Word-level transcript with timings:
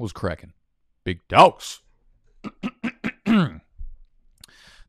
was 0.00 0.12
cracking? 0.12 0.52
Big 1.04 1.20
dogs. 1.28 1.80
there 3.26 3.60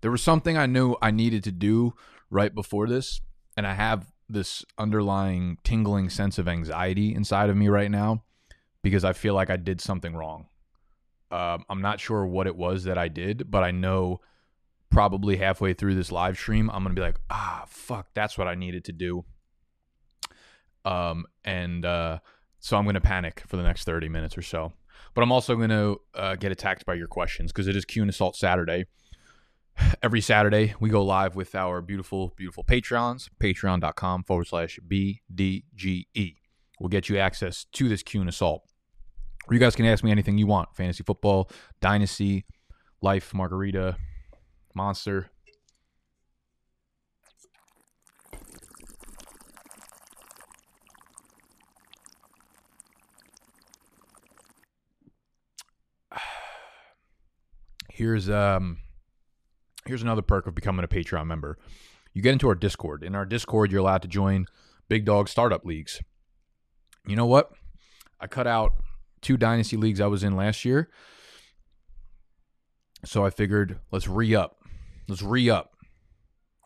was 0.04 0.22
something 0.22 0.58
I 0.58 0.66
knew 0.66 0.96
I 1.02 1.12
needed 1.12 1.44
to 1.46 1.52
do 1.52 1.94
right 2.30 2.54
before 2.54 2.88
this, 2.88 3.22
and 3.56 3.68
I 3.68 3.74
have 3.74 4.12
this 4.30 4.64
underlying 4.78 5.58
tingling 5.64 6.10
sense 6.10 6.38
of 6.38 6.48
anxiety 6.48 7.14
inside 7.14 7.50
of 7.50 7.58
me 7.58 7.68
right 7.68 7.92
now 7.92 8.24
because 8.82 9.04
I 9.04 9.14
feel 9.14 9.34
like 9.34 9.50
I 9.50 9.58
did 9.58 9.82
something 9.82 10.16
wrong. 10.16 10.48
Um, 11.30 11.66
I'm 11.70 11.82
not 11.82 12.00
sure 12.00 12.26
what 12.26 12.48
it 12.48 12.56
was 12.56 12.86
that 12.86 12.98
I 12.98 13.08
did, 13.08 13.50
but 13.52 13.64
I 13.64 13.72
know 13.72 14.22
probably 14.90 15.38
halfway 15.38 15.74
through 15.74 15.96
this 15.96 16.12
live 16.12 16.38
stream, 16.38 16.70
I'm 16.70 16.84
gonna 16.84 16.96
be 16.96 17.02
like, 17.02 17.20
ah, 17.30 17.64
fuck, 17.68 18.08
that's 18.14 18.38
what 18.38 18.48
I 18.48 18.56
needed 18.56 18.86
to 18.86 18.92
do. 18.92 19.26
Um, 20.84 21.26
and 21.46 21.86
uh, 21.86 22.20
so 22.60 22.78
I'm 22.78 22.86
gonna 22.86 23.02
panic 23.02 23.44
for 23.48 23.58
the 23.58 23.64
next 23.64 23.86
30 23.86 24.10
minutes 24.10 24.38
or 24.38 24.42
so. 24.42 24.74
But 25.14 25.22
I'm 25.22 25.32
also 25.32 25.56
gonna 25.56 25.96
uh, 26.16 26.36
get 26.36 26.52
attacked 26.52 26.86
by 26.86 26.94
your 26.94 27.08
questions 27.08 27.52
because 27.52 27.68
it 27.68 27.76
is 27.76 27.86
Q 27.86 28.04
and 28.04 28.10
Assault 28.10 28.36
Saturday. 28.36 28.86
Every 30.04 30.22
Saturday, 30.22 30.74
we 30.80 30.90
go 30.90 31.04
live 31.04 31.36
with 31.36 31.56
our 31.56 31.82
beautiful, 31.82 32.34
beautiful 32.36 32.64
Patreons, 32.64 33.30
patreon.com 33.42 34.24
forward 34.24 34.48
slash 34.48 34.80
BDGE. 34.88 36.36
We'll 36.80 36.90
get 36.90 37.10
you 37.10 37.18
access 37.18 37.66
to 37.74 37.88
this 37.88 38.04
Q 38.04 38.22
and 38.22 38.30
Assault 38.30 38.64
you 39.50 39.60
guys 39.60 39.76
can 39.76 39.86
ask 39.86 40.04
me 40.04 40.12
anything 40.12 40.38
you 40.38 40.48
want 40.48 40.76
fantasy 40.76 41.04
football, 41.04 41.50
dynasty, 41.80 42.46
life, 43.02 43.34
margarita, 43.34 43.98
monster. 44.76 45.30
Here's 57.94 58.30
um 58.30 58.78
here's 59.86 60.02
another 60.02 60.22
perk 60.22 60.48
of 60.48 60.56
becoming 60.56 60.86
a 60.86 60.88
Patreon 60.88 61.28
member. 61.28 61.58
You 62.14 62.22
get 62.22 62.34
into 62.34 62.48
our 62.48 62.56
Discord. 62.56 63.04
In 63.04 63.16
our 63.16 63.26
Discord, 63.26 63.72
you're 63.72 63.82
allowed 63.82 64.02
to 64.04 64.08
join 64.08 64.46
Big 64.88 65.06
Dog 65.06 65.28
Startup 65.28 65.66
Leagues. 65.66 66.02
You 67.06 67.16
know 67.16 67.26
what? 67.26 67.52
I 68.20 68.28
cut 68.28 68.48
out 68.48 68.74
two 69.22 69.38
dynasty 69.38 69.78
leagues 69.78 70.00
I 70.00 70.08
was 70.08 70.24
in 70.24 70.36
last 70.36 70.64
year. 70.64 70.90
So 73.04 73.26
I 73.26 73.30
figured 73.30 73.80
let's 73.92 74.08
re 74.08 74.36
up. 74.36 74.58
Let's 75.08 75.22
re 75.22 75.50
up. 75.50 75.74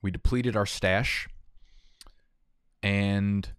We 0.03 0.11
depleted 0.11 0.55
our 0.55 0.65
stash. 0.65 1.27
And 2.83 3.49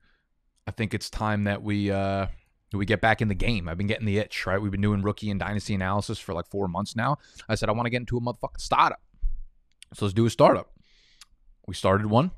I 0.69 0.71
think 0.71 0.95
it's 0.95 1.11
time 1.11 1.45
that 1.45 1.63
we 1.63 1.91
uh 1.91 2.27
we 2.73 2.85
get 2.85 3.01
back 3.01 3.23
in 3.23 3.29
the 3.29 3.35
game. 3.35 3.69
I've 3.69 3.79
been 3.79 3.87
getting 3.87 4.07
the 4.07 4.19
itch, 4.19 4.47
right? 4.47 4.61
We've 4.61 4.73
been 4.73 4.81
doing 4.81 5.03
rookie 5.03 5.31
and 5.31 5.39
dynasty 5.39 5.75
analysis 5.75 6.19
for 6.19 6.35
like 6.35 6.47
four 6.49 6.69
months 6.69 6.97
now. 6.97 7.19
I 7.49 7.55
said 7.55 7.69
I 7.69 7.73
want 7.73 7.87
to 7.87 7.91
get 7.91 8.01
into 8.01 8.17
a 8.17 8.21
motherfucking 8.21 8.61
startup. 8.61 9.01
So 9.95 10.05
let's 10.05 10.15
do 10.15 10.27
a 10.27 10.31
startup. 10.31 10.73
We 11.67 11.75
started 11.75 12.07
one 12.07 12.33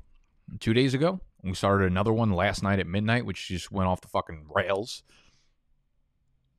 two 0.59 0.73
days 0.73 0.93
ago. 0.93 1.19
We 1.43 1.53
started 1.53 1.85
another 1.91 2.13
one 2.13 2.31
last 2.31 2.63
night 2.63 2.79
at 2.79 2.87
midnight, 2.87 3.25
which 3.25 3.47
just 3.47 3.71
went 3.71 3.87
off 3.87 4.01
the 4.01 4.07
fucking 4.07 4.47
rails. 4.53 5.03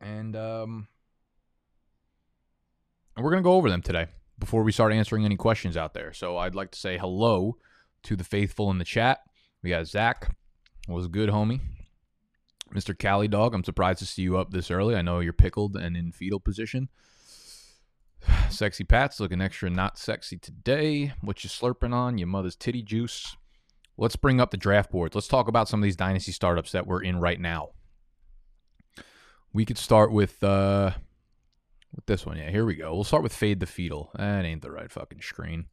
And 0.01 0.35
um, 0.35 0.89
we're 3.17 3.31
going 3.31 3.43
to 3.43 3.47
go 3.47 3.55
over 3.55 3.69
them 3.69 3.83
today 3.83 4.07
before 4.39 4.63
we 4.63 4.73
start 4.73 4.93
answering 4.93 5.25
any 5.25 5.37
questions 5.37 5.77
out 5.77 5.93
there. 5.93 6.13
So 6.13 6.39
I'd 6.39 6.55
like 6.55 6.71
to 6.71 6.79
say 6.79 6.97
hello 6.97 7.59
to 8.05 8.17
the 8.17 8.25
faithful 8.25 8.71
in 8.71 8.79
the 8.79 8.85
chat. 8.85 9.21
We 9.63 9.71
got 9.71 9.87
Zach. 9.87 10.35
Was 10.89 11.09
good, 11.09 11.29
homie. 11.29 11.61
Mr. 12.75 12.97
Cali 12.97 13.29
Dog, 13.29 13.55
I'm 13.55 13.65
surprised 13.65 13.99
to 13.99 14.07
see 14.07 14.23
you 14.23 14.39
up 14.39 14.51
this 14.51 14.71
early. 14.71 14.95
I 14.95 15.03
know 15.03 15.21
you're 15.21 15.33
pickled 15.33 15.77
and 15.77 15.97
in 15.97 16.13
fetal 16.13 16.41
position. 16.41 16.89
Sexy 18.51 18.85
Pat's 18.85 19.21
looking 19.21 19.41
extra 19.41 19.71
not 19.71 19.99
sexy 19.99 20.39
today. 20.39 21.13
What 21.21 21.43
you 21.43 21.51
slurping 21.51 21.93
on? 21.93 22.19
Your 22.19 22.29
mother's 22.29 22.57
titty 22.57 22.83
juice. 22.83 23.37
Let's 23.97 24.17
bring 24.17 24.41
up 24.41 24.51
the 24.51 24.57
draft 24.57 24.91
boards. 24.91 25.15
Let's 25.15 25.29
talk 25.29 25.49
about 25.49 25.69
some 25.69 25.81
of 25.81 25.85
these 25.85 25.97
dynasty 25.97 26.33
startups 26.33 26.73
that 26.73 26.87
we're 26.87 27.03
in 27.03 27.21
right 27.21 27.41
now 27.41 27.71
we 29.53 29.65
could 29.65 29.79
start 29.79 30.13
with 30.13 30.43
uh 30.43 30.93
with 31.95 32.07
this 32.07 32.25
one. 32.25 32.37
Yeah, 32.37 32.51
here 32.51 32.65
we 32.65 32.77
go. 32.77 32.95
We'll 32.95 33.05
start 33.05 33.23
with 33.23 33.35
Fade 33.35 33.61
the 33.61 33.67
Fetal. 33.67 34.11
That 34.15 34.45
ain't 34.45 34.63
the 34.63 34.71
right 34.71 34.91
fucking 34.91 35.23
screen. 35.23 35.67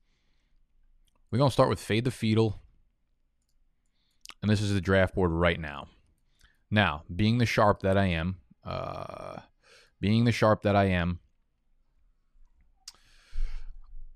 We're 1.32 1.38
gonna 1.40 1.52
start 1.52 1.70
with 1.70 1.80
Fade 1.80 2.06
the 2.06 2.12
Fetal. 2.12 2.60
And 4.42 4.50
this 4.50 4.62
is 4.62 4.74
the 4.74 4.82
draft 4.82 5.16
board 5.16 5.32
right 5.32 5.60
now. 5.60 5.88
Now, 6.70 7.04
being 7.14 7.38
the 7.38 7.46
sharp 7.46 7.82
that 7.82 7.98
I 7.98 8.06
am, 8.06 8.38
uh 8.64 9.42
being 10.00 10.26
the 10.26 10.32
sharp 10.32 10.62
that 10.62 10.76
I 10.76 10.86
am, 10.86 11.20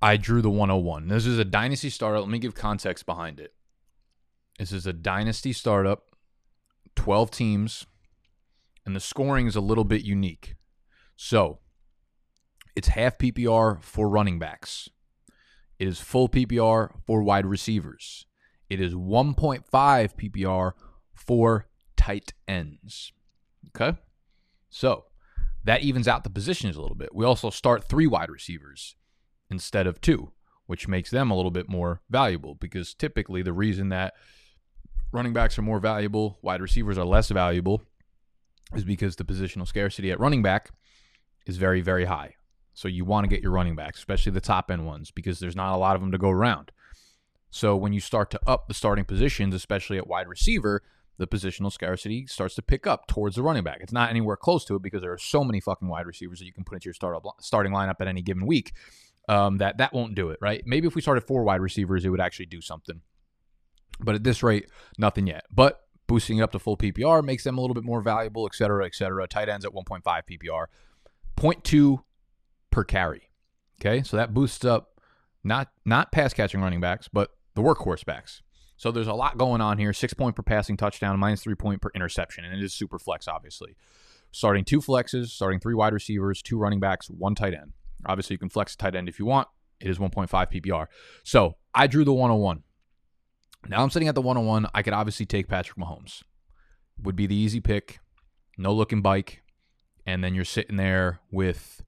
I 0.02 0.18
drew 0.18 0.42
the 0.42 0.50
101. 0.50 1.08
This 1.08 1.26
is 1.26 1.38
a 1.38 1.46
dynasty 1.46 1.90
startup. 1.90 2.22
Let 2.22 2.30
me 2.30 2.40
give 2.40 2.56
context 2.56 3.06
behind 3.06 3.40
it. 3.40 3.54
This 4.60 4.72
is 4.72 4.86
a 4.86 4.94
dynasty 4.94 5.54
startup, 5.54 6.16
12 6.96 7.32
teams, 7.32 7.86
and 8.86 8.96
the 8.96 9.00
scoring 9.00 9.48
is 9.48 9.56
a 9.56 9.62
little 9.62 9.84
bit 9.84 10.04
unique. 10.04 10.56
So 11.16 11.60
it's 12.76 12.90
half 12.90 13.18
PPR 13.18 13.82
for 13.82 14.10
running 14.10 14.40
backs. 14.40 14.90
It 15.80 15.88
is 15.88 16.00
full 16.00 16.30
PPR 16.30 16.92
for 17.06 17.24
wide 17.24 17.46
receivers. 17.46 18.26
It 18.70 18.80
is 18.80 18.94
1.5 18.94 19.64
PPR 19.72 20.72
for 21.14 21.68
tight 22.02 22.34
ends. 22.48 23.14
Okay? 23.70 23.98
So 24.70 25.06
that 25.64 25.84
evens 25.84 26.08
out 26.08 26.24
the 26.24 26.32
positions 26.32 26.76
a 26.76 26.82
little 26.82 26.96
bit. 26.96 27.14
We 27.14 27.26
also 27.26 27.52
start 27.52 27.84
three 27.84 28.08
wide 28.08 28.32
receivers 28.32 28.96
instead 29.52 29.86
of 29.86 30.02
two, 30.02 30.32
which 30.66 30.88
makes 30.88 31.12
them 31.12 31.30
a 31.30 31.36
little 31.36 31.52
bit 31.52 31.70
more 31.70 32.02
valuable 32.10 32.56
because 32.56 32.96
typically 32.96 33.44
the 33.44 33.54
reason 33.54 33.90
that 33.90 34.16
running 35.12 35.34
backs 35.34 35.60
are 35.60 35.64
more 35.64 35.80
valuable, 35.80 36.40
wide 36.42 36.62
receivers 36.62 36.98
are 36.98 37.06
less 37.06 37.30
valuable, 37.30 37.84
is 38.74 38.84
because 38.84 39.18
the 39.18 39.26
positional 39.26 39.68
scarcity 39.68 40.10
at 40.10 40.20
running 40.20 40.42
back 40.42 40.72
is 41.46 41.58
very, 41.58 41.82
very 41.82 42.06
high. 42.06 42.34
So 42.74 42.88
you 42.88 43.06
want 43.06 43.26
to 43.26 43.28
get 43.28 43.44
your 43.44 43.52
running 43.52 43.76
backs, 43.76 44.00
especially 44.00 44.32
the 44.32 44.42
top 44.42 44.72
end 44.72 44.88
ones, 44.88 45.12
because 45.12 45.40
there's 45.40 45.56
not 45.56 45.76
a 45.76 45.78
lot 45.78 45.96
of 45.96 46.02
them 46.02 46.12
to 46.14 46.18
go 46.18 46.30
around. 46.30 46.72
So 47.52 47.76
when 47.76 47.94
you 47.94 48.00
start 48.00 48.32
to 48.32 48.40
up 48.48 48.68
the 48.68 48.74
starting 48.74 49.04
positions, 49.04 49.54
especially 49.54 49.98
at 49.98 50.08
wide 50.08 50.28
receiver, 50.28 50.82
the 51.18 51.28
positional 51.28 51.72
scarcity 51.72 52.26
starts 52.26 52.56
to 52.56 52.62
pick 52.62 52.88
up 52.88 53.08
towards 53.08 53.36
the 53.36 53.44
running 53.44 53.64
back. 53.64 53.78
It's 53.82 53.92
not 53.92 54.10
anywhere 54.10 54.38
close 54.38 54.66
to 54.66 54.76
it 54.76 54.82
because 54.82 55.02
there 55.02 55.14
are 55.14 55.18
so 55.18 55.44
many 55.44 55.60
fucking 55.60 55.88
wide 55.88 56.08
receivers 56.08 56.40
that 56.40 56.46
you 56.46 56.54
can 56.54 56.64
put 56.64 56.76
into 56.76 56.86
your 56.86 56.94
start 56.94 57.16
starting 57.40 57.72
lineup 57.72 57.96
at 58.00 58.08
any 58.08 58.22
given 58.22 58.46
week 58.46 58.74
um, 59.30 59.58
that 59.60 59.78
that 59.78 59.94
won't 59.94 60.16
do 60.16 60.30
it, 60.30 60.40
right? 60.42 60.64
Maybe 60.66 60.88
if 60.88 60.96
we 60.96 61.02
started 61.02 61.22
four 61.22 61.44
wide 61.44 61.62
receivers, 61.62 62.06
it 62.06 62.10
would 62.10 62.22
actually 62.22 62.48
do 62.48 62.62
something. 62.62 63.02
But 64.00 64.16
at 64.16 64.24
this 64.24 64.42
rate, 64.42 64.70
nothing 64.98 65.28
yet. 65.28 65.46
But 65.52 65.82
boosting 66.08 66.40
it 66.40 66.42
up 66.42 66.52
to 66.52 66.60
full 66.60 66.78
PPR 66.78 67.24
makes 67.24 67.44
them 67.44 67.58
a 67.58 67.62
little 67.62 67.76
bit 67.76 67.84
more 67.84 68.02
valuable, 68.02 68.46
et 68.46 68.56
cetera, 68.56 68.86
et 68.86 68.96
cetera. 68.96 69.28
Tight 69.28 69.48
ends 69.48 69.66
at 69.66 69.72
1.5 69.72 70.04
PPR, 70.04 70.66
0.2 71.38 72.04
per 72.72 72.84
carry. 72.84 73.30
Okay, 73.80 74.04
so 74.04 74.18
that 74.18 74.34
boosts 74.34 74.66
up 74.66 75.00
not 75.44 75.70
not 75.86 76.12
pass 76.12 76.34
catching 76.34 76.62
running 76.62 76.82
backs, 76.82 77.08
but 77.08 77.32
the 77.56 77.62
workhorse 77.62 78.06
backs. 78.06 78.42
So 78.82 78.92
there's 78.92 79.06
a 79.06 79.14
lot 79.14 79.38
going 79.38 79.62
on 79.62 79.78
here. 79.78 79.94
Six 79.94 80.16
point 80.16 80.36
per 80.36 80.42
passing 80.42 80.76
touchdown, 80.76 81.20
minus 81.20 81.44
three 81.44 81.54
point 81.54 81.84
per 81.84 81.92
interception, 81.94 82.46
and 82.46 82.52
it 82.52 82.64
is 82.64 82.74
super 82.74 82.98
flex, 82.98 83.28
obviously. 83.28 83.76
Starting 84.32 84.66
two 84.66 84.80
flexes, 84.80 85.28
starting 85.28 85.60
three 85.60 85.76
wide 85.76 85.94
receivers, 85.94 86.42
two 86.42 86.58
running 86.58 86.80
backs, 86.80 87.08
one 87.08 87.36
tight 87.36 87.54
end. 87.54 87.74
Obviously, 88.08 88.34
you 88.34 88.40
can 88.40 88.50
flex 88.50 88.74
a 88.74 88.78
tight 88.78 88.96
end 88.96 89.08
if 89.08 89.20
you 89.20 89.26
want. 89.28 89.48
It 89.80 89.92
is 89.92 90.00
1.5 90.00 90.28
PPR. 90.28 90.88
So 91.24 91.58
I 91.76 91.86
drew 91.86 92.04
the 92.04 92.12
101. 92.12 92.64
Now 93.68 93.84
I'm 93.84 93.92
sitting 93.92 94.08
at 94.08 94.16
the 94.16 94.22
101. 94.22 94.66
I 94.74 94.82
could 94.82 94.94
obviously 94.94 95.28
take 95.28 95.48
Patrick 95.48 95.78
Mahomes. 95.78 96.24
Would 97.04 97.16
be 97.16 97.28
the 97.28 97.36
easy 97.36 97.60
pick. 97.60 98.00
No 98.58 98.74
looking 98.74 99.04
bike. 99.04 99.44
And 100.08 100.24
then 100.24 100.34
you're 100.34 100.44
sitting 100.44 100.78
there 100.78 101.20
with 101.32 101.84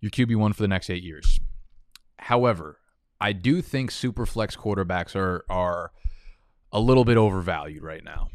your 0.00 0.10
QB1 0.10 0.56
for 0.56 0.62
the 0.62 0.68
next 0.68 0.90
eight 0.90 1.04
years. 1.04 1.38
However, 2.18 2.80
I 3.22 3.32
do 3.32 3.62
think 3.62 3.92
super 3.92 4.26
flex 4.26 4.56
quarterbacks 4.56 5.14
are 5.14 5.44
are 5.48 5.92
a 6.72 6.80
little 6.80 7.04
bit 7.04 7.16
overvalued 7.16 7.82
right 7.82 8.02
now. 8.02 8.28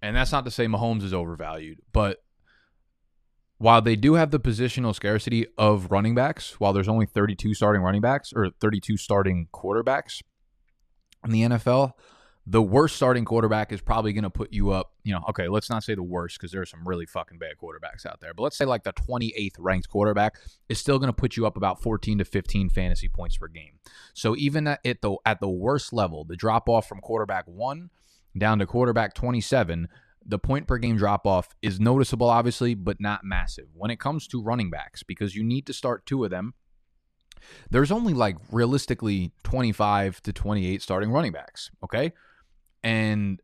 And 0.00 0.16
that's 0.16 0.32
not 0.32 0.46
to 0.46 0.50
say 0.50 0.66
Mahomes 0.66 1.02
is 1.02 1.12
overvalued, 1.12 1.80
but 1.92 2.22
while 3.58 3.82
they 3.82 3.94
do 3.94 4.14
have 4.14 4.30
the 4.30 4.40
positional 4.40 4.94
scarcity 4.94 5.46
of 5.58 5.92
running 5.92 6.14
backs, 6.14 6.58
while 6.58 6.72
there's 6.72 6.88
only 6.88 7.06
32 7.06 7.54
starting 7.54 7.82
running 7.82 8.00
backs 8.00 8.32
or 8.34 8.48
32 8.58 8.96
starting 8.96 9.48
quarterbacks, 9.52 10.22
in 11.24 11.30
the 11.30 11.42
NFL, 11.42 11.92
the 12.46 12.62
worst 12.62 12.96
starting 12.96 13.24
quarterback 13.24 13.70
is 13.70 13.80
probably 13.80 14.12
going 14.12 14.24
to 14.24 14.30
put 14.30 14.52
you 14.52 14.70
up, 14.70 14.92
you 15.04 15.12
know, 15.12 15.22
okay, 15.28 15.46
let's 15.46 15.70
not 15.70 15.84
say 15.84 15.94
the 15.94 16.02
worst 16.02 16.38
because 16.38 16.50
there 16.50 16.60
are 16.60 16.66
some 16.66 16.86
really 16.86 17.06
fucking 17.06 17.38
bad 17.38 17.52
quarterbacks 17.56 18.04
out 18.04 18.20
there, 18.20 18.34
but 18.34 18.42
let's 18.42 18.56
say 18.56 18.64
like 18.64 18.82
the 18.82 18.92
28th 18.92 19.54
ranked 19.58 19.88
quarterback 19.88 20.36
is 20.68 20.78
still 20.78 20.98
going 20.98 21.08
to 21.08 21.12
put 21.12 21.36
you 21.36 21.46
up 21.46 21.56
about 21.56 21.80
14 21.80 22.18
to 22.18 22.24
15 22.24 22.68
fantasy 22.70 23.08
points 23.08 23.36
per 23.36 23.46
game. 23.46 23.78
So 24.12 24.34
even 24.36 24.66
at 24.66 24.82
the 24.82 25.16
at 25.24 25.40
the 25.40 25.48
worst 25.48 25.92
level, 25.92 26.24
the 26.24 26.36
drop 26.36 26.68
off 26.68 26.88
from 26.88 27.00
quarterback 27.00 27.44
1 27.46 27.90
down 28.36 28.58
to 28.58 28.66
quarterback 28.66 29.14
27, 29.14 29.88
the 30.24 30.38
point 30.38 30.66
per 30.66 30.78
game 30.78 30.96
drop 30.96 31.26
off 31.26 31.54
is 31.62 31.78
noticeable, 31.78 32.28
obviously, 32.28 32.74
but 32.74 33.00
not 33.00 33.24
massive. 33.24 33.66
When 33.74 33.90
it 33.90 34.00
comes 34.00 34.26
to 34.28 34.42
running 34.42 34.70
backs, 34.70 35.04
because 35.04 35.36
you 35.36 35.44
need 35.44 35.66
to 35.66 35.72
start 35.72 36.06
two 36.06 36.24
of 36.24 36.30
them, 36.30 36.54
there's 37.70 37.92
only 37.92 38.14
like 38.14 38.36
realistically 38.50 39.32
25 39.44 40.22
to 40.22 40.32
28 40.32 40.82
starting 40.82 41.10
running 41.10 41.32
backs. 41.32 41.70
Okay. 41.84 42.12
And 42.82 43.40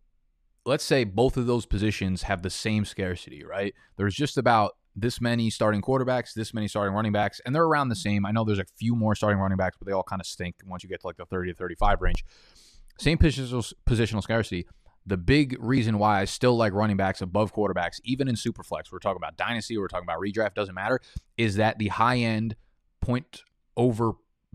let's 0.67 0.85
say 0.85 1.05
both 1.05 1.37
of 1.37 1.46
those 1.46 1.67
positions 1.67 2.23
have 2.23 2.43
the 2.43 2.50
same 2.50 2.85
scarcity, 2.85 3.44
right? 3.44 3.75
There's 3.96 4.14
just 4.14 4.37
about 4.38 4.73
this 5.00 5.20
many 5.20 5.50
starting 5.50 5.81
quarterbacks, 5.81 6.35
this 6.35 6.52
many 6.52 6.69
starting 6.69 6.94
running 6.94 7.12
backs, 7.12 7.40
and 7.46 7.55
they're 7.55 7.64
around 7.64 7.88
the 7.88 7.96
same. 7.96 8.26
I 8.26 8.32
know 8.32 8.44
there's 8.44 8.58
a 8.58 8.64
few 8.79 8.96
more 8.96 9.14
starting 9.14 9.38
running 9.38 9.56
backs, 9.56 9.76
but 9.79 9.87
they 9.87 9.93
all 9.93 10.02
kind 10.02 10.20
of 10.20 10.26
stink 10.26 10.56
once 10.67 10.82
you 10.82 10.88
get 10.88 11.00
to 11.00 11.06
like 11.06 11.17
the 11.17 11.25
30 11.25 11.52
to 11.52 11.56
35 11.56 12.00
range. 12.00 12.25
Same 12.99 13.17
positional, 13.17 13.73
positional 13.88 14.23
scarcity. 14.23 14.67
The 15.06 15.17
big 15.17 15.56
reason 15.61 15.99
why 15.99 16.20
I 16.20 16.25
still 16.26 16.56
like 16.56 16.73
running 16.73 16.96
backs 16.96 17.23
above 17.23 17.55
quarterbacks, 17.55 18.00
even 18.05 18.29
in 18.29 18.35
Superflex, 18.35 18.93
we're 18.93 18.99
talking 18.99 19.17
about 19.17 19.37
dynasty, 19.37 19.79
we're 19.79 19.88
talking 19.88 20.06
about 20.06 20.20
redraft, 20.20 20.55
doesn't 20.55 20.75
matter, 20.75 21.00
is 21.37 21.56
that 21.56 21.79
the 21.79 21.88
high 21.88 22.19
end 22.19 22.56
point 23.00 23.43
over 23.76 24.12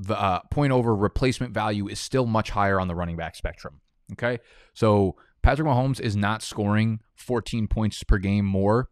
uh, 0.09 0.39
point 0.51 0.71
over 0.71 0.95
replacement 0.95 1.53
value 1.53 1.87
is 1.87 1.99
still 1.99 2.25
much 2.25 2.49
higher 2.49 2.79
on 2.79 2.87
the 2.87 2.95
running 2.95 3.15
back 3.15 3.35
spectrum. 3.35 3.79
Okay, 4.13 4.39
so 4.73 5.15
Patrick 5.41 5.67
Mahomes 5.67 5.99
is 5.99 6.15
not 6.15 6.41
scoring 6.41 6.99
14 7.15 7.67
points 7.67 8.03
per 8.03 8.17
game 8.17 8.45
more 8.45 8.89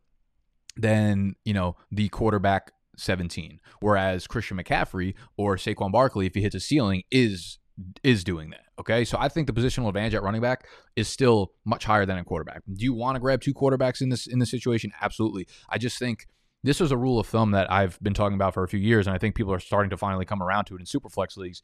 than 0.75 1.35
you 1.45 1.53
know 1.53 1.75
the 1.91 2.09
quarterback 2.09 2.71
17, 2.97 3.59
whereas 3.79 4.27
Christian 4.27 4.57
McCaffrey 4.57 5.15
or 5.37 5.55
Saquon 5.55 5.91
Barkley, 5.91 6.25
if 6.25 6.35
he 6.35 6.41
hits 6.41 6.55
a 6.55 6.59
ceiling, 6.59 7.03
is 7.11 7.59
is 8.03 8.23
doing 8.23 8.49
that. 8.51 8.65
Okay. 8.79 9.05
So 9.05 9.17
I 9.19 9.27
think 9.29 9.47
the 9.47 9.53
positional 9.53 9.87
advantage 9.87 10.13
at 10.13 10.23
running 10.23 10.41
back 10.41 10.67
is 10.95 11.07
still 11.07 11.53
much 11.65 11.85
higher 11.85 12.05
than 12.05 12.17
a 12.17 12.23
quarterback. 12.23 12.63
Do 12.71 12.83
you 12.83 12.93
want 12.93 13.15
to 13.15 13.19
grab 13.19 13.41
two 13.41 13.53
quarterbacks 13.53 14.01
in 14.01 14.09
this 14.09 14.27
in 14.27 14.39
this 14.39 14.51
situation? 14.51 14.91
Absolutely. 15.01 15.47
I 15.69 15.77
just 15.77 15.97
think 15.97 16.27
this 16.63 16.79
was 16.79 16.91
a 16.91 16.97
rule 16.97 17.19
of 17.19 17.27
thumb 17.27 17.51
that 17.51 17.71
I've 17.71 17.99
been 18.01 18.13
talking 18.13 18.35
about 18.35 18.53
for 18.53 18.63
a 18.63 18.67
few 18.67 18.79
years, 18.79 19.07
and 19.07 19.15
I 19.15 19.17
think 19.17 19.35
people 19.35 19.53
are 19.53 19.59
starting 19.59 19.89
to 19.89 19.97
finally 19.97 20.25
come 20.25 20.43
around 20.43 20.65
to 20.65 20.75
it 20.75 20.79
in 20.79 20.85
superflex 20.85 21.37
leagues. 21.37 21.63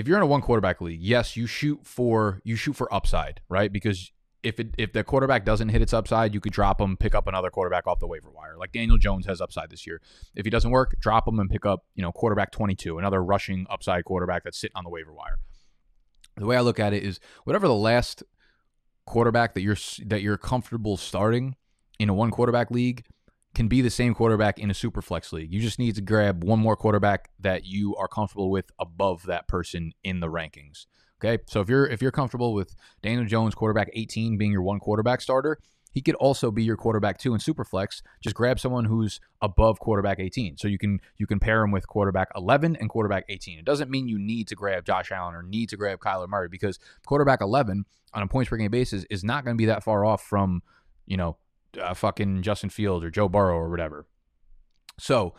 If 0.00 0.08
you're 0.08 0.16
in 0.16 0.22
a 0.22 0.26
one 0.26 0.40
quarterback 0.40 0.80
league, 0.80 1.02
yes, 1.02 1.36
you 1.36 1.46
shoot 1.46 1.80
for 1.84 2.40
you 2.42 2.56
shoot 2.56 2.74
for 2.74 2.92
upside, 2.92 3.42
right? 3.50 3.70
Because 3.70 4.10
if 4.42 4.58
it 4.58 4.74
if 4.78 4.94
the 4.94 5.04
quarterback 5.04 5.44
doesn't 5.44 5.68
hit 5.68 5.82
its 5.82 5.92
upside, 5.92 6.32
you 6.32 6.40
could 6.40 6.54
drop 6.54 6.80
him, 6.80 6.96
pick 6.96 7.14
up 7.14 7.26
another 7.26 7.50
quarterback 7.50 7.86
off 7.86 7.98
the 7.98 8.06
waiver 8.06 8.30
wire. 8.30 8.56
Like 8.58 8.72
Daniel 8.72 8.96
Jones 8.96 9.26
has 9.26 9.42
upside 9.42 9.68
this 9.68 9.86
year. 9.86 10.00
If 10.34 10.46
he 10.46 10.50
doesn't 10.50 10.70
work, 10.70 10.98
drop 11.00 11.28
him 11.28 11.38
and 11.38 11.50
pick 11.50 11.66
up, 11.66 11.84
you 11.94 12.02
know, 12.02 12.12
quarterback 12.12 12.50
22, 12.50 12.96
another 12.96 13.22
rushing 13.22 13.66
upside 13.68 14.06
quarterback 14.06 14.42
that's 14.42 14.58
sitting 14.58 14.74
on 14.74 14.84
the 14.84 14.90
waiver 14.90 15.12
wire. 15.12 15.38
The 16.38 16.46
way 16.46 16.56
I 16.56 16.60
look 16.60 16.80
at 16.80 16.94
it 16.94 17.02
is 17.02 17.20
whatever 17.44 17.68
the 17.68 17.74
last 17.74 18.22
quarterback 19.04 19.52
that 19.52 19.60
you're 19.60 19.76
that 20.06 20.22
you're 20.22 20.38
comfortable 20.38 20.96
starting 20.96 21.56
in 21.98 22.08
a 22.08 22.14
one 22.14 22.30
quarterback 22.30 22.70
league 22.70 23.04
can 23.54 23.68
be 23.68 23.80
the 23.80 23.90
same 23.90 24.14
quarterback 24.14 24.58
in 24.58 24.70
a 24.70 24.74
super 24.74 25.02
flex 25.02 25.32
league. 25.32 25.52
You 25.52 25.60
just 25.60 25.78
need 25.78 25.94
to 25.96 26.00
grab 26.00 26.44
one 26.44 26.60
more 26.60 26.76
quarterback 26.76 27.30
that 27.40 27.64
you 27.64 27.96
are 27.96 28.08
comfortable 28.08 28.50
with 28.50 28.70
above 28.78 29.24
that 29.26 29.48
person 29.48 29.92
in 30.04 30.20
the 30.20 30.28
rankings. 30.28 30.86
Okay, 31.22 31.42
so 31.48 31.60
if 31.60 31.68
you're 31.68 31.86
if 31.86 32.00
you're 32.00 32.12
comfortable 32.12 32.54
with 32.54 32.74
Daniel 33.02 33.26
Jones, 33.26 33.54
quarterback 33.54 33.90
18, 33.92 34.38
being 34.38 34.52
your 34.52 34.62
one 34.62 34.78
quarterback 34.78 35.20
starter, 35.20 35.58
he 35.92 36.00
could 36.00 36.14
also 36.14 36.50
be 36.50 36.62
your 36.62 36.76
quarterback 36.76 37.18
two 37.18 37.34
in 37.34 37.40
super 37.40 37.64
flex. 37.64 38.02
Just 38.22 38.34
grab 38.34 38.60
someone 38.60 38.84
who's 38.84 39.20
above 39.42 39.80
quarterback 39.80 40.20
18. 40.20 40.56
So 40.56 40.68
you 40.68 40.78
can 40.78 41.00
you 41.18 41.26
can 41.26 41.40
pair 41.40 41.62
him 41.62 41.72
with 41.72 41.86
quarterback 41.86 42.28
11 42.36 42.76
and 42.76 42.88
quarterback 42.88 43.24
18. 43.28 43.58
It 43.58 43.64
doesn't 43.64 43.90
mean 43.90 44.08
you 44.08 44.18
need 44.18 44.48
to 44.48 44.54
grab 44.54 44.84
Josh 44.84 45.10
Allen 45.10 45.34
or 45.34 45.42
need 45.42 45.68
to 45.70 45.76
grab 45.76 45.98
Kyler 45.98 46.28
Murray 46.28 46.48
because 46.48 46.78
quarterback 47.04 47.40
11 47.42 47.84
on 48.14 48.22
a 48.22 48.26
points 48.26 48.48
per 48.48 48.56
game 48.56 48.70
basis 48.70 49.04
is 49.10 49.24
not 49.24 49.44
going 49.44 49.56
to 49.56 49.60
be 49.60 49.66
that 49.66 49.82
far 49.82 50.04
off 50.04 50.22
from 50.22 50.62
you 51.06 51.16
know 51.16 51.36
uh, 51.78 51.94
fucking 51.94 52.42
Justin 52.42 52.70
Fields 52.70 53.04
or 53.04 53.10
Joe 53.10 53.28
Burrow 53.28 53.56
or 53.56 53.70
whatever. 53.70 54.06
So 54.98 55.34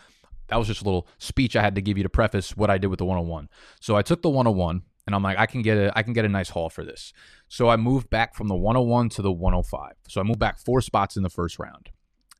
that 0.47 0.57
was 0.57 0.67
just 0.67 0.81
a 0.81 0.85
little 0.85 1.07
speech 1.17 1.55
I 1.55 1.61
had 1.61 1.75
to 1.75 1.81
give 1.81 1.97
you 1.97 2.03
to 2.03 2.09
preface 2.09 2.55
what 2.57 2.69
I 2.69 2.77
did 2.77 2.87
with 2.87 2.99
the 2.99 3.05
101. 3.05 3.49
So 3.79 3.95
I 3.95 4.01
took 4.01 4.21
the 4.21 4.29
101 4.29 4.83
and 5.07 5.15
I'm 5.15 5.23
like, 5.23 5.37
I 5.37 5.45
can 5.45 5.61
get 5.61 5.77
a 5.77 5.97
I 5.97 6.03
can 6.03 6.13
get 6.13 6.25
a 6.25 6.29
nice 6.29 6.49
haul 6.49 6.69
for 6.69 6.83
this. 6.83 7.13
So 7.47 7.69
I 7.69 7.77
moved 7.77 8.09
back 8.09 8.35
from 8.35 8.47
the 8.47 8.55
101 8.55 9.09
to 9.09 9.21
the 9.21 9.31
105. 9.31 9.93
So 10.07 10.21
I 10.21 10.23
moved 10.23 10.39
back 10.39 10.59
four 10.59 10.81
spots 10.81 11.17
in 11.17 11.23
the 11.23 11.29
first 11.29 11.57
round. 11.57 11.89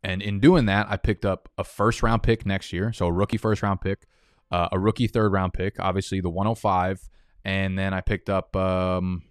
And 0.03 0.21
in 0.21 0.39
doing 0.39 0.65
that, 0.65 0.88
I 0.89 0.97
picked 0.97 1.25
up 1.25 1.49
a 1.57 1.63
first 1.63 2.03
round 2.03 2.23
pick 2.23 2.45
next 2.45 2.73
year. 2.73 2.91
So 2.93 3.07
a 3.07 3.11
rookie 3.11 3.38
first 3.38 3.61
round 3.61 3.81
pick, 3.81 4.07
uh, 4.51 4.69
a 4.71 4.79
rookie 4.79 5.07
third 5.07 5.31
round 5.31 5.53
pick, 5.53 5.79
obviously 5.79 6.21
the 6.21 6.29
105. 6.29 7.09
And 7.43 7.77
then 7.77 7.93
I 7.93 8.01
picked 8.01 8.29
up, 8.29 8.55
um, 8.55 9.23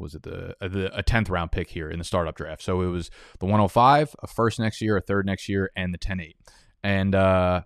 was 0.00 0.14
it 0.14 0.22
the, 0.22 0.56
uh, 0.60 0.68
the 0.68 0.96
a 0.96 1.02
10th 1.02 1.30
round 1.30 1.52
pick 1.52 1.70
here 1.70 1.90
in 1.90 1.98
the 1.98 2.04
startup 2.04 2.36
draft. 2.36 2.62
So 2.62 2.80
it 2.82 2.88
was 2.88 3.10
the 3.38 3.46
105, 3.46 4.16
a 4.22 4.26
first 4.26 4.58
next 4.58 4.80
year, 4.80 4.96
a 4.96 5.00
third 5.00 5.26
next 5.26 5.48
year, 5.48 5.70
and 5.76 5.94
the 5.94 5.98
10 5.98 6.20
8. 6.20 6.36
And 6.82 7.14
uh, 7.14 7.62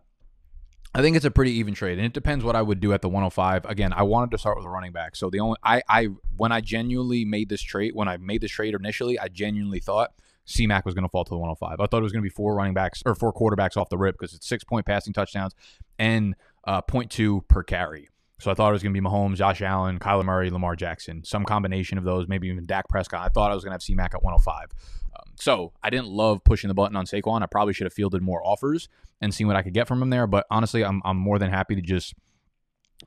I 0.95 1.03
think 1.03 1.17
it's 1.17 1.25
a 1.25 1.31
pretty 1.31 1.53
even 1.53 1.75
trade, 1.75 1.99
and 1.99 2.07
it 2.07 2.13
depends 2.13 2.45
what 2.45 2.55
I 2.55 2.63
would 2.63 2.81
do 2.81 2.93
at 2.93 3.03
the 3.03 3.09
105. 3.09 3.65
Again, 3.65 3.93
I 3.93 4.03
wanted 4.03 4.31
to 4.31 4.39
start 4.39 4.57
with 4.57 4.67
a 4.67 4.69
running 4.69 4.93
back, 4.93 5.17
so 5.17 5.29
the 5.29 5.41
only 5.41 5.59
I 5.63 5.83
I 5.89 6.09
when 6.37 6.53
I 6.53 6.61
genuinely 6.61 7.25
made 7.25 7.49
this 7.49 7.63
trade, 7.63 7.95
when 7.95 8.09
I 8.09 8.17
made 8.17 8.41
this 8.41 8.53
trade 8.53 8.75
initially, 8.75 9.19
I 9.19 9.29
genuinely 9.29 9.81
thought 9.81 10.11
C-Mac 10.45 10.85
was 10.85 10.95
going 10.95 11.05
to 11.05 11.09
fall 11.09 11.25
to 11.25 11.31
the 11.31 11.39
105. 11.39 11.81
I 11.81 11.87
thought 11.87 11.99
it 11.99 12.03
was 12.03 12.13
going 12.13 12.23
to 12.23 12.29
be 12.29 12.35
four 12.35 12.55
running 12.55 12.75
backs 12.75 13.03
or 13.05 13.15
four 13.15 13.33
quarterbacks 13.33 13.77
off 13.77 13.89
the 13.89 13.99
rip 13.99 14.17
because 14.19 14.35
it's 14.35 14.47
six 14.47 14.63
point 14.63 14.87
passing 14.87 15.13
touchdowns 15.13 15.55
and 15.99 16.35
uh, 16.65 16.83
0.2 16.83 17.47
per 17.49 17.63
carry. 17.63 18.09
So 18.45 18.51
I 18.51 18.55
thought 18.55 18.69
it 18.69 18.73
was 18.75 18.83
going 18.83 18.93
to 18.95 19.01
be 19.01 19.07
Mahomes, 19.07 19.37
Josh 19.37 19.63
Allen, 19.63 19.99
Kyler 19.99 20.23
Murray, 20.23 20.51
Lamar 20.51 20.77
Jackson, 20.77 21.25
some 21.25 21.47
combination 21.47 21.97
of 21.97 22.05
those, 22.05 22.29
maybe 22.29 22.49
even 22.49 22.67
Dak 22.67 22.87
Prescott. 22.91 23.23
I 23.25 23.29
thought 23.29 23.51
I 23.51 23.55
was 23.55 23.65
going 23.65 23.71
to 23.71 23.77
have 23.77 23.83
C-Mac 23.83 24.15
at 24.15 24.23
105. 24.23 24.69
Um, 25.17 25.33
so 25.37 25.73
I 25.83 25.89
didn't 25.89 26.09
love 26.09 26.45
pushing 26.45 26.69
the 26.69 26.75
button 26.75 26.95
on 26.95 27.07
Saquon. 27.07 27.43
I 27.43 27.47
probably 27.47 27.73
should 27.73 27.87
have 27.87 27.95
fielded 27.95 28.21
more 28.21 28.47
offers 28.47 28.91
and 29.23 29.33
seen 29.33 29.47
what 29.47 29.57
I 29.57 29.63
could 29.63 29.73
get 29.73 29.89
from 29.89 30.03
him 30.03 30.11
there. 30.11 30.27
But 30.27 30.45
honestly, 30.51 30.85
I'm 30.85 31.01
I'm 31.07 31.17
more 31.17 31.39
than 31.39 31.49
happy 31.49 31.75
to 31.75 31.81
just 31.81 32.15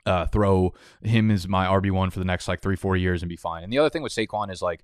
uh, 0.04 0.26
throw 0.26 0.74
him 1.02 1.30
as 1.30 1.46
my 1.46 1.66
RB 1.66 1.92
one 1.92 2.10
for 2.10 2.18
the 2.18 2.24
next 2.24 2.48
like 2.48 2.60
three 2.60 2.74
four 2.74 2.96
years 2.96 3.22
and 3.22 3.28
be 3.28 3.36
fine. 3.36 3.62
And 3.62 3.72
the 3.72 3.78
other 3.78 3.90
thing 3.90 4.02
with 4.02 4.12
Saquon 4.12 4.50
is 4.50 4.60
like 4.60 4.82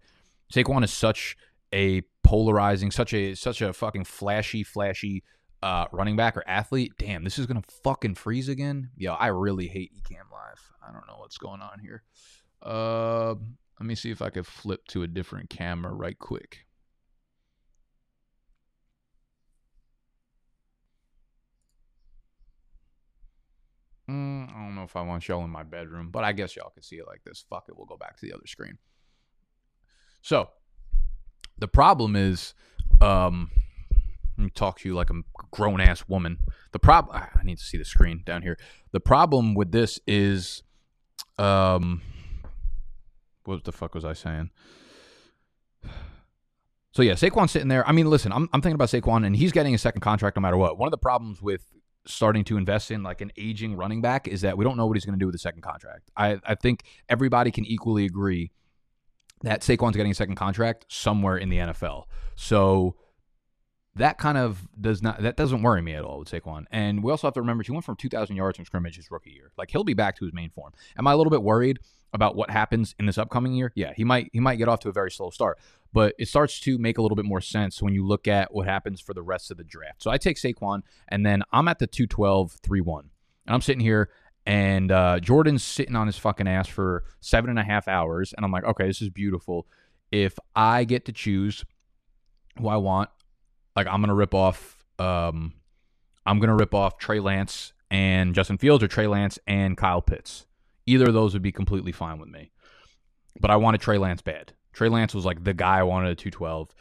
Saquon 0.52 0.84
is 0.84 0.92
such 0.92 1.36
a 1.72 2.02
polarizing, 2.22 2.92
such 2.92 3.12
a 3.12 3.34
such 3.34 3.60
a 3.60 3.72
fucking 3.72 4.04
flashy, 4.04 4.62
flashy 4.62 5.24
uh, 5.64 5.86
running 5.92 6.14
back 6.14 6.36
or 6.36 6.44
athlete. 6.46 6.92
Damn, 6.98 7.24
this 7.24 7.38
is 7.38 7.46
gonna 7.46 7.62
fucking 7.82 8.16
freeze 8.16 8.50
again. 8.50 8.90
Yo, 8.98 9.14
I 9.14 9.28
really 9.28 9.66
hate 9.66 9.92
Ecamm 9.96 10.30
Live. 10.30 10.72
I 10.86 10.92
don't 10.92 11.06
know 11.08 11.16
what's 11.16 11.38
going 11.38 11.62
on 11.62 11.78
here. 11.80 12.02
Uh, 12.62 13.34
let 13.80 13.86
me 13.86 13.94
see 13.94 14.10
if 14.10 14.20
I 14.20 14.28
could 14.28 14.46
flip 14.46 14.86
to 14.88 15.04
a 15.04 15.06
different 15.06 15.48
camera 15.48 15.90
right 15.90 16.18
quick. 16.18 16.66
Mm, 24.10 24.50
I 24.50 24.52
don't 24.52 24.74
know 24.74 24.82
if 24.82 24.96
I 24.96 25.00
want 25.00 25.26
y'all 25.26 25.44
in 25.44 25.50
my 25.50 25.62
bedroom, 25.62 26.10
but 26.10 26.24
I 26.24 26.32
guess 26.32 26.54
y'all 26.56 26.68
can 26.68 26.82
see 26.82 26.96
it 26.96 27.06
like 27.06 27.24
this. 27.24 27.42
Fuck 27.48 27.64
it, 27.70 27.74
we'll 27.74 27.86
go 27.86 27.96
back 27.96 28.18
to 28.18 28.26
the 28.26 28.34
other 28.34 28.46
screen. 28.46 28.76
So, 30.20 30.50
the 31.56 31.68
problem 31.68 32.16
is, 32.16 32.52
um, 33.00 33.50
talk 34.50 34.78
to 34.80 34.88
you 34.88 34.94
like 34.94 35.10
a 35.10 35.20
grown 35.50 35.80
ass 35.80 36.04
woman. 36.08 36.38
The 36.72 36.78
problem, 36.78 37.16
I 37.16 37.42
need 37.42 37.58
to 37.58 37.64
see 37.64 37.78
the 37.78 37.84
screen 37.84 38.22
down 38.24 38.42
here. 38.42 38.58
The 38.92 39.00
problem 39.00 39.54
with 39.54 39.72
this 39.72 40.00
is, 40.06 40.62
um, 41.38 42.02
what 43.44 43.64
the 43.64 43.72
fuck 43.72 43.94
was 43.94 44.04
I 44.04 44.12
saying? 44.12 44.50
So 46.92 47.02
yeah, 47.02 47.14
Saquon's 47.14 47.50
sitting 47.50 47.68
there. 47.68 47.86
I 47.88 47.92
mean, 47.92 48.08
listen, 48.08 48.32
I'm, 48.32 48.48
I'm 48.52 48.62
thinking 48.62 48.76
about 48.76 48.88
Saquon, 48.88 49.26
and 49.26 49.34
he's 49.34 49.50
getting 49.50 49.74
a 49.74 49.78
second 49.78 50.00
contract 50.00 50.36
no 50.36 50.40
matter 50.40 50.56
what. 50.56 50.78
One 50.78 50.86
of 50.86 50.92
the 50.92 50.98
problems 50.98 51.42
with 51.42 51.66
starting 52.06 52.44
to 52.44 52.56
invest 52.56 52.90
in 52.90 53.02
like 53.02 53.20
an 53.20 53.32
aging 53.36 53.76
running 53.76 54.00
back 54.00 54.28
is 54.28 54.42
that 54.42 54.56
we 54.56 54.64
don't 54.64 54.76
know 54.76 54.86
what 54.86 54.96
he's 54.96 55.04
going 55.04 55.18
to 55.18 55.20
do 55.20 55.26
with 55.26 55.34
the 55.34 55.38
second 55.38 55.62
contract. 55.62 56.10
I, 56.16 56.38
I 56.44 56.54
think 56.54 56.84
everybody 57.08 57.50
can 57.50 57.64
equally 57.64 58.04
agree 58.04 58.52
that 59.42 59.62
Saquon's 59.62 59.96
getting 59.96 60.12
a 60.12 60.14
second 60.14 60.36
contract 60.36 60.86
somewhere 60.88 61.36
in 61.36 61.48
the 61.48 61.58
NFL. 61.58 62.04
So 62.36 62.96
that 63.96 64.18
kind 64.18 64.36
of 64.36 64.66
does 64.80 65.02
not 65.02 65.22
that 65.22 65.36
doesn't 65.36 65.62
worry 65.62 65.80
me 65.80 65.94
at 65.94 66.04
all 66.04 66.18
with 66.18 66.30
Saquon. 66.30 66.64
And 66.70 67.02
we 67.02 67.10
also 67.10 67.26
have 67.26 67.34
to 67.34 67.40
remember 67.40 67.62
he 67.62 67.72
went 67.72 67.84
from 67.84 67.96
2,000 67.96 68.34
yards 68.34 68.56
from 68.56 68.64
scrimmage 68.64 68.96
his 68.96 69.10
rookie 69.10 69.30
year. 69.30 69.52
Like 69.56 69.70
he'll 69.70 69.84
be 69.84 69.94
back 69.94 70.16
to 70.18 70.24
his 70.24 70.34
main 70.34 70.50
form. 70.50 70.72
Am 70.98 71.06
I 71.06 71.12
a 71.12 71.16
little 71.16 71.30
bit 71.30 71.42
worried 71.42 71.78
about 72.12 72.36
what 72.36 72.50
happens 72.50 72.94
in 72.98 73.06
this 73.06 73.18
upcoming 73.18 73.54
year? 73.54 73.72
Yeah, 73.74 73.92
he 73.94 74.04
might 74.04 74.30
he 74.32 74.40
might 74.40 74.56
get 74.56 74.68
off 74.68 74.80
to 74.80 74.88
a 74.88 74.92
very 74.92 75.10
slow 75.10 75.30
start, 75.30 75.58
but 75.92 76.14
it 76.18 76.28
starts 76.28 76.58
to 76.60 76.76
make 76.78 76.98
a 76.98 77.02
little 77.02 77.16
bit 77.16 77.24
more 77.24 77.40
sense 77.40 77.80
when 77.80 77.94
you 77.94 78.04
look 78.04 78.26
at 78.26 78.52
what 78.52 78.66
happens 78.66 79.00
for 79.00 79.14
the 79.14 79.22
rest 79.22 79.50
of 79.50 79.56
the 79.56 79.64
draft. 79.64 80.02
So 80.02 80.10
I 80.10 80.18
take 80.18 80.38
Saquon, 80.38 80.82
and 81.08 81.24
then 81.24 81.42
I'm 81.52 81.68
at 81.68 81.78
the 81.78 81.86
212 81.86 82.52
3 82.52 82.80
1. 82.80 83.10
And 83.46 83.54
I'm 83.54 83.60
sitting 83.60 83.80
here, 83.80 84.10
and 84.44 84.90
uh, 84.90 85.20
Jordan's 85.20 85.62
sitting 85.62 85.94
on 85.94 86.06
his 86.06 86.18
fucking 86.18 86.48
ass 86.48 86.66
for 86.66 87.04
seven 87.20 87.50
and 87.50 87.58
a 87.58 87.64
half 87.64 87.86
hours. 87.86 88.32
And 88.34 88.44
I'm 88.44 88.50
like, 88.50 88.64
okay, 88.64 88.86
this 88.86 89.02
is 89.02 89.10
beautiful. 89.10 89.66
If 90.10 90.38
I 90.54 90.84
get 90.84 91.04
to 91.06 91.12
choose 91.12 91.64
who 92.58 92.68
I 92.68 92.76
want, 92.76 93.10
like 93.76 93.86
I'm 93.86 94.02
to 94.04 94.14
rip 94.14 94.34
off, 94.34 94.84
um, 94.98 95.54
I'm 96.26 96.40
to 96.40 96.54
rip 96.54 96.74
off 96.74 96.98
Trey 96.98 97.20
Lance 97.20 97.72
and 97.90 98.34
Justin 98.34 98.58
Fields 98.58 98.82
or 98.82 98.88
Trey 98.88 99.06
Lance 99.06 99.38
and 99.46 99.76
Kyle 99.76 100.02
Pitts. 100.02 100.46
Either 100.86 101.06
of 101.06 101.14
those 101.14 101.32
would 101.32 101.42
be 101.42 101.52
completely 101.52 101.92
fine 101.92 102.18
with 102.18 102.28
me. 102.28 102.50
But 103.40 103.50
I 103.50 103.56
wanted 103.56 103.80
Trey 103.80 103.98
Lance 103.98 104.22
bad. 104.22 104.52
Trey 104.72 104.88
Lance 104.88 105.14
was 105.14 105.24
like 105.24 105.44
the 105.44 105.54
guy 105.54 105.78
I 105.78 105.82
wanted 105.82 106.10
at 106.10 106.18
212. 106.18 106.74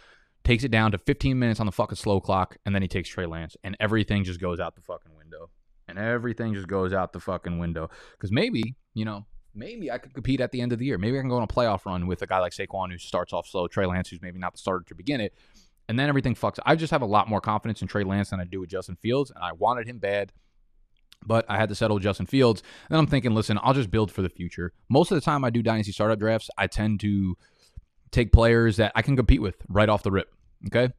Takes 0.43 0.63
it 0.63 0.71
down 0.71 0.91
to 0.91 0.97
15 0.97 1.39
minutes 1.39 1.59
on 1.59 1.65
the 1.65 1.71
fucking 1.71 1.95
slow 1.95 2.19
clock, 2.19 2.57
and 2.65 2.75
then 2.75 2.81
he 2.81 2.87
takes 2.87 3.07
Trey 3.07 3.25
Lance, 3.25 3.55
and 3.63 3.77
everything 3.79 4.25
just 4.25 4.41
goes 4.41 4.59
out 4.59 4.75
the 4.75 4.81
fucking 4.81 5.15
window. 5.17 5.49
And 5.87 5.97
everything 5.97 6.53
just 6.53 6.67
goes 6.67 6.91
out 6.91 7.13
the 7.13 7.19
fucking 7.19 7.59
window. 7.59 7.89
Because 8.11 8.31
maybe, 8.31 8.75
you 8.93 9.05
know, 9.05 9.25
maybe 9.55 9.89
I 9.89 9.99
could 9.99 10.13
compete 10.13 10.41
at 10.41 10.51
the 10.51 10.61
end 10.61 10.73
of 10.73 10.79
the 10.79 10.85
year. 10.85 10.97
Maybe 10.97 11.17
I 11.17 11.21
can 11.21 11.29
go 11.29 11.37
on 11.37 11.43
a 11.43 11.47
playoff 11.47 11.85
run 11.85 12.07
with 12.07 12.21
a 12.21 12.27
guy 12.27 12.39
like 12.39 12.53
Saquon 12.53 12.91
who 12.91 12.97
starts 12.97 13.31
off 13.31 13.47
slow, 13.47 13.67
Trey 13.67 13.85
Lance, 13.85 14.09
who's 14.09 14.21
maybe 14.21 14.39
not 14.39 14.53
the 14.53 14.59
starter 14.59 14.83
to 14.87 14.95
begin 14.95 15.21
it, 15.21 15.33
and 15.87 15.99
then 15.99 16.09
everything 16.09 16.35
fucks. 16.35 16.59
I 16.65 16.75
just 16.75 16.91
have 16.91 17.01
a 17.01 17.07
lot 17.07 17.27
more 17.27 17.41
confidence 17.41 17.81
in 17.81 17.87
Trey 17.87 18.03
Lance 18.03 18.29
than 18.29 18.39
I 18.39 18.45
do 18.45 18.59
with 18.59 18.69
Justin 18.69 18.95
Fields, 18.95 19.31
and 19.31 19.43
I 19.43 19.51
wanted 19.53 19.87
him 19.87 19.97
bad 19.97 20.31
but 21.25 21.45
I 21.49 21.57
had 21.57 21.69
to 21.69 21.75
settle 21.75 21.95
with 21.95 22.03
Justin 22.03 22.25
Fields. 22.25 22.63
And 22.89 22.97
I'm 22.97 23.07
thinking, 23.07 23.33
listen, 23.33 23.59
I'll 23.61 23.73
just 23.73 23.91
build 23.91 24.11
for 24.11 24.21
the 24.21 24.29
future. 24.29 24.73
Most 24.89 25.11
of 25.11 25.15
the 25.15 25.21
time 25.21 25.43
I 25.43 25.49
do 25.49 25.61
dynasty 25.61 25.91
startup 25.91 26.19
drafts, 26.19 26.49
I 26.57 26.67
tend 26.67 26.99
to 27.01 27.37
take 28.11 28.31
players 28.31 28.77
that 28.77 28.91
I 28.95 29.01
can 29.01 29.15
compete 29.15 29.41
with 29.41 29.55
right 29.67 29.89
off 29.89 30.03
the 30.03 30.11
rip. 30.11 30.33
Okay. 30.67 30.93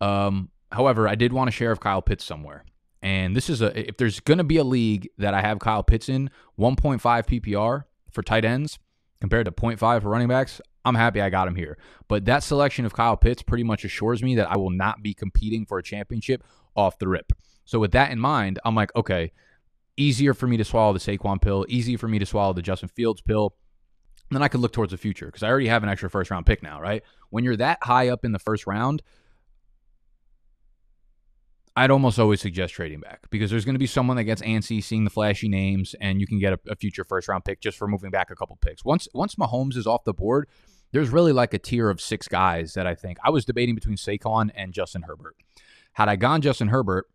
Um, 0.00 0.50
however, 0.70 1.08
I 1.08 1.14
did 1.14 1.32
want 1.32 1.48
to 1.48 1.52
share 1.52 1.72
of 1.72 1.80
Kyle 1.80 2.02
Pitts 2.02 2.24
somewhere. 2.24 2.64
And 3.02 3.34
this 3.36 3.50
is 3.50 3.60
a 3.60 3.88
if 3.88 3.96
there's 3.96 4.20
gonna 4.20 4.44
be 4.44 4.58
a 4.58 4.64
league 4.64 5.08
that 5.18 5.34
I 5.34 5.40
have 5.40 5.58
Kyle 5.58 5.82
Pitts 5.82 6.08
in, 6.08 6.30
1.5 6.58 7.00
PPR 7.00 7.84
for 8.10 8.22
tight 8.22 8.44
ends 8.44 8.78
compared 9.22 9.46
to 9.46 9.52
0.5 9.52 10.02
for 10.02 10.08
running 10.08 10.26
backs, 10.26 10.60
I'm 10.84 10.96
happy 10.96 11.20
I 11.20 11.30
got 11.30 11.46
him 11.46 11.54
here. 11.54 11.78
But 12.08 12.24
that 12.24 12.42
selection 12.42 12.84
of 12.84 12.92
Kyle 12.92 13.16
Pitts 13.16 13.40
pretty 13.40 13.62
much 13.62 13.84
assures 13.84 14.20
me 14.20 14.34
that 14.34 14.50
I 14.50 14.56
will 14.56 14.70
not 14.70 15.00
be 15.00 15.14
competing 15.14 15.64
for 15.64 15.78
a 15.78 15.82
championship 15.82 16.42
off 16.74 16.98
the 16.98 17.06
rip. 17.06 17.32
So 17.64 17.78
with 17.78 17.92
that 17.92 18.10
in 18.10 18.18
mind, 18.18 18.58
I'm 18.64 18.74
like, 18.74 18.90
okay, 18.96 19.30
easier 19.96 20.34
for 20.34 20.48
me 20.48 20.56
to 20.56 20.64
swallow 20.64 20.92
the 20.92 20.98
Saquon 20.98 21.40
pill, 21.40 21.64
easier 21.68 21.98
for 21.98 22.08
me 22.08 22.18
to 22.18 22.26
swallow 22.26 22.52
the 22.52 22.62
Justin 22.62 22.88
Fields 22.88 23.20
pill. 23.20 23.54
Then 24.32 24.42
I 24.42 24.48
could 24.48 24.58
look 24.58 24.72
towards 24.72 24.90
the 24.90 24.98
future 24.98 25.26
because 25.26 25.44
I 25.44 25.48
already 25.48 25.68
have 25.68 25.84
an 25.84 25.88
extra 25.88 26.10
first 26.10 26.32
round 26.32 26.44
pick 26.44 26.60
now, 26.60 26.80
right? 26.80 27.04
When 27.30 27.44
you're 27.44 27.56
that 27.58 27.78
high 27.80 28.08
up 28.08 28.24
in 28.24 28.32
the 28.32 28.40
first 28.40 28.66
round, 28.66 29.04
I'd 31.74 31.90
almost 31.90 32.18
always 32.18 32.40
suggest 32.40 32.74
trading 32.74 33.00
back 33.00 33.30
because 33.30 33.50
there's 33.50 33.64
going 33.64 33.74
to 33.74 33.78
be 33.78 33.86
someone 33.86 34.16
that 34.18 34.24
gets 34.24 34.42
antsy 34.42 34.82
seeing 34.82 35.04
the 35.04 35.10
flashy 35.10 35.48
names, 35.48 35.94
and 36.00 36.20
you 36.20 36.26
can 36.26 36.38
get 36.38 36.52
a, 36.52 36.58
a, 36.68 36.76
future 36.76 37.02
first 37.02 37.28
round 37.28 37.44
pick 37.44 37.60
just 37.60 37.78
for 37.78 37.88
moving 37.88 38.10
back 38.10 38.30
a 38.30 38.36
couple 38.36 38.56
picks. 38.56 38.84
Once 38.84 39.08
once 39.14 39.36
Mahomes 39.36 39.76
is 39.76 39.86
off 39.86 40.04
the 40.04 40.12
board, 40.12 40.48
there's 40.92 41.08
really 41.08 41.32
like 41.32 41.54
a 41.54 41.58
tier 41.58 41.88
of 41.88 42.00
six 42.00 42.28
guys 42.28 42.74
that 42.74 42.86
I 42.86 42.94
think 42.94 43.18
I 43.24 43.30
was 43.30 43.46
debating 43.46 43.74
between 43.74 43.96
Saquon 43.96 44.50
and 44.54 44.74
Justin 44.74 45.02
Herbert. 45.02 45.34
Had 45.94 46.08
I 46.08 46.16
gone 46.16 46.42
Justin 46.42 46.68
Herbert, 46.68 47.06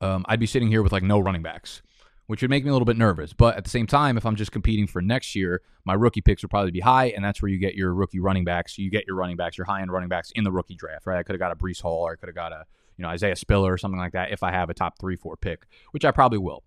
um, 0.00 0.24
I'd 0.28 0.40
be 0.40 0.46
sitting 0.46 0.68
here 0.68 0.82
with 0.82 0.92
like 0.92 1.04
no 1.04 1.20
running 1.20 1.42
backs, 1.42 1.80
which 2.26 2.42
would 2.42 2.50
make 2.50 2.64
me 2.64 2.70
a 2.70 2.72
little 2.72 2.86
bit 2.86 2.96
nervous. 2.96 3.32
But 3.32 3.56
at 3.56 3.62
the 3.62 3.70
same 3.70 3.86
time, 3.86 4.16
if 4.16 4.26
I'm 4.26 4.36
just 4.36 4.50
competing 4.50 4.88
for 4.88 5.00
next 5.00 5.36
year, 5.36 5.62
my 5.84 5.94
rookie 5.94 6.20
picks 6.20 6.42
would 6.42 6.50
probably 6.50 6.72
be 6.72 6.80
high, 6.80 7.06
and 7.06 7.24
that's 7.24 7.40
where 7.40 7.50
you 7.50 7.58
get 7.58 7.76
your 7.76 7.94
rookie 7.94 8.18
running 8.18 8.44
backs. 8.44 8.78
You 8.78 8.90
get 8.90 9.06
your 9.06 9.14
running 9.14 9.36
backs, 9.36 9.56
your 9.56 9.64
high 9.64 9.80
end 9.80 9.92
running 9.92 10.08
backs 10.08 10.32
in 10.34 10.42
the 10.42 10.52
rookie 10.52 10.74
draft, 10.74 11.06
right? 11.06 11.18
I 11.18 11.22
could 11.22 11.34
have 11.34 11.40
got 11.40 11.52
a 11.52 11.56
Breece 11.56 11.80
Hall, 11.80 12.02
or 12.02 12.12
I 12.12 12.16
could 12.16 12.28
have 12.28 12.36
got 12.36 12.52
a 12.52 12.64
you 12.98 13.02
know 13.02 13.08
Isaiah 13.08 13.36
Spiller 13.36 13.72
or 13.72 13.78
something 13.78 14.00
like 14.00 14.12
that 14.12 14.32
if 14.32 14.42
I 14.42 14.50
have 14.50 14.68
a 14.68 14.74
top 14.74 14.98
three 14.98 15.16
four 15.16 15.36
pick, 15.36 15.66
which 15.92 16.04
I 16.04 16.10
probably 16.10 16.38
will. 16.38 16.62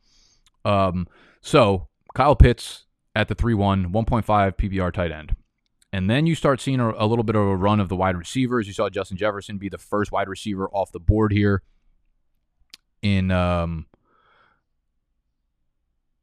Um, 0.66 1.08
so 1.42 1.88
Kyle 2.16 2.36
Pitts 2.36 2.86
at 3.16 3.28
the 3.28 3.36
3 3.36 3.54
1, 3.54 3.92
1.5 3.92 4.24
PPR 4.26 4.94
tight 4.94 5.12
end. 5.12 5.36
And 5.94 6.10
then 6.10 6.26
you 6.26 6.36
start 6.36 6.62
seeing 6.62 6.80
a, 6.80 6.92
a, 6.92 7.06
little 7.06 7.24
bit 7.24 7.36
of 7.36 7.42
a 7.42 7.56
run 7.56 7.82
of 7.82 7.90
the 7.90 7.96
wide 7.96 8.16
receivers. 8.16 8.66
You 8.66 8.74
saw 8.74 8.90
Justin 8.90 9.18
Jefferson 9.18 9.58
be 9.58 9.68
the 9.68 9.78
first 9.78 10.12
wide 10.12 10.30
receiver 10.30 10.70
off 10.70 10.92
the 10.92 11.00
board 11.00 11.34
here 11.34 11.64
in 13.02 13.32
um 13.32 13.88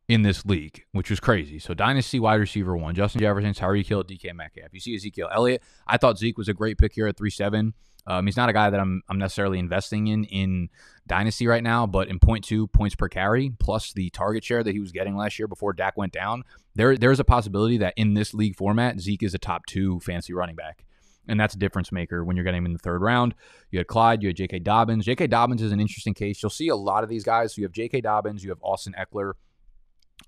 in 0.09 0.23
this 0.23 0.47
league, 0.47 0.85
which 0.93 1.11
was 1.11 1.21
crazy. 1.21 1.59
So 1.59 1.75
dynasty 1.75 2.19
wide 2.19 2.37
receiver 2.37 2.75
one, 2.75 2.95
Justin 2.95 3.21
Jefferson, 3.21 3.53
Tyreek 3.53 3.87
Hill, 3.87 4.05
DK 4.05 4.35
Metcalf. 4.35 4.73
You 4.73 4.81
see 4.81 4.95
Ezekiel 4.95 5.29
Elliott. 5.31 5.63
I 5.87 5.99
thought 5.99 6.17
Zeke 6.17 6.39
was 6.39 6.49
a 6.49 6.55
great 6.55 6.79
pick 6.79 6.95
here 6.95 7.07
at 7.07 7.19
three 7.19 7.31
seven. 7.31 7.75
Um, 8.09 8.27
he's 8.27 8.37
not 8.37 8.49
a 8.49 8.53
guy 8.53 8.71
that 8.71 8.81
I'm 8.81 9.03
I'm 9.09 9.19
necessarily 9.19 9.59
investing 9.59 10.09
in 10.09 10.25
in 10.25 10.71
dynasty 11.07 11.47
right 11.47 11.63
now, 11.63 11.87
but 11.87 12.09
in 12.09 12.19
point 12.19 12.43
two 12.43 12.67
points 12.69 12.97
per 12.97 13.09
carry 13.09 13.51
plus 13.51 13.93
the 13.93 14.11
target 14.11 14.43
share 14.43 14.65
that 14.65 14.73
he 14.73 14.81
was 14.81 14.91
getting 14.91 15.17
last 15.17 15.39
year 15.39 15.47
before 15.47 15.73
Dak 15.73 15.97
went 15.97 16.13
down, 16.13 16.43
there 16.75 16.97
there's 16.97 17.21
a 17.21 17.25
possibility 17.25 17.79
that 17.79 17.95
in 17.97 18.15
this 18.15 18.35
league 18.35 18.57
format, 18.57 18.99
Zeke 18.99 19.23
is 19.23 19.35
a 19.35 19.39
top 19.39 19.67
two 19.67 20.01
fancy 20.01 20.33
running 20.33 20.57
back 20.57 20.85
and 21.29 21.39
that's 21.39 21.55
a 21.55 21.59
difference 21.59 21.93
maker 21.93 22.25
when 22.25 22.37
you're 22.37 22.45
getting 22.45 22.59
him 22.59 22.67
in 22.67 22.73
the 22.73 22.79
third 22.79 23.03
round. 23.03 23.35
You 23.71 23.79
had 23.79 23.87
Clyde, 23.87 24.23
you 24.23 24.31
had 24.31 24.37
J.K. 24.37 24.61
Dobbins. 24.61 25.05
J.K. 25.05 25.27
Dobbins 25.27 25.63
is 25.63 25.73
an 25.73 25.81
interesting 25.81 26.15
case. 26.15 26.43
You'll 26.43 26.51
see 26.51 26.69
a 26.69 26.77
lot 26.77 27.05
of 27.05 27.11
these 27.11 27.23
guys. 27.23 27.55
So 27.55 27.61
you 27.61 27.67
have 27.67 27.73
J.K. 27.73 28.01
Dobbins, 28.01 28.43
you 28.43 28.51
have 28.51 28.59
Austin 28.63 28.95
Ekeler. 28.99 29.35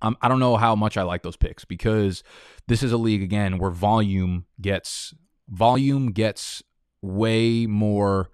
Um, 0.03 0.17
I 0.23 0.29
don't 0.29 0.39
know 0.39 0.57
how 0.57 0.77
much 0.77 0.97
I 0.97 1.03
like 1.03 1.23
those 1.23 1.37
picks 1.37 1.65
because 1.65 2.23
this 2.69 2.83
is 2.83 2.93
a 2.93 2.97
league 2.97 3.23
again 3.23 3.59
where 3.59 3.71
volume 3.71 4.47
gets 4.61 5.15
volume 5.49 6.13
gets 6.13 6.63
way 7.03 7.67
more 7.67 8.31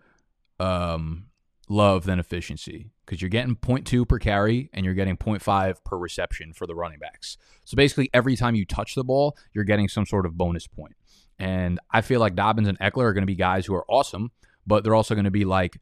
um, 0.58 1.26
love 1.68 2.04
than 2.04 2.18
efficiency 2.18 2.90
because 3.04 3.22
you're 3.22 3.28
getting 3.28 3.56
0.2 3.56 4.08
per 4.08 4.18
carry 4.18 4.70
and 4.72 4.84
you're 4.84 4.94
getting 4.94 5.16
0.5 5.16 5.84
per 5.84 5.98
reception 5.98 6.52
for 6.52 6.66
the 6.66 6.74
running 6.74 6.98
backs. 6.98 7.36
So 7.64 7.76
basically, 7.76 8.10
every 8.12 8.36
time 8.36 8.54
you 8.54 8.64
touch 8.64 8.94
the 8.94 9.04
ball, 9.04 9.36
you're 9.52 9.64
getting 9.64 9.88
some 9.88 10.06
sort 10.06 10.26
of 10.26 10.36
bonus 10.36 10.66
point. 10.66 10.96
And 11.38 11.78
I 11.90 12.00
feel 12.00 12.20
like 12.20 12.34
Dobbins 12.34 12.68
and 12.68 12.78
Ekeler 12.78 13.04
are 13.04 13.12
going 13.12 13.22
to 13.22 13.26
be 13.26 13.34
guys 13.34 13.66
who 13.66 13.74
are 13.74 13.84
awesome, 13.88 14.32
but 14.66 14.84
they're 14.84 14.94
also 14.94 15.14
going 15.14 15.26
to 15.26 15.30
be 15.30 15.44
like 15.44 15.78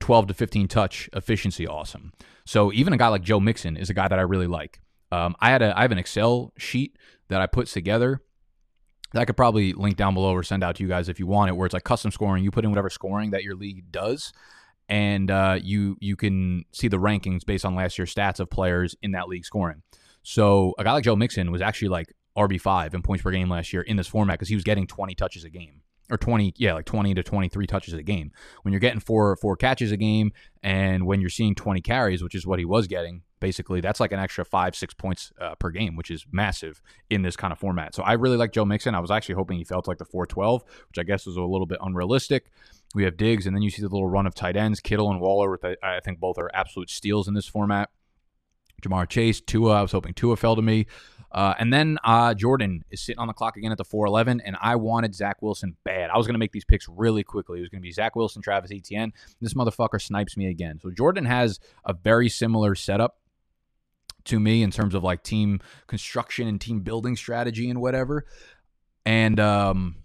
12 0.00 0.28
to 0.28 0.34
15 0.34 0.68
touch 0.68 1.10
efficiency 1.12 1.66
awesome. 1.66 2.12
So 2.44 2.72
even 2.72 2.92
a 2.92 2.96
guy 2.96 3.08
like 3.08 3.22
Joe 3.22 3.40
Mixon 3.40 3.76
is 3.76 3.90
a 3.90 3.94
guy 3.94 4.08
that 4.08 4.18
I 4.18 4.22
really 4.22 4.46
like. 4.46 4.80
Um, 5.10 5.36
I 5.40 5.50
had 5.50 5.62
a 5.62 5.76
I 5.76 5.82
have 5.82 5.92
an 5.92 5.98
Excel 5.98 6.52
sheet 6.58 6.96
that 7.28 7.40
I 7.40 7.46
put 7.46 7.66
together 7.66 8.22
that 9.12 9.20
I 9.20 9.24
could 9.24 9.36
probably 9.36 9.72
link 9.72 9.96
down 9.96 10.14
below 10.14 10.32
or 10.32 10.42
send 10.42 10.62
out 10.62 10.76
to 10.76 10.82
you 10.82 10.88
guys 10.88 11.08
if 11.08 11.18
you 11.18 11.26
want 11.26 11.50
it, 11.50 11.54
where 11.54 11.66
it's 11.66 11.72
like 11.72 11.84
custom 11.84 12.10
scoring. 12.10 12.44
You 12.44 12.50
put 12.50 12.64
in 12.64 12.70
whatever 12.70 12.90
scoring 12.90 13.30
that 13.30 13.42
your 13.42 13.54
league 13.54 13.90
does, 13.90 14.32
and 14.88 15.30
uh, 15.30 15.58
you 15.62 15.96
you 16.00 16.16
can 16.16 16.64
see 16.72 16.88
the 16.88 16.98
rankings 16.98 17.44
based 17.44 17.64
on 17.64 17.74
last 17.74 17.98
year's 17.98 18.14
stats 18.14 18.40
of 18.40 18.50
players 18.50 18.94
in 19.02 19.12
that 19.12 19.28
league 19.28 19.44
scoring. 19.44 19.82
So 20.22 20.74
a 20.78 20.84
guy 20.84 20.92
like 20.92 21.04
Joe 21.04 21.16
Mixon 21.16 21.50
was 21.50 21.62
actually 21.62 21.88
like 21.88 22.12
RB5 22.36 22.94
in 22.94 23.02
points 23.02 23.22
per 23.22 23.30
game 23.30 23.48
last 23.48 23.72
year 23.72 23.82
in 23.82 23.96
this 23.96 24.06
format 24.06 24.38
because 24.38 24.48
he 24.48 24.54
was 24.54 24.64
getting 24.64 24.86
20 24.86 25.14
touches 25.14 25.44
a 25.44 25.50
game 25.50 25.82
or 26.10 26.16
20 26.16 26.54
yeah 26.56 26.74
like 26.74 26.86
20 26.86 27.14
to 27.14 27.22
23 27.22 27.66
touches 27.66 27.94
a 27.94 28.02
game 28.02 28.30
when 28.62 28.72
you're 28.72 28.80
getting 28.80 29.00
four 29.00 29.36
four 29.36 29.56
catches 29.56 29.92
a 29.92 29.96
game 29.96 30.32
and 30.62 31.04
when 31.04 31.20
you're 31.20 31.28
seeing 31.28 31.54
20 31.54 31.80
carries 31.80 32.22
which 32.22 32.34
is 32.34 32.46
what 32.46 32.58
he 32.58 32.64
was 32.64 32.86
getting 32.86 33.22
basically 33.40 33.80
that's 33.80 34.00
like 34.00 34.12
an 34.12 34.18
extra 34.18 34.44
five 34.44 34.74
six 34.74 34.94
points 34.94 35.32
uh, 35.40 35.54
per 35.56 35.70
game 35.70 35.96
which 35.96 36.10
is 36.10 36.26
massive 36.32 36.80
in 37.10 37.22
this 37.22 37.36
kind 37.36 37.52
of 37.52 37.58
format 37.58 37.94
so 37.94 38.02
i 38.02 38.12
really 38.12 38.36
like 38.36 38.52
joe 38.52 38.64
mixon 38.64 38.94
i 38.94 39.00
was 39.00 39.10
actually 39.10 39.34
hoping 39.34 39.58
he 39.58 39.64
felt 39.64 39.88
like 39.88 39.98
the 39.98 40.04
412 40.04 40.64
which 40.88 40.98
i 40.98 41.02
guess 41.02 41.26
was 41.26 41.36
a 41.36 41.42
little 41.42 41.66
bit 41.66 41.78
unrealistic 41.80 42.50
we 42.94 43.04
have 43.04 43.16
diggs 43.16 43.46
and 43.46 43.54
then 43.54 43.62
you 43.62 43.70
see 43.70 43.82
the 43.82 43.88
little 43.88 44.08
run 44.08 44.26
of 44.26 44.34
tight 44.34 44.56
ends 44.56 44.80
kittle 44.80 45.10
and 45.10 45.20
waller 45.20 45.50
with 45.50 45.64
i 45.64 46.00
think 46.04 46.20
both 46.20 46.38
are 46.38 46.50
absolute 46.54 46.90
steals 46.90 47.28
in 47.28 47.34
this 47.34 47.46
format 47.46 47.90
Ja'Marr 48.82 49.08
Chase, 49.08 49.40
Tua. 49.40 49.74
I 49.74 49.82
was 49.82 49.92
hoping 49.92 50.14
Tua 50.14 50.36
fell 50.36 50.56
to 50.56 50.62
me. 50.62 50.86
Uh, 51.30 51.54
and 51.58 51.72
then 51.72 51.98
uh, 52.04 52.32
Jordan 52.32 52.84
is 52.90 53.02
sitting 53.02 53.18
on 53.18 53.26
the 53.26 53.34
clock 53.34 53.56
again 53.56 53.70
at 53.70 53.76
the 53.76 53.84
411, 53.84 54.40
and 54.40 54.56
I 54.62 54.76
wanted 54.76 55.14
Zach 55.14 55.42
Wilson 55.42 55.76
bad. 55.84 56.10
I 56.10 56.16
was 56.16 56.26
going 56.26 56.34
to 56.34 56.38
make 56.38 56.52
these 56.52 56.64
picks 56.64 56.88
really 56.88 57.22
quickly. 57.22 57.58
It 57.58 57.62
was 57.62 57.68
going 57.68 57.82
to 57.82 57.86
be 57.86 57.92
Zach 57.92 58.16
Wilson, 58.16 58.40
Travis 58.40 58.70
Etienne. 58.72 59.12
This 59.40 59.52
motherfucker 59.52 60.00
snipes 60.00 60.36
me 60.36 60.46
again. 60.46 60.78
So 60.80 60.90
Jordan 60.90 61.26
has 61.26 61.60
a 61.84 61.92
very 61.92 62.30
similar 62.30 62.74
setup 62.74 63.18
to 64.24 64.38
me 64.40 64.62
in 64.62 64.70
terms 64.70 64.94
of 64.94 65.02
like 65.02 65.22
team 65.22 65.60
construction 65.86 66.48
and 66.48 66.60
team 66.60 66.80
building 66.80 67.16
strategy 67.16 67.70
and 67.70 67.80
whatever. 67.80 68.26
And 69.06 69.40
um, 69.40 69.96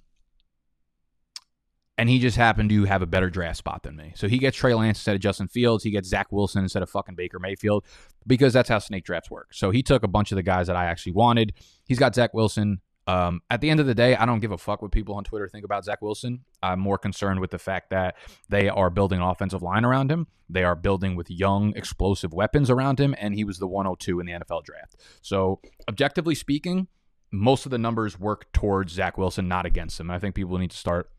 and 1.98 2.10
he 2.10 2.20
just 2.20 2.38
happened 2.38 2.70
to 2.70 2.86
have 2.86 3.02
a 3.02 3.06
better 3.06 3.30
draft 3.30 3.58
spot 3.58 3.84
than 3.84 3.96
me. 3.96 4.14
So 4.16 4.28
he 4.28 4.40
gets 4.40 4.58
Trey 4.58 4.74
Lance 4.74 4.98
instead 4.98 5.16
of 5.16 5.22
Justin 5.22 5.48
Fields. 5.48 5.84
He 5.84 5.92
gets 5.92 6.10
Zach 6.10 6.32
Wilson 6.32 6.64
instead 6.64 6.82
of 6.82 6.90
fucking 6.90 7.16
Baker 7.16 7.40
Mayfield 7.40 7.86
because 8.26 8.54
that's 8.54 8.70
how 8.70 8.80
snake 8.80 9.06
drafts 9.06 9.30
work. 9.30 9.54
So 9.54 9.70
he 9.70 9.84
took 9.84 10.04
a 10.04 10.08
bunch 10.08 10.32
of 10.32 10.38
the 10.38 10.44
guys 10.44 10.68
that 10.68 10.76
I 10.76 10.86
actually 10.86 11.12
wanted. 11.12 11.54
He's 11.86 12.00
got 12.00 12.16
Zach 12.16 12.34
Wilson. 12.34 12.82
Um, 13.06 13.42
at 13.50 13.62
the 13.62 13.70
end 13.70 13.80
of 13.80 13.86
the 13.86 13.96
day, 13.96 14.16
I 14.16 14.26
don't 14.26 14.40
give 14.40 14.52
a 14.52 14.58
fuck 14.58 14.82
what 14.82 14.92
people 14.92 15.16
on 15.16 15.24
Twitter 15.24 15.48
think 15.48 15.66
about 15.66 15.84
Zach 15.84 16.02
Wilson. 16.02 16.46
I'm 16.62 16.80
more 16.80 16.98
concerned 16.98 17.40
with 17.40 17.52
the 17.52 17.60
fact 17.60 17.90
that 17.90 18.16
they 18.50 18.70
are 18.70 18.90
building 18.90 19.20
an 19.20 19.28
offensive 19.28 19.62
line 19.62 19.84
around 19.84 20.12
him. 20.12 20.28
They 20.50 20.64
are 20.64 20.76
building 20.76 21.16
with 21.16 21.30
young, 21.30 21.76
explosive 21.76 22.34
weapons 22.34 22.70
around 22.70 23.00
him, 23.00 23.14
and 23.18 23.36
he 23.36 23.44
was 23.44 23.58
the 23.58 23.68
102 23.68 24.20
in 24.20 24.26
the 24.26 24.34
NFL 24.34 24.64
draft. 24.64 24.96
So, 25.22 25.60
objectively 25.90 26.36
speaking, 26.36 26.88
most 27.32 27.66
of 27.66 27.72
the 27.72 27.78
numbers 27.78 28.20
work 28.20 28.52
towards 28.54 28.94
Zach 28.94 29.18
Wilson, 29.18 29.48
not 29.48 29.66
against 29.66 30.00
him. 30.00 30.12
I 30.12 30.20
think 30.20 30.36
people 30.36 30.58
need 30.58 30.72
to 30.72 30.78
start 30.78 31.10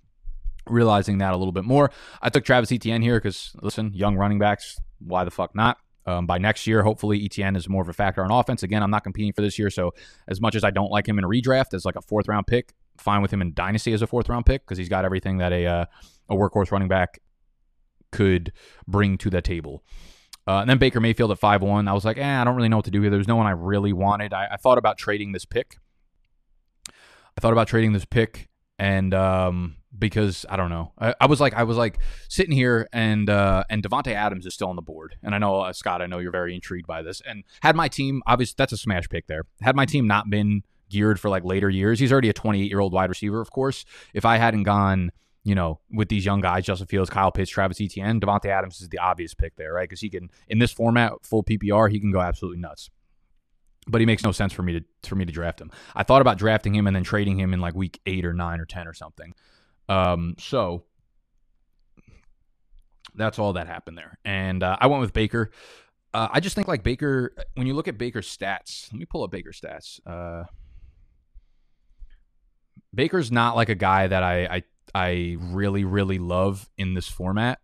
realizing 0.67 1.19
that 1.19 1.35
a 1.35 1.37
little 1.37 1.53
bit 1.53 1.65
more. 1.65 1.91
I 2.23 2.31
took 2.31 2.45
Travis 2.45 2.73
Etienne 2.73 3.03
here 3.03 3.17
because, 3.17 3.55
listen, 3.61 3.93
young 3.93 4.17
running 4.17 4.39
backs, 4.39 4.79
why 5.01 5.25
the 5.25 5.31
fuck 5.31 5.55
not? 5.55 5.79
Um, 6.07 6.27
by 6.27 6.39
next 6.39 6.67
year, 6.67 6.83
hopefully 6.83 7.25
Etienne 7.25 7.57
is 7.57 7.69
more 7.69 7.83
of 7.83 7.89
a 7.89 7.93
factor 7.93 8.23
on 8.23 8.31
offense. 8.31 8.63
Again, 8.63 8.83
I'm 8.83 8.91
not 8.91 9.05
competing 9.05 9.33
for 9.33 9.41
this 9.41 9.59
year, 9.59 9.71
so 9.71 9.95
as 10.29 10.41
much 10.41 10.55
as 10.55 10.63
I 10.63 10.71
don't 10.71 10.91
like 10.91 11.09
him 11.09 11.19
in 11.19 11.25
redraft 11.25 11.73
as 11.73 11.85
like 11.85 11.97
a 11.97 12.03
fourth 12.03 12.29
round 12.29 12.47
pick, 12.47 12.75
fine 12.99 13.23
with 13.23 13.33
him 13.33 13.41
in 13.41 13.55
dynasty 13.55 13.93
as 13.93 14.03
a 14.03 14.07
fourth 14.07 14.29
round 14.29 14.45
pick 14.45 14.65
because 14.65 14.79
he's 14.79 14.89
got 14.89 15.05
everything 15.05 15.39
that 15.39 15.53
a 15.53 15.67
uh, 15.67 15.85
a 16.29 16.35
workhorse 16.35 16.71
running 16.71 16.89
back 16.89 17.21
could 18.13 18.53
bring 18.87 19.19
to 19.19 19.31
the 19.31 19.41
table. 19.41 19.83
Uh, 20.47 20.59
and 20.59 20.69
then 20.69 20.79
Baker 20.79 21.01
Mayfield 21.01 21.31
at 21.31 21.39
five 21.39 21.63
one. 21.63 21.89
I 21.89 21.95
was 21.95 22.05
like, 22.05 22.19
eh, 22.19 22.41
I 22.41 22.45
don't 22.45 22.55
really 22.55 22.69
know 22.69 22.77
what 22.77 22.85
to 22.85 22.91
do 22.91 23.01
here. 23.01 23.11
There's 23.11 23.29
no 23.29 23.37
one 23.37 23.47
I 23.47 23.53
really 23.53 23.93
wanted. 23.93 24.35
I, 24.35 24.49
I 24.53 24.57
thought 24.57 24.79
about 24.79 24.99
trading 24.99 25.33
this 25.33 25.47
pick. 25.47 25.79
I 26.91 27.41
thought 27.41 27.53
about 27.53 27.67
trading 27.67 27.93
this 27.93 28.05
pick, 28.05 28.49
and 28.79 29.13
um, 29.15 29.77
because 29.97 30.45
I 30.49 30.57
don't 30.57 30.71
know, 30.71 30.93
I, 30.99 31.15
I, 31.21 31.27
was 31.27 31.41
like, 31.41 31.55
I 31.55 31.65
was 31.65 31.77
like 31.77 31.99
sitting 32.29 32.53
here, 32.53 32.89
and 32.93 33.29
uh, 33.29 33.65
and 33.71 33.83
Davante 33.83 34.13
Adams 34.13 34.47
is 34.47 34.55
still 34.55 34.69
on 34.69 34.77
the 34.77 34.83
board, 34.83 35.17
and 35.23 35.35
I 35.35 35.39
know 35.39 35.61
uh, 35.61 35.73
Scott, 35.73 36.03
I 36.03 36.07
know 36.07 36.19
you're 36.19 36.33
very 36.33 36.55
intrigued 36.55 36.87
by 36.87 37.03
this, 37.03 37.23
and 37.27 37.45
had 37.63 37.77
my 37.77 37.89
team, 37.89 38.23
obviously, 38.27 38.55
that's 38.59 38.73
a 38.73 38.77
smash 38.77 39.09
pick 39.09 39.27
there. 39.27 39.43
Had 39.61 39.77
my 39.77 39.87
team 39.87 40.07
not 40.07 40.31
been 40.31 40.63
geared 40.91 41.19
for 41.19 41.29
like 41.29 41.45
later 41.45 41.71
years, 41.71 41.99
he's 42.01 42.13
already 42.13 42.29
a 42.29 42.35
28 42.35 42.69
year 42.69 42.81
old 42.81 42.93
wide 42.93 43.09
receiver, 43.09 43.41
of 43.41 43.51
course. 43.51 43.85
If 44.13 44.25
I 44.25 44.37
hadn't 44.37 44.65
gone 44.65 45.11
you 45.45 45.55
know, 45.55 45.79
with 45.93 46.09
these 46.09 46.25
young 46.25 46.41
guys, 46.41 46.65
Justin 46.65 46.87
Fields, 46.87 47.11
Kyle 47.11 47.31
Pitts, 47.31 47.51
Travis 47.51 47.81
Etienne, 47.81 48.19
Davante 48.19 48.47
Adams 48.47 48.81
is 48.81 48.89
the 48.89 48.99
obvious 48.99 49.35
pick 49.35 49.55
there, 49.57 49.75
right? 49.75 49.89
Because 49.89 50.01
he 50.01 50.09
can, 50.09 50.31
in 50.49 50.59
this 50.59 50.73
format, 50.73 51.13
full 51.23 51.45
PPR, 51.45 51.91
he 51.91 52.01
can 52.01 52.11
go 52.11 52.21
absolutely 52.21 52.61
nuts. 52.61 52.89
But 53.87 54.01
he 54.01 54.07
makes 54.07 54.25
no 54.25 54.33
sense 54.33 54.55
for 54.55 54.63
me 54.63 54.81
to 54.81 54.85
for 55.07 55.15
me 55.15 55.27
to 55.27 55.33
draft 55.33 55.61
him. 55.61 55.71
I 55.95 56.05
thought 56.05 56.23
about 56.23 56.39
drafting 56.39 56.75
him 56.75 56.87
and 56.87 56.97
then 56.97 57.05
trading 57.05 57.39
him 57.39 57.53
in 57.53 57.61
like 57.61 57.75
week 57.75 58.01
eight 58.07 58.25
or 58.25 58.33
nine 58.33 58.59
or 58.59 58.65
ten 58.65 58.89
or 58.89 58.95
something. 58.95 59.35
Um, 59.89 60.37
so 60.39 60.85
that's 63.15 63.39
all 63.39 63.53
that 63.55 63.67
happened 63.67 63.99
there. 63.99 64.19
And 64.25 64.63
uh, 64.63 64.77
I 64.81 64.87
went 64.87 65.01
with 65.01 65.13
Baker. 65.13 65.51
Uh, 66.13 66.29
I 66.31 66.41
just 66.41 66.55
think 66.55 66.69
like 66.69 66.83
Baker, 66.83 67.35
when 67.55 67.67
you 67.67 67.75
look 67.75 67.89
at 67.89 67.99
Baker's 67.99 68.29
stats, 68.29 68.93
let 68.93 68.99
me 68.99 69.05
pull 69.05 69.25
up 69.25 69.31
Baker's 69.31 69.61
stats. 69.61 70.01
Uh, 70.07 70.45
Baker's 72.95 73.33
not 73.33 73.57
like 73.57 73.69
a 73.69 73.75
guy 73.75 74.07
that 74.07 74.23
I, 74.23 74.45
I 74.47 74.63
I 74.95 75.37
really, 75.41 75.85
really 75.85 76.19
love 76.19 76.71
in 76.79 76.95
this 76.95 77.09
format. 77.09 77.59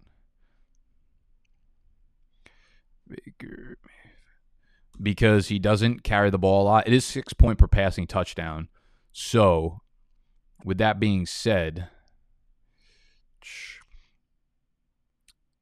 Because 5.00 5.48
he 5.48 5.58
doesn't 5.58 6.02
carry 6.02 6.30
the 6.30 6.38
ball 6.38 6.62
a 6.62 6.66
lot. 6.66 6.86
It 6.88 6.92
is 6.92 7.04
six 7.04 7.32
point 7.32 7.58
per 7.58 7.68
passing 7.68 8.06
touchdown. 8.06 8.68
So, 9.12 9.80
with 10.64 10.78
that 10.78 11.00
being 11.00 11.24
said, 11.24 11.88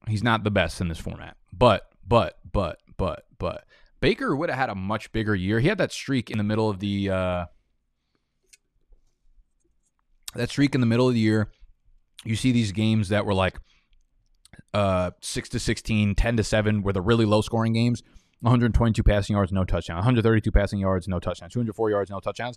he's 0.08 0.22
not 0.22 0.44
the 0.44 0.50
best 0.50 0.80
in 0.80 0.88
this 0.88 0.98
format. 0.98 1.36
But, 1.52 1.88
but, 2.06 2.38
but, 2.50 2.80
but, 2.96 3.24
but, 3.38 3.64
Baker 4.00 4.36
would 4.36 4.48
have 4.48 4.58
had 4.58 4.70
a 4.70 4.76
much 4.76 5.10
bigger 5.10 5.34
year. 5.34 5.58
He 5.58 5.66
had 5.66 5.78
that 5.78 5.90
streak 5.90 6.30
in 6.30 6.38
the 6.38 6.44
middle 6.44 6.70
of 6.70 6.78
the 6.78 7.10
uh, 7.10 7.46
that 10.34 10.50
streak 10.50 10.74
in 10.74 10.80
the 10.80 10.86
middle 10.86 11.08
of 11.08 11.14
the 11.14 11.20
year, 11.20 11.50
you 12.24 12.36
see 12.36 12.52
these 12.52 12.72
games 12.72 13.08
that 13.08 13.26
were 13.26 13.34
like 13.34 13.58
uh, 14.74 15.10
6 15.20 15.48
to 15.50 15.58
16, 15.58 16.14
10 16.14 16.36
to 16.36 16.44
7 16.44 16.82
were 16.82 16.92
the 16.92 17.00
really 17.00 17.24
low 17.24 17.40
scoring 17.40 17.72
games. 17.72 18.02
122 18.40 19.02
passing 19.02 19.34
yards, 19.34 19.50
no 19.50 19.64
touchdown. 19.64 19.96
132 19.96 20.52
passing 20.52 20.78
yards, 20.78 21.08
no 21.08 21.18
touchdown. 21.18 21.50
204 21.50 21.90
yards, 21.90 22.10
no 22.10 22.20
touchdowns. 22.20 22.56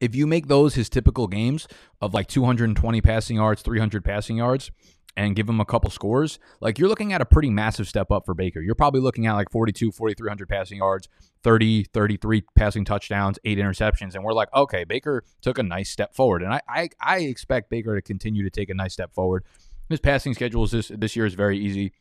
If 0.00 0.14
you 0.14 0.26
make 0.26 0.48
those 0.48 0.74
his 0.74 0.88
typical 0.88 1.26
games 1.26 1.68
of 2.00 2.14
like 2.14 2.28
220 2.28 3.00
passing 3.02 3.36
yards, 3.36 3.60
300 3.60 4.02
passing 4.02 4.38
yards, 4.38 4.70
and 5.16 5.34
give 5.34 5.48
him 5.48 5.60
a 5.60 5.64
couple 5.64 5.90
scores, 5.90 6.38
like 6.60 6.78
you're 6.78 6.88
looking 6.88 7.12
at 7.12 7.20
a 7.20 7.24
pretty 7.24 7.50
massive 7.50 7.88
step 7.88 8.10
up 8.10 8.24
for 8.24 8.34
Baker. 8.34 8.60
You're 8.60 8.74
probably 8.74 9.00
looking 9.00 9.26
at 9.26 9.34
like 9.34 9.50
42, 9.50 9.92
4,300 9.92 10.48
passing 10.48 10.78
yards, 10.78 11.08
30, 11.42 11.84
33 11.84 12.42
passing 12.54 12.84
touchdowns, 12.84 13.38
eight 13.44 13.58
interceptions. 13.58 14.14
And 14.14 14.24
we're 14.24 14.32
like, 14.32 14.48
okay, 14.54 14.84
Baker 14.84 15.24
took 15.40 15.58
a 15.58 15.62
nice 15.62 15.90
step 15.90 16.14
forward. 16.14 16.42
And 16.42 16.54
I, 16.54 16.60
I, 16.68 16.88
I 17.00 17.18
expect 17.20 17.70
Baker 17.70 17.94
to 17.96 18.02
continue 18.02 18.42
to 18.44 18.50
take 18.50 18.70
a 18.70 18.74
nice 18.74 18.92
step 18.92 19.12
forward. 19.12 19.44
His 19.88 20.00
passing 20.00 20.34
schedule 20.34 20.64
is 20.64 20.70
this, 20.70 20.88
this 20.88 21.16
year 21.16 21.26
is 21.26 21.34
very 21.34 21.58
easy. 21.58 21.92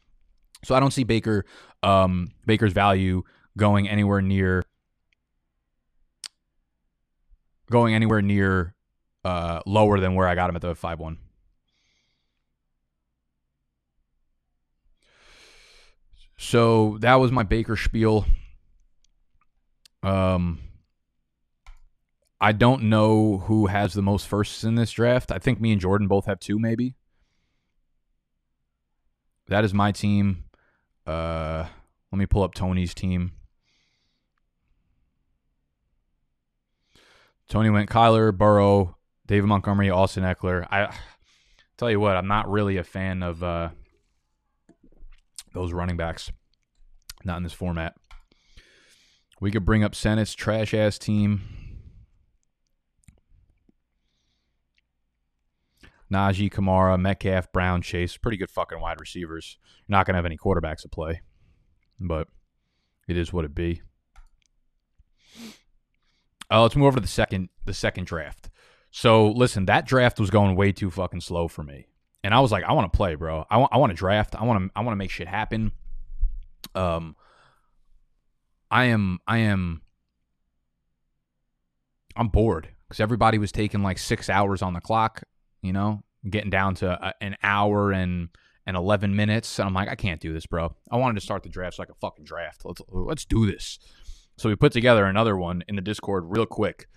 So 0.63 0.75
I 0.75 0.79
don't 0.79 0.91
see 0.91 1.03
Baker, 1.03 1.45
um, 1.81 2.31
Baker's 2.45 2.73
value 2.73 3.23
going 3.57 3.89
anywhere 3.89 4.21
near, 4.21 4.63
going 7.71 7.95
anywhere 7.95 8.21
near 8.21 8.75
uh, 9.25 9.61
lower 9.65 9.99
than 9.99 10.15
where 10.15 10.27
I 10.27 10.35
got 10.35 10.49
him 10.49 10.55
at 10.55 10.61
the 10.61 10.75
5 10.75 10.99
1. 10.99 11.17
So 16.41 16.97
that 17.01 17.15
was 17.15 17.33
my 17.33 17.43
Baker 17.43 17.75
spiel. 17.75 18.25
Um, 20.01 20.59
I 22.39 22.53
don't 22.53 22.83
know 22.83 23.39
who 23.39 23.67
has 23.67 23.91
the 23.91 24.01
most 24.01 24.25
firsts 24.25 24.63
in 24.63 24.75
this 24.75 24.91
draft. 24.91 25.33
I 25.33 25.39
think 25.39 25.59
me 25.59 25.73
and 25.73 25.81
Jordan 25.81 26.07
both 26.07 26.27
have 26.27 26.39
two, 26.39 26.57
maybe. 26.57 26.95
That 29.49 29.65
is 29.65 29.73
my 29.73 29.91
team. 29.91 30.45
Uh, 31.05 31.65
let 32.09 32.17
me 32.17 32.25
pull 32.25 32.43
up 32.43 32.53
Tony's 32.53 32.93
team. 32.93 33.33
Tony 37.49 37.69
went 37.69 37.89
Kyler, 37.89 38.35
Burrow, 38.35 38.95
David 39.27 39.47
Montgomery, 39.47 39.89
Austin 39.89 40.23
Ekeler. 40.23 40.65
I 40.71 40.95
tell 41.77 41.91
you 41.91 41.99
what, 41.99 42.15
I'm 42.15 42.27
not 42.29 42.49
really 42.49 42.77
a 42.77 42.83
fan 42.85 43.23
of 43.23 43.43
uh, 43.43 43.69
those 45.59 45.73
running 45.73 45.97
backs. 45.97 46.31
Not 47.23 47.37
in 47.37 47.43
this 47.43 47.53
format. 47.53 47.95
We 49.41 49.51
could 49.51 49.65
bring 49.65 49.83
up 49.83 49.93
Senate's 49.93 50.33
trash 50.33 50.73
ass 50.73 50.97
team. 50.97 51.41
Najee, 56.11 56.51
Kamara, 56.51 56.99
Metcalf, 56.99 57.51
Brown, 57.51 57.81
Chase. 57.81 58.17
Pretty 58.17 58.37
good 58.37 58.49
fucking 58.49 58.79
wide 58.79 58.99
receivers. 58.99 59.57
You're 59.87 59.97
not 59.97 60.05
going 60.05 60.13
to 60.13 60.17
have 60.17 60.25
any 60.25 60.37
quarterbacks 60.37 60.81
to 60.81 60.89
play, 60.89 61.21
but 61.99 62.27
it 63.07 63.15
is 63.15 63.31
what 63.31 63.45
it 63.45 63.53
be. 63.53 63.81
Uh, 66.51 66.63
let's 66.63 66.75
move 66.75 66.87
over 66.87 66.95
to 66.95 67.01
the 67.01 67.07
second 67.07 67.49
the 67.65 67.73
second 67.75 68.07
draft. 68.07 68.49
So 68.89 69.29
listen, 69.29 69.65
that 69.65 69.85
draft 69.85 70.19
was 70.19 70.31
going 70.31 70.55
way 70.55 70.71
too 70.71 70.89
fucking 70.89 71.21
slow 71.21 71.47
for 71.47 71.61
me 71.61 71.88
and 72.23 72.33
I 72.33 72.39
was 72.39 72.51
like, 72.51 72.63
I 72.63 72.73
want 72.73 72.91
to 72.91 72.95
play, 72.95 73.15
bro. 73.15 73.45
I 73.49 73.57
want 73.57 73.73
I 73.73 73.77
want 73.77 73.91
to 73.91 73.95
draft. 73.95 74.35
I 74.35 74.43
want 74.43 74.65
to 74.65 74.71
I 74.75 74.81
want 74.81 74.93
to 74.93 74.97
make 74.97 75.11
shit 75.11 75.27
happen. 75.27 75.71
Um, 76.75 77.15
I 78.69 78.85
am 78.85 79.19
I 79.27 79.39
am 79.39 79.81
I'm 82.15 82.27
bored 82.27 82.69
because 82.87 82.99
everybody 82.99 83.37
was 83.37 83.51
taking 83.51 83.81
like 83.81 83.97
six 83.97 84.29
hours 84.29 84.61
on 84.61 84.73
the 84.73 84.81
clock. 84.81 85.23
You 85.61 85.73
know, 85.73 86.03
getting 86.29 86.49
down 86.49 86.75
to 86.75 87.07
a, 87.07 87.13
an 87.21 87.35
hour 87.43 87.91
and 87.91 88.29
and 88.65 88.77
11 88.77 89.15
minutes 89.15 89.57
and 89.57 89.67
i'm 89.67 89.73
like 89.73 89.89
i 89.89 89.95
can't 89.95 90.21
do 90.21 90.31
this 90.31 90.45
bro 90.45 90.75
i 90.91 90.95
wanted 90.95 91.15
to 91.15 91.21
start 91.21 91.41
the 91.41 91.49
draft 91.49 91.77
so 91.77 91.83
i 91.83 91.87
could 91.87 91.95
fucking 91.99 92.23
draft 92.23 92.61
let's 92.65 92.81
let's 92.89 93.25
do 93.25 93.49
this 93.49 93.79
so 94.37 94.47
we 94.47 94.55
put 94.55 94.71
together 94.71 95.05
another 95.05 95.35
one 95.35 95.63
in 95.67 95.75
the 95.75 95.81
discord 95.81 96.25
real 96.27 96.45
quick 96.45 96.87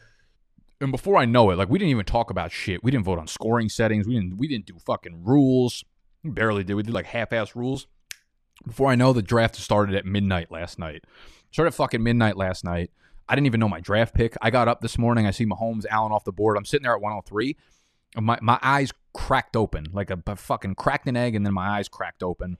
and 0.82 0.92
before 0.92 1.16
I 1.16 1.24
know 1.24 1.50
it, 1.50 1.56
like 1.56 1.70
we 1.70 1.78
didn't 1.78 1.90
even 1.90 2.04
talk 2.04 2.30
about 2.30 2.52
shit. 2.52 2.82
We 2.82 2.90
didn't 2.90 3.04
vote 3.04 3.18
on 3.18 3.26
scoring 3.26 3.68
settings. 3.68 4.06
We 4.06 4.14
didn't 4.14 4.36
we 4.36 4.48
didn't 4.48 4.66
do 4.66 4.78
fucking 4.78 5.24
rules. 5.24 5.84
We 6.24 6.30
barely 6.30 6.64
did. 6.64 6.74
We 6.74 6.82
did 6.82 6.92
like 6.92 7.06
half-ass 7.06 7.56
rules. 7.56 7.86
Before 8.66 8.90
I 8.90 8.94
know, 8.94 9.12
the 9.12 9.22
draft 9.22 9.56
started 9.56 9.94
at 9.94 10.04
midnight 10.04 10.50
last 10.50 10.78
night. 10.78 11.04
Started 11.50 11.68
at 11.68 11.74
fucking 11.74 12.02
midnight 12.02 12.36
last 12.36 12.64
night. 12.64 12.90
I 13.28 13.34
didn't 13.34 13.46
even 13.46 13.60
know 13.60 13.68
my 13.68 13.80
draft 13.80 14.14
pick. 14.14 14.36
I 14.42 14.50
got 14.50 14.68
up 14.68 14.80
this 14.80 14.98
morning. 14.98 15.26
I 15.26 15.30
see 15.30 15.46
Mahomes, 15.46 15.86
Allen 15.86 16.12
off 16.12 16.24
the 16.24 16.32
board. 16.32 16.56
I'm 16.56 16.64
sitting 16.64 16.82
there 16.82 16.94
at 16.94 17.00
103. 17.00 17.56
My 18.16 18.38
my 18.42 18.58
eyes 18.60 18.92
cracked 19.14 19.56
open 19.56 19.86
like 19.92 20.10
a, 20.10 20.22
a 20.26 20.36
fucking 20.36 20.74
cracked 20.74 21.08
an 21.08 21.16
egg, 21.16 21.34
and 21.34 21.46
then 21.46 21.54
my 21.54 21.78
eyes 21.78 21.88
cracked 21.88 22.22
open, 22.22 22.58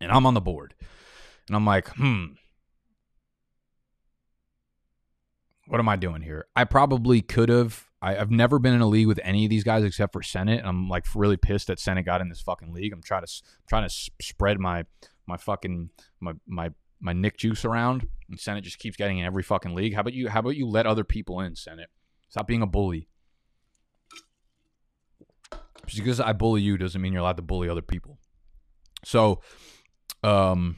and 0.00 0.10
I'm 0.10 0.26
on 0.26 0.34
the 0.34 0.40
board, 0.40 0.74
and 1.48 1.56
I'm 1.56 1.66
like, 1.66 1.88
hmm 1.90 2.26
what 5.70 5.78
am 5.78 5.88
I 5.88 5.94
doing 5.94 6.20
here? 6.20 6.46
I 6.56 6.64
probably 6.64 7.22
could 7.22 7.48
have. 7.48 7.86
I, 8.02 8.14
have 8.14 8.30
never 8.30 8.58
been 8.58 8.74
in 8.74 8.80
a 8.80 8.88
league 8.88 9.06
with 9.06 9.20
any 9.22 9.44
of 9.44 9.50
these 9.50 9.62
guys 9.62 9.84
except 9.84 10.12
for 10.12 10.20
Senate. 10.20 10.58
And 10.58 10.68
I'm 10.68 10.88
like 10.88 11.04
really 11.14 11.36
pissed 11.36 11.68
that 11.68 11.78
Senate 11.78 12.02
got 12.04 12.20
in 12.20 12.28
this 12.28 12.40
fucking 12.40 12.72
league. 12.72 12.92
I'm 12.92 13.02
trying 13.02 13.24
to 13.24 13.32
trying 13.68 13.88
to 13.88 14.10
spread 14.20 14.58
my 14.58 14.84
my 15.28 15.36
fucking 15.36 15.90
my 16.18 16.32
my 16.44 16.70
my 17.00 17.12
Nick 17.12 17.38
juice 17.38 17.64
around, 17.64 18.08
and 18.28 18.40
Senate 18.40 18.64
just 18.64 18.80
keeps 18.80 18.96
getting 18.96 19.18
in 19.18 19.24
every 19.24 19.44
fucking 19.44 19.72
league. 19.72 19.94
How 19.94 20.00
about 20.00 20.12
you? 20.12 20.28
How 20.28 20.40
about 20.40 20.56
you 20.56 20.66
let 20.66 20.86
other 20.86 21.04
people 21.04 21.40
in, 21.40 21.54
Senate? 21.54 21.88
Stop 22.30 22.48
being 22.48 22.62
a 22.62 22.66
bully. 22.66 23.08
Just 25.86 26.02
because 26.02 26.18
I 26.18 26.32
bully 26.32 26.62
you 26.62 26.78
doesn't 26.78 27.00
mean 27.00 27.12
you're 27.12 27.22
allowed 27.22 27.36
to 27.36 27.42
bully 27.42 27.68
other 27.68 27.80
people. 27.80 28.18
So, 29.04 29.40
um, 30.24 30.76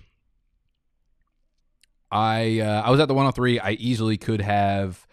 I 2.13 2.61
uh, 2.61 2.83
I 2.83 2.91
was 2.91 3.01
at 3.01 3.09
the 3.09 3.15
103. 3.15 3.59
I 3.59 3.73
easily 3.73 4.19
could 4.19 4.43
have 4.43 5.07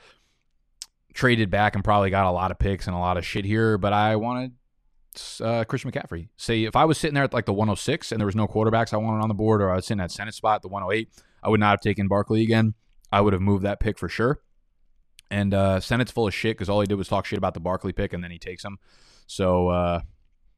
traded 1.13 1.49
back 1.49 1.75
and 1.75 1.83
probably 1.83 2.09
got 2.09 2.25
a 2.25 2.31
lot 2.31 2.51
of 2.51 2.59
picks 2.59 2.87
and 2.87 2.95
a 2.95 2.99
lot 2.99 3.17
of 3.17 3.25
shit 3.25 3.45
here, 3.45 3.77
but 3.77 3.93
I 3.93 4.17
wanted 4.17 4.51
uh, 5.41 5.63
Christian 5.63 5.91
McCaffrey. 5.91 6.27
Say 6.37 6.65
if 6.65 6.75
I 6.75 6.85
was 6.85 6.97
sitting 6.97 7.15
there 7.15 7.23
at 7.23 7.33
like 7.33 7.45
the 7.45 7.53
106 7.53 8.11
and 8.11 8.19
there 8.19 8.25
was 8.25 8.35
no 8.35 8.47
quarterbacks 8.47 8.93
I 8.93 8.97
wanted 8.97 9.21
on 9.21 9.29
the 9.29 9.33
board, 9.33 9.61
or 9.61 9.71
I 9.71 9.75
was 9.75 9.85
sitting 9.85 10.01
at 10.01 10.11
Senate 10.11 10.33
spot, 10.33 10.61
the 10.61 10.67
108, 10.67 11.09
I 11.41 11.49
would 11.49 11.59
not 11.59 11.71
have 11.71 11.81
taken 11.81 12.07
Barkley 12.09 12.43
again. 12.43 12.73
I 13.11 13.21
would 13.21 13.33
have 13.33 13.41
moved 13.41 13.63
that 13.63 13.79
pick 13.79 13.97
for 13.97 14.09
sure. 14.09 14.41
And 15.31 15.53
uh, 15.53 15.79
Senate's 15.79 16.11
full 16.11 16.27
of 16.27 16.33
shit 16.33 16.57
because 16.57 16.69
all 16.69 16.81
he 16.81 16.87
did 16.87 16.95
was 16.95 17.07
talk 17.07 17.25
shit 17.25 17.37
about 17.37 17.53
the 17.53 17.59
Barkley 17.59 17.93
pick 17.93 18.13
and 18.13 18.23
then 18.23 18.31
he 18.31 18.39
takes 18.39 18.63
him. 18.63 18.77
So 19.25 19.69
uh, 19.69 20.01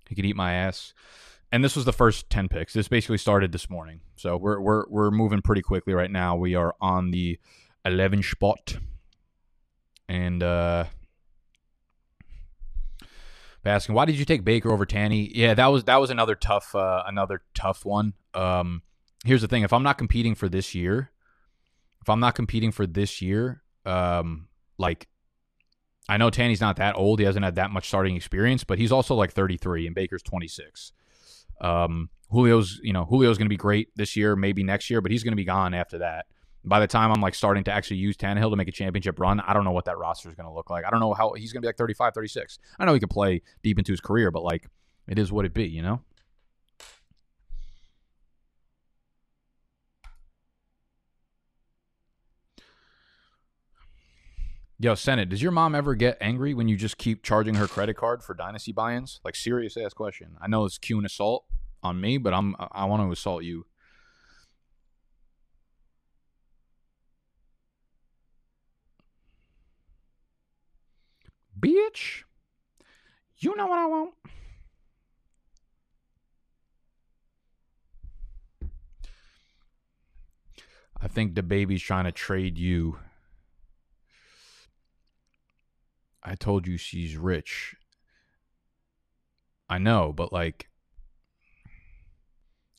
he 0.09 0.15
could 0.15 0.25
eat 0.25 0.35
my 0.35 0.53
ass 0.53 0.93
and 1.51 1.63
this 1.63 1.75
was 1.75 1.85
the 1.85 1.93
first 1.93 2.29
10 2.29 2.47
picks. 2.47 2.73
This 2.73 2.87
basically 2.87 3.17
started 3.17 3.51
this 3.51 3.69
morning. 3.69 4.01
So 4.15 4.37
we're 4.37 4.59
we're 4.59 4.85
we're 4.89 5.11
moving 5.11 5.41
pretty 5.41 5.61
quickly 5.61 5.93
right 5.93 6.11
now. 6.11 6.35
We 6.35 6.55
are 6.55 6.75
on 6.79 7.11
the 7.11 7.39
11 7.85 8.23
spot. 8.23 8.77
And 10.07 10.43
uh 10.43 10.85
asking 13.65 13.95
why 13.95 14.05
did 14.05 14.17
you 14.17 14.25
take 14.25 14.43
Baker 14.43 14.71
over 14.71 14.85
Tanny? 14.85 15.31
Yeah, 15.33 15.53
that 15.53 15.67
was 15.67 15.83
that 15.85 15.97
was 15.97 16.09
another 16.09 16.35
tough 16.35 16.73
uh, 16.75 17.03
another 17.05 17.41
tough 17.53 17.85
one. 17.85 18.13
Um, 18.33 18.81
here's 19.25 19.41
the 19.41 19.47
thing: 19.47 19.63
if 19.63 19.73
I'm 19.73 19.83
not 19.83 19.97
competing 19.97 20.35
for 20.35 20.49
this 20.49 20.73
year, 20.73 21.11
if 22.01 22.09
I'm 22.09 22.19
not 22.19 22.35
competing 22.35 22.71
for 22.71 22.87
this 22.87 23.21
year, 23.21 23.63
um, 23.85 24.47
like 24.77 25.07
I 26.09 26.17
know 26.17 26.29
Tanny's 26.29 26.61
not 26.61 26.77
that 26.77 26.95
old; 26.95 27.19
he 27.19 27.25
hasn't 27.25 27.45
had 27.45 27.55
that 27.55 27.71
much 27.71 27.87
starting 27.87 28.15
experience, 28.15 28.63
but 28.63 28.79
he's 28.79 28.91
also 28.91 29.15
like 29.15 29.31
33, 29.31 29.85
and 29.85 29.95
Baker's 29.95 30.23
26. 30.23 30.93
Um, 31.61 32.09
Julio's, 32.31 32.79
you 32.83 32.93
know, 32.93 33.05
Julio's 33.09 33.37
going 33.37 33.45
to 33.45 33.49
be 33.49 33.57
great 33.57 33.89
this 33.95 34.15
year, 34.15 34.35
maybe 34.35 34.63
next 34.63 34.89
year, 34.89 35.01
but 35.01 35.11
he's 35.11 35.23
going 35.23 35.33
to 35.33 35.37
be 35.37 35.45
gone 35.45 35.73
after 35.73 35.99
that. 35.99 36.25
By 36.63 36.79
the 36.79 36.87
time 36.87 37.11
I'm 37.11 37.21
like 37.21 37.33
starting 37.33 37.63
to 37.65 37.71
actually 37.71 37.97
use 37.97 38.15
Tannehill 38.17 38.51
to 38.51 38.55
make 38.55 38.67
a 38.67 38.71
championship 38.71 39.19
run, 39.19 39.39
I 39.39 39.53
don't 39.53 39.63
know 39.63 39.71
what 39.71 39.85
that 39.85 39.97
roster 39.97 40.29
is 40.29 40.35
going 40.35 40.47
to 40.47 40.53
look 40.53 40.69
like. 40.69 40.85
I 40.85 40.89
don't 40.89 40.99
know 40.99 41.13
how 41.13 41.33
he's 41.33 41.51
going 41.51 41.61
to 41.61 41.65
be 41.65 41.69
like 41.69 41.77
35, 41.77 42.13
36. 42.13 42.59
I 42.79 42.85
know 42.85 42.93
he 42.93 42.99
could 42.99 43.09
play 43.09 43.41
deep 43.63 43.79
into 43.79 43.91
his 43.91 44.01
career, 44.01 44.29
but 44.31 44.43
like 44.43 44.67
it 45.07 45.17
is 45.17 45.31
what 45.31 45.45
it 45.45 45.53
be, 45.53 45.67
you 45.67 45.81
know? 45.81 46.01
Yo, 54.83 54.95
Senate, 54.95 55.29
does 55.29 55.43
your 55.43 55.51
mom 55.51 55.75
ever 55.75 55.93
get 55.93 56.17
angry 56.19 56.55
when 56.55 56.67
you 56.67 56.75
just 56.75 56.97
keep 56.97 57.21
charging 57.21 57.53
her 57.53 57.67
credit 57.67 57.95
card 57.95 58.23
for 58.23 58.33
dynasty 58.33 58.71
buy-ins? 58.71 59.19
Like 59.23 59.35
serious 59.35 59.77
ass 59.77 59.93
question. 59.93 60.35
I 60.41 60.47
know 60.47 60.65
it's 60.65 60.79
cue 60.79 60.97
and 60.97 61.05
assault 61.05 61.45
on 61.83 62.01
me, 62.01 62.17
but 62.17 62.33
I'm 62.33 62.55
I 62.71 62.85
want 62.85 63.03
to 63.03 63.11
assault 63.11 63.43
you. 63.43 63.67
Bitch. 71.59 72.23
You 73.37 73.55
know 73.55 73.67
what 73.67 73.77
I 73.77 73.85
want. 73.85 74.13
I 80.99 81.07
think 81.07 81.35
the 81.35 81.43
baby's 81.43 81.83
trying 81.83 82.05
to 82.05 82.11
trade 82.11 82.57
you. 82.57 82.97
I 86.23 86.35
told 86.35 86.67
you 86.67 86.77
she's 86.77 87.17
rich. 87.17 87.75
I 89.69 89.77
know, 89.77 90.13
but 90.13 90.33
like, 90.33 90.67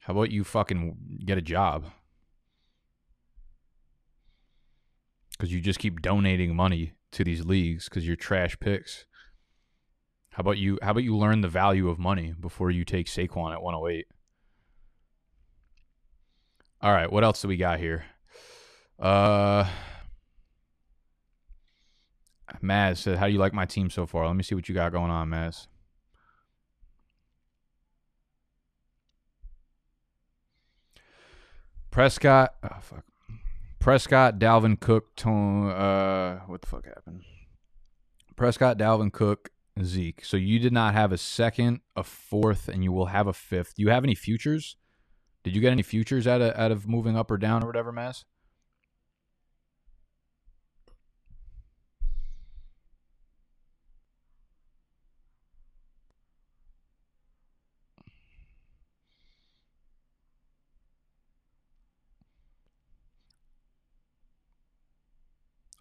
how 0.01 0.13
about 0.13 0.31
you 0.31 0.45
fucking 0.45 1.21
get 1.25 1.39
a 1.39 1.43
job? 1.43 1.87
Because 5.33 5.53
you 5.53 5.61
just 5.61 5.79
keep 5.79 6.03
donating 6.03 6.55
money 6.55 6.93
to 7.13 7.25
these 7.25 7.45
leagues 7.45 7.89
because 7.89 8.07
you're 8.07 8.17
trash 8.17 8.59
picks. 8.61 9.07
How 10.31 10.41
about 10.41 10.59
you? 10.59 10.79
How 10.83 10.93
about 10.93 11.05
you 11.05 11.17
learn 11.17 11.41
the 11.41 11.49
value 11.49 11.89
of 11.89 11.99
money 11.99 12.35
before 12.39 12.71
you 12.71 12.85
take 12.85 13.07
Saquon 13.07 13.53
at 13.53 13.63
108? 13.63 14.07
All 16.81 16.93
right, 16.93 17.11
what 17.11 17.23
else 17.23 17.43
do 17.43 17.49
we 17.49 17.57
got 17.57 17.79
here? 17.79 18.05
Uh, 18.99 19.69
Maz 22.62 22.99
said, 22.99 23.19
"How 23.19 23.27
do 23.27 23.33
you 23.33 23.38
like 23.38 23.53
my 23.53 23.67
team 23.67 23.91
so 23.91 24.07
far?" 24.07 24.27
Let 24.27 24.37
me 24.37 24.43
see 24.43 24.55
what 24.55 24.69
you 24.69 24.75
got 24.75 24.93
going 24.93 25.11
on, 25.11 25.31
Maz. 25.31 25.67
Prescott, 31.91 32.55
oh 32.62 32.81
fuck. 32.81 33.05
Prescott, 33.79 34.38
Dalvin 34.38 34.81
Cook, 34.81 35.15
Tone, 35.15 35.69
uh, 35.69 36.38
what 36.47 36.62
the 36.62 36.69
fuck 36.69 36.87
happened? 36.87 37.23
Prescott, 38.35 38.79
Dalvin 38.79 39.12
Cook, 39.12 39.51
Zeke. 39.83 40.25
So 40.25 40.37
you 40.37 40.59
did 40.59 40.73
not 40.73 40.95
have 40.95 41.12
a 41.12 41.19
second, 41.19 41.81
a 41.95 42.03
fourth, 42.03 42.69
and 42.69 42.83
you 42.83 42.93
will 42.93 43.07
have 43.07 43.27
a 43.27 43.33
fifth. 43.33 43.75
Do 43.75 43.83
you 43.83 43.91
have 43.91 44.05
any 44.05 44.15
futures? 44.15 44.77
Did 45.45 45.55
you 45.55 45.61
get 45.61 45.73
any 45.73 45.83
futures 45.83 46.27
out 46.27 46.41
of 46.41 46.55
out 46.57 46.71
of 46.71 46.88
moving 46.88 47.17
up 47.17 47.31
or 47.31 47.37
down 47.37 47.62
or 47.62 47.67
whatever, 47.67 47.93
Maz? 47.93 48.25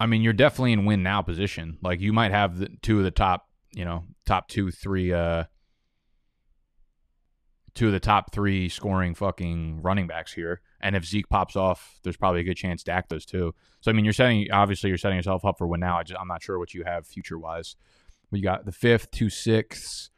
I 0.02 0.06
mean, 0.06 0.22
you're 0.22 0.32
definitely 0.32 0.72
in 0.72 0.84
win 0.84 1.04
now 1.04 1.22
position. 1.22 1.78
Like 1.80 2.00
you 2.00 2.12
might 2.12 2.32
have 2.32 2.58
the, 2.58 2.68
two 2.82 2.98
of 2.98 3.04
the 3.04 3.12
top, 3.12 3.46
you 3.72 3.84
know, 3.84 4.02
top 4.26 4.48
two, 4.48 4.72
three, 4.72 5.12
uh, 5.12 5.44
two 7.74 7.86
of 7.86 7.92
the 7.92 8.00
top 8.00 8.32
three 8.32 8.68
scoring 8.68 9.14
fucking 9.14 9.80
running 9.80 10.08
backs 10.08 10.32
here. 10.32 10.60
And 10.80 10.96
if 10.96 11.04
Zeke 11.04 11.28
pops 11.28 11.54
off, 11.54 12.00
there's 12.02 12.16
probably 12.16 12.40
a 12.40 12.44
good 12.44 12.56
chance 12.56 12.82
Dak 12.82 13.06
does 13.10 13.24
too. 13.24 13.54
So 13.80 13.92
I 13.92 13.94
mean, 13.94 14.04
you're 14.04 14.12
setting 14.12 14.48
obviously 14.50 14.88
you're 14.88 14.98
setting 14.98 15.18
yourself 15.18 15.44
up 15.44 15.56
for 15.56 15.68
win 15.68 15.78
now. 15.78 15.98
I 15.98 16.02
just 16.02 16.20
I'm 16.20 16.26
not 16.26 16.42
sure 16.42 16.58
what 16.58 16.74
you 16.74 16.82
have 16.82 17.06
future 17.06 17.38
wise. 17.38 17.76
You 18.32 18.42
got 18.42 18.64
the 18.64 18.72
fifth, 18.72 19.12
two 19.12 19.30
sixths. 19.30 20.10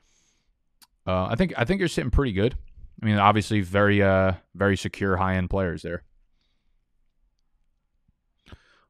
Uh, 1.06 1.26
I 1.26 1.34
think 1.34 1.52
I 1.58 1.66
think 1.66 1.80
you're 1.80 1.88
sitting 1.88 2.10
pretty 2.10 2.32
good. 2.32 2.56
I 3.02 3.04
mean, 3.04 3.18
obviously 3.18 3.60
very 3.60 4.02
uh 4.02 4.32
very 4.54 4.78
secure 4.78 5.18
high 5.18 5.34
end 5.34 5.50
players 5.50 5.82
there. 5.82 6.04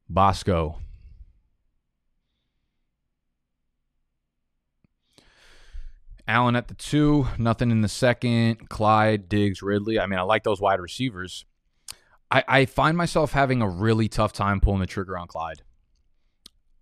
Bosco. 0.09 0.79
Allen 6.27 6.57
at 6.57 6.69
the 6.69 6.75
two, 6.75 7.27
nothing 7.39 7.71
in 7.71 7.83
the 7.83 7.89
second. 7.89 8.69
Clyde, 8.69 9.29
Diggs, 9.29 9.63
Ridley. 9.63 9.99
I 9.99 10.07
mean, 10.07 10.19
I 10.19 10.23
like 10.23 10.43
those 10.43 10.61
wide 10.61 10.81
receivers. 10.81 11.45
I, 12.31 12.45
I 12.49 12.65
find 12.65 12.97
myself 12.97 13.33
having 13.33 13.61
a 13.61 13.69
really 13.69 14.09
tough 14.09 14.33
time 14.33 14.61
pulling 14.61 14.81
the 14.81 14.87
trigger 14.87 15.19
on 15.19 15.27
Clyde. 15.29 15.63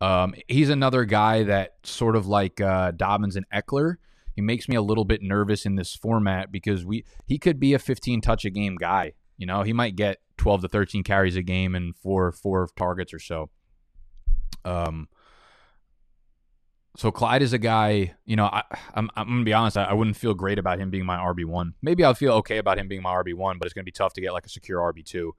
Um, 0.00 0.34
he's 0.48 0.70
another 0.70 1.04
guy 1.04 1.44
that 1.44 1.74
sort 1.84 2.16
of 2.16 2.26
like 2.26 2.60
uh, 2.60 2.92
Dobbins 2.92 3.36
and 3.36 3.46
Ekeler. 3.50 3.96
He 4.34 4.42
makes 4.42 4.68
me 4.68 4.76
a 4.76 4.82
little 4.82 5.04
bit 5.04 5.22
nervous 5.22 5.66
in 5.66 5.76
this 5.76 5.94
format 5.94 6.50
because 6.50 6.84
we 6.84 7.04
he 7.26 7.38
could 7.38 7.60
be 7.60 7.74
a 7.74 7.78
15 7.78 8.20
touch 8.20 8.44
a 8.44 8.50
game 8.50 8.76
guy. 8.76 9.12
You 9.36 9.46
know, 9.46 9.62
he 9.62 9.72
might 9.72 9.94
get 9.94 10.18
12 10.38 10.62
to 10.62 10.68
13 10.68 11.02
carries 11.02 11.36
a 11.36 11.42
game 11.42 11.74
and 11.74 11.94
four 11.96 12.32
four 12.32 12.68
targets 12.76 13.12
or 13.12 13.18
so. 13.18 13.50
Um, 14.64 15.08
so 16.96 17.10
Clyde 17.10 17.42
is 17.42 17.52
a 17.52 17.58
guy, 17.58 18.14
you 18.26 18.36
know, 18.36 18.44
I, 18.44 18.62
am 18.94 19.08
gonna 19.16 19.44
be 19.44 19.52
honest, 19.52 19.76
I, 19.76 19.84
I, 19.84 19.92
wouldn't 19.94 20.16
feel 20.16 20.34
great 20.34 20.58
about 20.58 20.78
him 20.78 20.90
being 20.90 21.06
my 21.06 21.16
RB 21.16 21.44
one. 21.46 21.74
Maybe 21.80 22.04
I'll 22.04 22.14
feel 22.14 22.32
okay 22.34 22.58
about 22.58 22.78
him 22.78 22.88
being 22.88 23.02
my 23.02 23.14
RB 23.14 23.34
one, 23.34 23.58
but 23.58 23.66
it's 23.66 23.72
gonna 23.72 23.84
be 23.84 23.90
tough 23.90 24.12
to 24.14 24.20
get 24.20 24.32
like 24.32 24.44
a 24.44 24.50
secure 24.50 24.78
RB 24.92 25.04
two. 25.04 25.34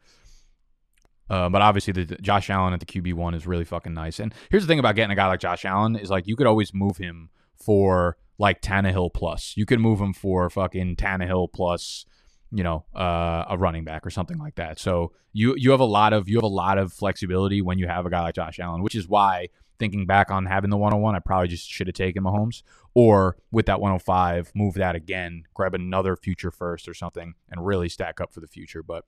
Uh, 1.29 1.49
but 1.49 1.61
obviously, 1.61 1.93
the, 1.93 2.05
the 2.05 2.15
Josh 2.15 2.49
Allen 2.49 2.73
at 2.73 2.79
the 2.79 2.85
QB 2.85 3.13
one 3.13 3.33
is 3.33 3.47
really 3.47 3.65
fucking 3.65 3.93
nice. 3.93 4.19
And 4.19 4.33
here's 4.49 4.63
the 4.63 4.67
thing 4.67 4.79
about 4.79 4.95
getting 4.95 5.11
a 5.11 5.15
guy 5.15 5.27
like 5.27 5.39
Josh 5.39 5.63
Allen 5.65 5.95
is 5.95 6.09
like 6.09 6.27
you 6.27 6.35
could 6.35 6.47
always 6.47 6.73
move 6.73 6.97
him 6.97 7.29
for 7.55 8.17
like 8.37 8.61
Tannehill 8.61 9.13
plus. 9.13 9.53
You 9.55 9.65
could 9.65 9.79
move 9.79 9.99
him 9.99 10.13
for 10.13 10.49
fucking 10.49 10.95
Tannehill 10.95 11.53
plus, 11.53 12.05
you 12.51 12.63
know, 12.63 12.85
uh, 12.95 13.45
a 13.49 13.57
running 13.57 13.83
back 13.83 14.05
or 14.05 14.09
something 14.09 14.37
like 14.37 14.55
that. 14.55 14.79
So 14.79 15.13
you 15.31 15.55
you 15.57 15.71
have 15.71 15.79
a 15.79 15.85
lot 15.85 16.13
of 16.13 16.27
you 16.27 16.37
have 16.37 16.43
a 16.43 16.47
lot 16.47 16.77
of 16.77 16.91
flexibility 16.91 17.61
when 17.61 17.79
you 17.79 17.87
have 17.87 18.05
a 18.05 18.09
guy 18.09 18.21
like 18.21 18.35
Josh 18.35 18.59
Allen, 18.59 18.83
which 18.83 18.95
is 18.95 19.07
why 19.07 19.49
thinking 19.79 20.05
back 20.05 20.31
on 20.31 20.45
having 20.45 20.69
the 20.69 20.77
101, 20.77 21.15
I 21.15 21.19
probably 21.19 21.47
just 21.47 21.69
should 21.69 21.88
have 21.88 21.95
taken 21.95 22.23
Mahomes. 22.23 22.63
Or 22.93 23.38
with 23.51 23.65
that 23.65 23.81
105, 23.81 24.51
move 24.53 24.75
that 24.75 24.95
again, 24.95 25.43
grab 25.53 25.73
another 25.73 26.15
future 26.15 26.51
first 26.51 26.88
or 26.88 26.93
something, 26.93 27.33
and 27.49 27.65
really 27.65 27.89
stack 27.89 28.21
up 28.21 28.33
for 28.33 28.39
the 28.39 28.47
future. 28.47 28.83
But 28.83 29.05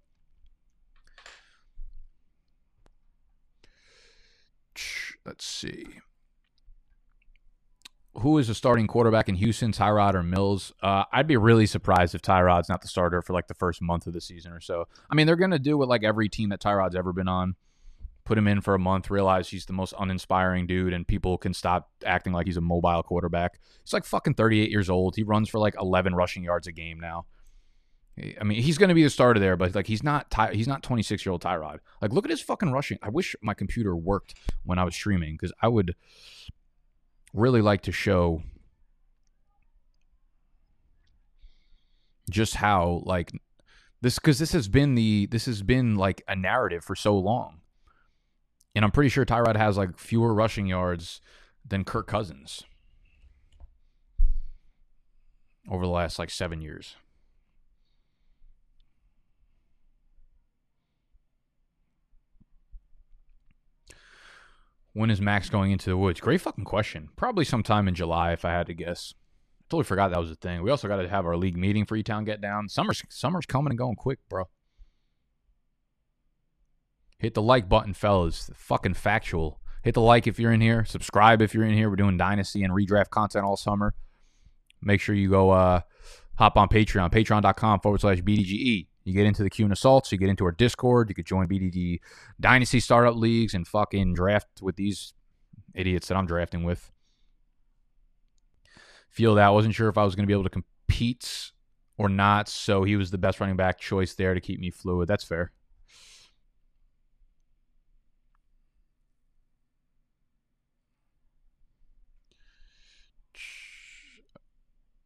let's 5.25 5.45
see. 5.45 5.86
Who 8.19 8.38
is 8.38 8.47
the 8.47 8.56
starting 8.56 8.88
quarterback 8.88 9.28
in 9.28 9.36
Houston, 9.36 9.73
Tyrod 9.73 10.13
or 10.13 10.23
Mills? 10.23 10.71
Uh, 10.82 11.04
I'd 11.12 11.28
be 11.28 11.36
really 11.36 11.65
surprised 11.65 12.15
if 12.15 12.21
Tyrod's 12.21 12.69
not 12.69 12.82
the 12.82 12.88
starter 12.88 13.21
for 13.21 13.34
like 13.34 13.47
the 13.47 13.54
first 13.54 13.82
month 13.82 14.08
of 14.08 14.13
the 14.13 14.21
season 14.21 14.54
or 14.54 14.62
so. 14.62 14.88
I 15.10 15.15
mean, 15.15 15.28
they're 15.28 15.36
going 15.36 15.51
to 15.51 15.60
do 15.60 15.78
what 15.78 15.89
like 15.89 16.06
every 16.06 16.30
team 16.30 16.49
that 16.49 16.62
Tyrod's 16.62 16.95
ever 16.95 17.12
been 17.12 17.28
on 17.28 17.56
put 18.26 18.38
him 18.38 18.48
in 18.48 18.60
for 18.60 18.74
a 18.74 18.80
month, 18.80 19.10
realize 19.10 19.50
he's 19.50 19.66
the 19.66 19.74
most 19.74 19.94
uninspiring 20.00 20.66
dude, 20.68 20.94
and 20.94 21.08
people 21.08 21.38
can 21.38 21.54
stop 21.54 21.92
acting 22.04 22.34
like 22.34 22.48
he's 22.48 22.58
a 22.58 22.62
mobile 22.62 23.04
quarterback. 23.04 23.60
He's 23.84 23.94
like 23.94 24.04
fucking 24.04 24.34
38 24.34 24.70
years 24.70 24.90
old. 24.90 25.16
He 25.16 25.24
runs 25.24 25.48
for 25.48 25.60
like 25.60 25.76
11 25.80 26.16
rushing 26.16 26.44
yards 26.44 26.68
a 26.68 26.72
game 26.72 27.00
now. 27.00 27.28
I 28.40 28.44
mean, 28.44 28.62
he's 28.62 28.78
going 28.78 28.90
to 28.90 28.96
be 28.96 29.04
the 29.04 29.10
starter 29.10 29.40
there, 29.40 29.58
but 29.58 29.76
like 29.76 29.88
he's 29.88 30.02
not 30.02 30.32
ty- 30.32 30.54
he's 30.54 30.68
not 30.68 30.84
26 30.84 31.26
year 31.26 31.32
old 31.32 31.44
Tyrod. 31.44 31.80
Like, 32.02 32.14
look 32.14 32.26
at 32.26 32.32
his 32.32 32.42
fucking 32.42 32.72
rushing. 32.72 32.98
I 33.04 33.10
wish 33.10 33.36
my 33.42 33.54
computer 33.54 33.96
worked 33.96 34.36
when 34.64 34.80
I 34.80 34.86
was 34.86 34.96
streaming 34.96 35.34
because 35.34 35.54
I 35.62 35.68
would 35.68 35.96
really 37.34 37.62
like 37.62 37.82
to 37.82 37.92
show 37.92 38.42
just 42.30 42.56
how 42.56 43.04
like 43.06 43.32
this 44.02 44.18
because 44.18 44.40
this 44.40 44.54
has 44.54 44.68
been 44.68 44.96
the 44.96 45.28
this 45.28 45.46
has 45.46 45.62
been 45.62 45.96
like 45.96 46.24
a 46.28 46.36
narrative 46.36 46.84
for 46.84 46.96
so 46.96 47.18
long 47.18 47.60
and 48.76 48.86
I'm 48.86 48.92
pretty 48.92 49.10
sure 49.10 49.26
Tyrod 49.26 49.56
has 49.56 49.78
like 49.78 49.98
fewer 49.98 50.34
rushing 50.34 50.68
yards 50.68 51.22
than 51.68 51.84
Kirk 51.84 52.08
Cousins. 52.08 52.64
over 55.70 55.86
the 55.86 55.92
last 55.92 56.20
like 56.20 56.30
seven 56.30 56.62
years. 56.62 56.96
When 64.94 65.10
is 65.10 65.20
Max 65.20 65.50
going 65.50 65.72
into 65.72 65.90
the 65.90 65.98
woods? 65.98 66.22
Great 66.22 66.40
fucking 66.40 66.64
question. 66.64 67.10
Probably 67.18 67.44
sometime 67.44 67.90
in 67.90 67.96
July, 67.96 68.32
if 68.32 68.46
I 68.46 68.52
had 68.52 68.68
to 68.68 68.74
guess. 68.74 69.14
Totally 69.70 69.84
forgot 69.84 70.12
that 70.12 70.22
was 70.22 70.32
a 70.32 70.36
thing. 70.36 70.62
We 70.62 70.72
also 70.72 70.88
got 70.88 71.02
to 71.02 71.10
have 71.10 71.26
our 71.26 71.36
league 71.36 71.58
meeting 71.58 71.86
for 71.86 71.98
E 71.98 72.04
Town 72.04 72.24
Get 72.24 72.40
Down. 72.40 72.70
Summer's 72.70 73.04
summer's 73.10 73.46
coming 73.46 73.72
and 73.72 73.78
going 73.78 73.96
quick, 73.96 74.20
bro. 74.30 74.46
Hit 77.17 77.34
the 77.34 77.41
like 77.41 77.69
button, 77.69 77.93
fellas. 77.93 78.49
Fucking 78.56 78.93
factual. 78.95 79.60
Hit 79.84 79.93
the 79.93 80.01
like 80.01 80.28
if 80.28 80.39
you're 80.39 80.51
in 80.51 80.62
here. 80.62 80.84
Subscribe 80.86 81.41
if 81.41 81.54
you're 81.54 81.65
in 81.65 81.73
here. 81.73 81.89
We're 81.89 81.95
doing 81.95 82.17
dynasty 82.17 82.63
and 82.63 82.73
redraft 82.73 83.10
content 83.10 83.45
all 83.45 83.58
summer. 83.58 83.93
Make 84.82 84.99
sure 85.01 85.15
you 85.15 85.30
go 85.30 85.51
uh, 85.51 85.82
hop 86.36 86.58
on 86.58 86.67
Patreon, 86.69 87.12
patreon.com 87.12 87.80
forward 87.80 88.01
slash 88.01 88.19
BDGE. 88.19 88.88
You 89.04 89.13
get 89.13 89.28
into 89.28 89.43
the 89.43 89.49
Q 89.49 89.65
and 89.65 89.73
assaults. 89.73 90.12
You 90.12 90.17
get 90.17 90.30
into 90.30 90.45
our 90.45 90.51
Discord. 90.51 91.10
You 91.10 91.15
could 91.15 91.28
join 91.28 91.47
BDD 91.47 91.99
Dynasty 92.39 92.80
Startup 92.80 93.15
Leagues 93.15 93.54
and 93.54 93.67
fucking 93.67 94.15
draft 94.15 94.62
with 94.62 94.75
these 94.75 95.13
idiots 95.75 96.08
that 96.08 96.17
I'm 96.17 96.25
drafting 96.25 96.63
with. 96.63 96.91
Feel 99.10 99.36
that. 99.36 99.45
I 99.45 99.49
Wasn't 99.51 99.75
sure 99.75 99.88
if 99.88 99.97
I 99.97 100.04
was 100.04 100.15
going 100.15 100.23
to 100.23 100.28
be 100.28 100.34
able 100.34 100.43
to 100.43 100.49
compete 100.49 101.51
or 101.97 102.10
not. 102.10 102.49
So 102.49 102.84
he 102.84 102.95
was 102.95 103.12
the 103.12 103.17
best 103.17 103.39
running 103.39 103.56
back 103.56 103.80
choice 103.80 104.15
there 104.15 104.34
to 104.34 104.41
keep 104.41 104.60
me 104.60 104.71
fluid. 104.71 105.08
That's 105.08 105.23
fair. 105.23 105.51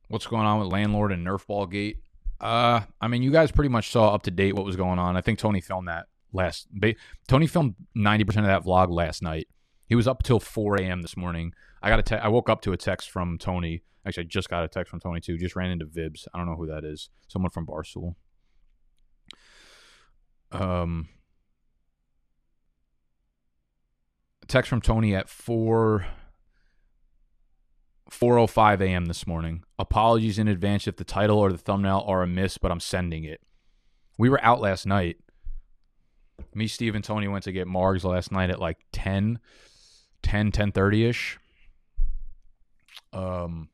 What's 0.10 0.28
going 0.28 0.46
on 0.46 0.60
with 0.60 0.72
landlord 0.72 1.12
and 1.12 1.26
Nerf 1.26 1.48
ball 1.48 1.66
gate? 1.66 1.98
Uh, 2.42 2.82
I 3.00 3.08
mean, 3.08 3.22
you 3.22 3.32
guys 3.32 3.52
pretty 3.52 3.70
much 3.70 3.92
saw 3.92 4.14
up 4.14 4.24
to 4.24 4.32
date 4.32 4.56
what 4.56 4.66
was 4.66 4.76
going 4.76 5.00
on. 5.00 5.16
I 5.16 5.22
think 5.22 5.40
Tony 5.40 5.62
filmed 5.62 5.88
that 5.88 6.08
last. 6.34 6.68
Tony 7.28 7.48
filmed 7.48 7.76
ninety 7.96 8.26
percent 8.26 8.46
of 8.46 8.50
that 8.50 8.68
vlog 8.68 8.90
last 8.90 9.22
night. 9.22 9.48
He 9.88 9.96
was 9.96 10.08
up 10.08 10.24
till 10.24 10.40
four 10.40 10.76
a.m. 10.76 11.02
this 11.02 11.16
morning. 11.16 11.54
I 11.82 11.90
got 11.90 12.00
a 12.00 12.04
te- 12.04 12.16
I 12.16 12.28
woke 12.28 12.50
up 12.50 12.62
to 12.62 12.72
a 12.72 12.78
text 12.78 13.10
from 13.10 13.38
Tony. 13.38 13.84
Actually, 14.06 14.24
I 14.24 14.28
just 14.28 14.50
got 14.50 14.64
a 14.64 14.68
text 14.68 14.90
from 14.90 15.00
Tony 15.00 15.20
too. 15.20 15.38
Just 15.38 15.56
ran 15.56 15.70
into 15.70 15.86
Vibs. 15.86 16.28
I 16.34 16.38
don't 16.38 16.48
know 16.48 16.56
who 16.56 16.68
that 16.68 16.84
is. 16.84 17.10
Someone 17.28 17.52
from 17.52 17.68
Barstool. 17.68 18.16
Um, 20.52 21.10
text 24.48 24.70
from 24.70 24.82
Tony 24.82 25.14
at 25.14 25.30
four 25.30 26.08
4:05 28.10 28.82
a.m. 28.82 29.06
this 29.06 29.28
morning. 29.28 29.64
Apologies 29.78 30.40
in 30.40 30.48
advance 30.48 30.88
if 30.88 30.98
the 30.98 31.04
title 31.04 31.38
or 31.38 31.52
the 31.52 31.58
thumbnail 31.58 32.04
are 32.08 32.24
amiss, 32.24 32.58
but 32.58 32.72
I'm 32.72 32.80
sending 32.80 33.24
it. 33.24 33.42
We 34.18 34.30
were 34.30 34.44
out 34.44 34.60
last 34.62 34.86
night. 34.86 35.18
Me, 36.54 36.68
Steve, 36.68 36.96
and 36.96 37.04
Tony 37.04 37.28
went 37.28 37.44
to 37.44 37.52
get 37.52 37.68
Margs 37.68 38.04
last 38.04 38.32
night 38.32 38.50
at 38.50 38.60
like 38.60 38.78
10, 38.92 39.40
10, 40.24 40.52
10.30ish. 40.52 41.38
Um, 43.12 43.70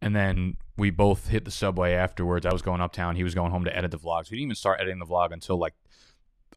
and 0.00 0.14
then 0.14 0.56
we 0.76 0.90
both 0.90 1.28
hit 1.28 1.44
the 1.44 1.50
subway 1.50 1.94
afterwards. 1.94 2.46
I 2.46 2.52
was 2.52 2.62
going 2.62 2.80
uptown. 2.80 3.16
He 3.16 3.24
was 3.24 3.34
going 3.34 3.50
home 3.50 3.64
to 3.64 3.76
edit 3.76 3.90
the 3.90 3.98
vlogs. 3.98 4.30
We 4.30 4.36
didn't 4.36 4.48
even 4.48 4.56
start 4.56 4.80
editing 4.80 4.98
the 4.98 5.06
vlog 5.06 5.32
until 5.32 5.56
like 5.56 5.74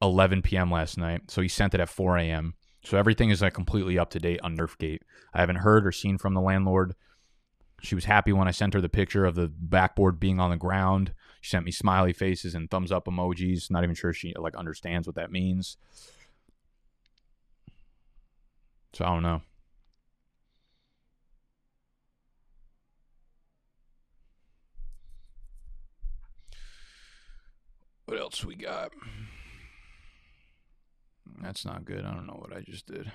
11 0.01 0.41
p.m. 0.41 0.71
last 0.71 0.97
night. 0.97 1.29
So 1.29 1.41
he 1.41 1.47
sent 1.47 1.73
it 1.73 1.79
at 1.79 1.89
4 1.89 2.17
a.m. 2.17 2.55
So 2.87 2.97
everything 2.97 3.31
is 3.31 3.41
like 3.41 3.53
completely 3.53 3.99
up 3.99 4.11
to 4.11 4.19
date 4.19 4.39
on 4.43 4.55
Nerfgate. 4.55 5.01
I 5.33 5.41
haven't 5.41 5.57
heard 5.57 5.85
or 5.85 5.91
seen 5.91 6.17
from 6.17 6.33
the 6.33 6.39
landlord. 6.39 6.95
She 7.81 7.95
was 7.95 8.05
happy 8.05 8.31
when 8.31 8.47
I 8.47 8.51
sent 8.51 8.73
her 8.75 8.79
the 8.79 8.87
picture 8.87 9.25
of 9.25 9.35
the 9.35 9.51
backboard 9.53 10.21
being 10.21 10.39
on 10.39 10.51
the 10.51 10.55
ground. 10.55 11.11
She 11.41 11.49
sent 11.49 11.65
me 11.65 11.71
smiley 11.71 12.13
faces 12.13 12.55
and 12.55 12.71
thumbs 12.71 12.89
up 12.89 13.03
emojis. 13.03 13.69
Not 13.69 13.83
even 13.83 13.93
sure 13.93 14.13
she 14.13 14.33
like 14.37 14.55
understands 14.55 15.05
what 15.05 15.17
that 15.17 15.33
means. 15.33 15.75
So 18.93 19.03
I 19.03 19.09
don't 19.09 19.21
know. 19.21 19.41
What 28.05 28.17
else 28.17 28.45
we 28.45 28.55
got? 28.55 28.93
That's 31.41 31.65
not 31.65 31.85
good. 31.85 32.05
I 32.05 32.13
don't 32.13 32.27
know 32.27 32.39
what 32.39 32.55
I 32.55 32.61
just 32.61 32.87
did. 32.87 33.11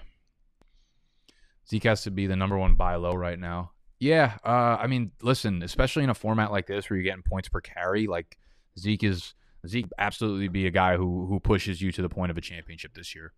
Zeke 1.69 1.85
has 1.85 2.03
to 2.03 2.11
be 2.11 2.27
the 2.27 2.37
number 2.37 2.59
one 2.59 2.75
buy 2.75 2.97
low 2.97 3.15
right 3.15 3.39
now. 3.39 3.73
Yeah, 4.01 4.39
uh, 4.45 4.77
I 4.81 4.89
mean, 4.89 5.13
listen, 5.23 5.63
especially 5.63 6.03
in 6.03 6.11
a 6.11 6.15
format 6.15 6.51
like 6.51 6.67
this 6.67 6.91
where 6.91 6.97
you're 6.97 7.05
getting 7.05 7.23
points 7.23 7.49
per 7.49 7.61
carry, 7.61 8.09
like 8.09 8.37
Zeke 8.79 9.05
is 9.05 9.35
Zeke 9.67 9.87
absolutely 9.97 10.49
be 10.49 10.67
a 10.67 10.73
guy 10.73 10.97
who 10.97 11.27
who 11.27 11.39
pushes 11.39 11.81
you 11.81 11.93
to 11.93 12.03
the 12.03 12.09
point 12.09 12.31
of 12.31 12.37
a 12.37 12.41
championship 12.41 12.95
this 12.95 13.15
year. 13.15 13.33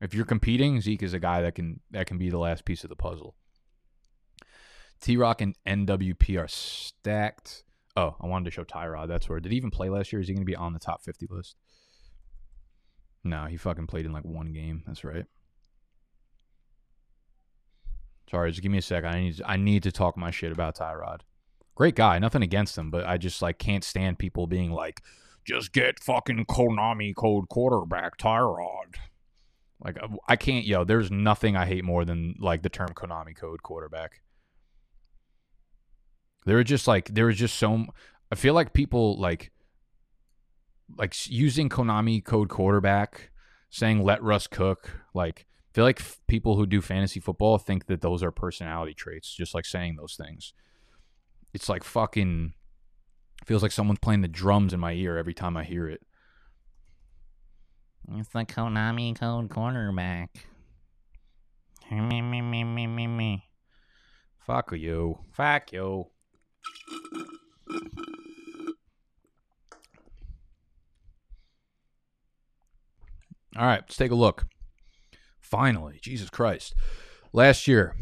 If 0.00 0.14
you're 0.14 0.24
competing, 0.24 0.80
Zeke 0.80 1.02
is 1.02 1.14
a 1.14 1.18
guy 1.18 1.42
that 1.42 1.56
can 1.56 1.80
that 1.90 2.06
can 2.06 2.18
be 2.18 2.30
the 2.30 2.38
last 2.38 2.64
piece 2.64 2.84
of 2.84 2.90
the 2.90 2.96
puzzle. 2.96 3.34
T 5.00 5.16
Rock 5.16 5.40
and 5.40 5.56
NWP 5.66 6.40
are 6.40 6.48
stacked. 6.48 7.64
Oh, 7.96 8.16
I 8.20 8.26
wanted 8.26 8.46
to 8.46 8.50
show 8.50 8.64
Tyrod. 8.64 9.08
That's 9.08 9.28
where 9.28 9.40
did 9.40 9.52
he 9.52 9.58
even 9.58 9.70
play 9.70 9.88
last 9.88 10.12
year? 10.12 10.20
Is 10.20 10.28
he 10.28 10.34
going 10.34 10.46
to 10.46 10.50
be 10.50 10.56
on 10.56 10.72
the 10.72 10.78
top 10.78 11.02
50 11.04 11.26
list? 11.30 11.56
No, 13.24 13.46
he 13.46 13.56
fucking 13.56 13.86
played 13.86 14.04
in 14.04 14.12
like 14.12 14.24
one 14.24 14.52
game. 14.52 14.82
That's 14.86 15.02
right. 15.02 15.24
Sorry, 18.30 18.50
just 18.50 18.62
give 18.62 18.70
me 18.72 18.78
a 18.78 18.82
sec. 18.82 19.04
I 19.04 19.20
need 19.20 19.42
I 19.44 19.56
need 19.56 19.82
to 19.84 19.92
talk 19.92 20.16
my 20.16 20.30
shit 20.30 20.52
about 20.52 20.76
Tyrod. 20.76 21.20
Great 21.74 21.96
guy, 21.96 22.18
nothing 22.18 22.42
against 22.42 22.76
him, 22.76 22.90
but 22.90 23.06
I 23.06 23.16
just 23.16 23.42
like 23.42 23.58
can't 23.58 23.82
stand 23.82 24.18
people 24.18 24.46
being 24.46 24.70
like, 24.70 25.02
just 25.44 25.72
get 25.72 26.00
fucking 26.00 26.46
Konami 26.46 27.14
code 27.14 27.48
quarterback 27.48 28.18
Tyrod. 28.18 28.96
Like 29.82 29.98
uh, 30.02 30.08
I 30.28 30.36
can't, 30.36 30.64
yo. 30.64 30.84
There's 30.84 31.10
nothing 31.10 31.56
I 31.56 31.66
hate 31.66 31.84
more 31.84 32.04
than 32.04 32.34
like 32.38 32.62
the 32.62 32.68
term 32.68 32.88
Konami 32.88 33.36
code 33.36 33.62
quarterback. 33.62 34.22
There 36.46 36.58
are 36.58 36.64
just 36.64 36.86
like 36.86 37.14
there 37.14 37.28
is 37.30 37.38
just 37.38 37.56
so. 37.56 37.86
I 38.30 38.34
feel 38.34 38.54
like 38.54 38.72
people 38.72 39.18
like 39.18 39.52
like 40.96 41.14
using 41.28 41.68
Konami 41.68 42.24
code 42.24 42.48
quarterback, 42.48 43.30
saying 43.70 44.02
let 44.02 44.22
Russ 44.22 44.46
cook. 44.46 44.90
Like 45.14 45.46
I 45.70 45.74
feel 45.74 45.84
like 45.84 46.00
f- 46.00 46.20
people 46.26 46.56
who 46.56 46.66
do 46.66 46.80
fantasy 46.80 47.20
football 47.20 47.58
think 47.58 47.86
that 47.86 48.00
those 48.00 48.22
are 48.22 48.30
personality 48.30 48.94
traits, 48.94 49.34
just 49.34 49.54
like 49.54 49.64
saying 49.64 49.96
those 49.96 50.16
things. 50.16 50.52
It's 51.52 51.68
like 51.68 51.84
fucking 51.84 52.54
feels 53.44 53.62
like 53.62 53.72
someone's 53.72 53.98
playing 54.00 54.22
the 54.22 54.28
drums 54.28 54.72
in 54.72 54.80
my 54.80 54.92
ear 54.92 55.16
every 55.16 55.34
time 55.34 55.56
I 55.56 55.64
hear 55.64 55.88
it. 55.88 56.02
It's 58.12 58.28
the 58.28 58.44
Konami 58.44 59.18
code 59.18 59.48
cornerback. 59.48 60.28
Me, 61.90 62.00
me, 62.22 62.40
me, 62.40 62.64
me, 62.64 62.86
me, 62.86 63.06
me. 63.06 63.48
Fuck 64.38 64.72
you. 64.72 65.18
Fuck 65.32 65.72
you. 65.72 66.08
All 73.56 73.66
right, 73.66 73.82
let's 73.82 73.96
take 73.96 74.10
a 74.10 74.16
look. 74.16 74.46
Finally, 75.38 76.00
Jesus 76.02 76.28
Christ. 76.28 76.74
Last 77.32 77.68
year, 77.68 77.94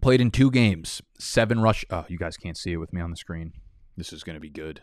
played 0.00 0.20
in 0.20 0.30
two 0.30 0.50
games, 0.50 1.02
seven 1.18 1.60
rush. 1.60 1.84
Oh, 1.90 2.04
you 2.08 2.18
guys 2.18 2.36
can't 2.36 2.56
see 2.56 2.72
it 2.72 2.76
with 2.76 2.92
me 2.92 3.00
on 3.00 3.10
the 3.10 3.16
screen. 3.16 3.52
This 3.96 4.12
is 4.12 4.22
going 4.22 4.34
to 4.34 4.40
be 4.40 4.50
good. 4.50 4.82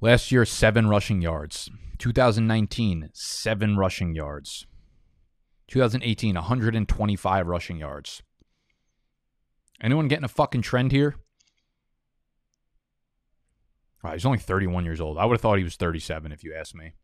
Last 0.00 0.32
year, 0.32 0.46
seven 0.46 0.88
rushing 0.88 1.20
yards. 1.20 1.68
2019, 1.98 3.10
seven 3.12 3.76
rushing 3.76 4.14
yards. 4.14 4.66
2018, 5.70 6.34
125 6.34 7.46
rushing 7.46 7.78
yards. 7.78 8.22
Anyone 9.80 10.08
getting 10.08 10.24
a 10.24 10.28
fucking 10.28 10.62
trend 10.62 10.90
here? 10.90 11.14
Right, 14.02 14.14
he's 14.14 14.26
only 14.26 14.38
31 14.38 14.84
years 14.84 15.00
old. 15.00 15.16
I 15.16 15.24
would 15.24 15.34
have 15.34 15.40
thought 15.40 15.58
he 15.58 15.64
was 15.64 15.76
37 15.76 16.32
if 16.32 16.42
you 16.42 16.54
asked 16.54 16.74
me. 16.74 16.94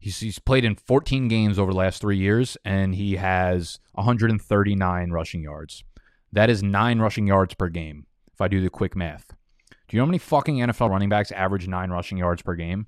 He's, 0.00 0.18
he's 0.18 0.38
played 0.38 0.64
in 0.64 0.74
14 0.74 1.28
games 1.28 1.58
over 1.58 1.72
the 1.72 1.78
last 1.78 2.00
three 2.00 2.16
years, 2.16 2.56
and 2.64 2.94
he 2.94 3.16
has 3.16 3.78
139 3.92 5.10
rushing 5.10 5.42
yards. 5.42 5.84
That 6.32 6.50
is 6.50 6.62
nine 6.62 6.98
rushing 6.98 7.26
yards 7.26 7.54
per 7.54 7.68
game, 7.68 8.06
if 8.32 8.40
I 8.40 8.48
do 8.48 8.60
the 8.60 8.70
quick 8.70 8.96
math. 8.96 9.28
Do 9.28 9.96
you 9.96 9.98
know 9.98 10.04
how 10.04 10.08
many 10.10 10.18
fucking 10.18 10.56
NFL 10.56 10.90
running 10.90 11.08
backs 11.08 11.30
average 11.32 11.68
nine 11.68 11.90
rushing 11.90 12.18
yards 12.18 12.42
per 12.42 12.54
game? 12.54 12.86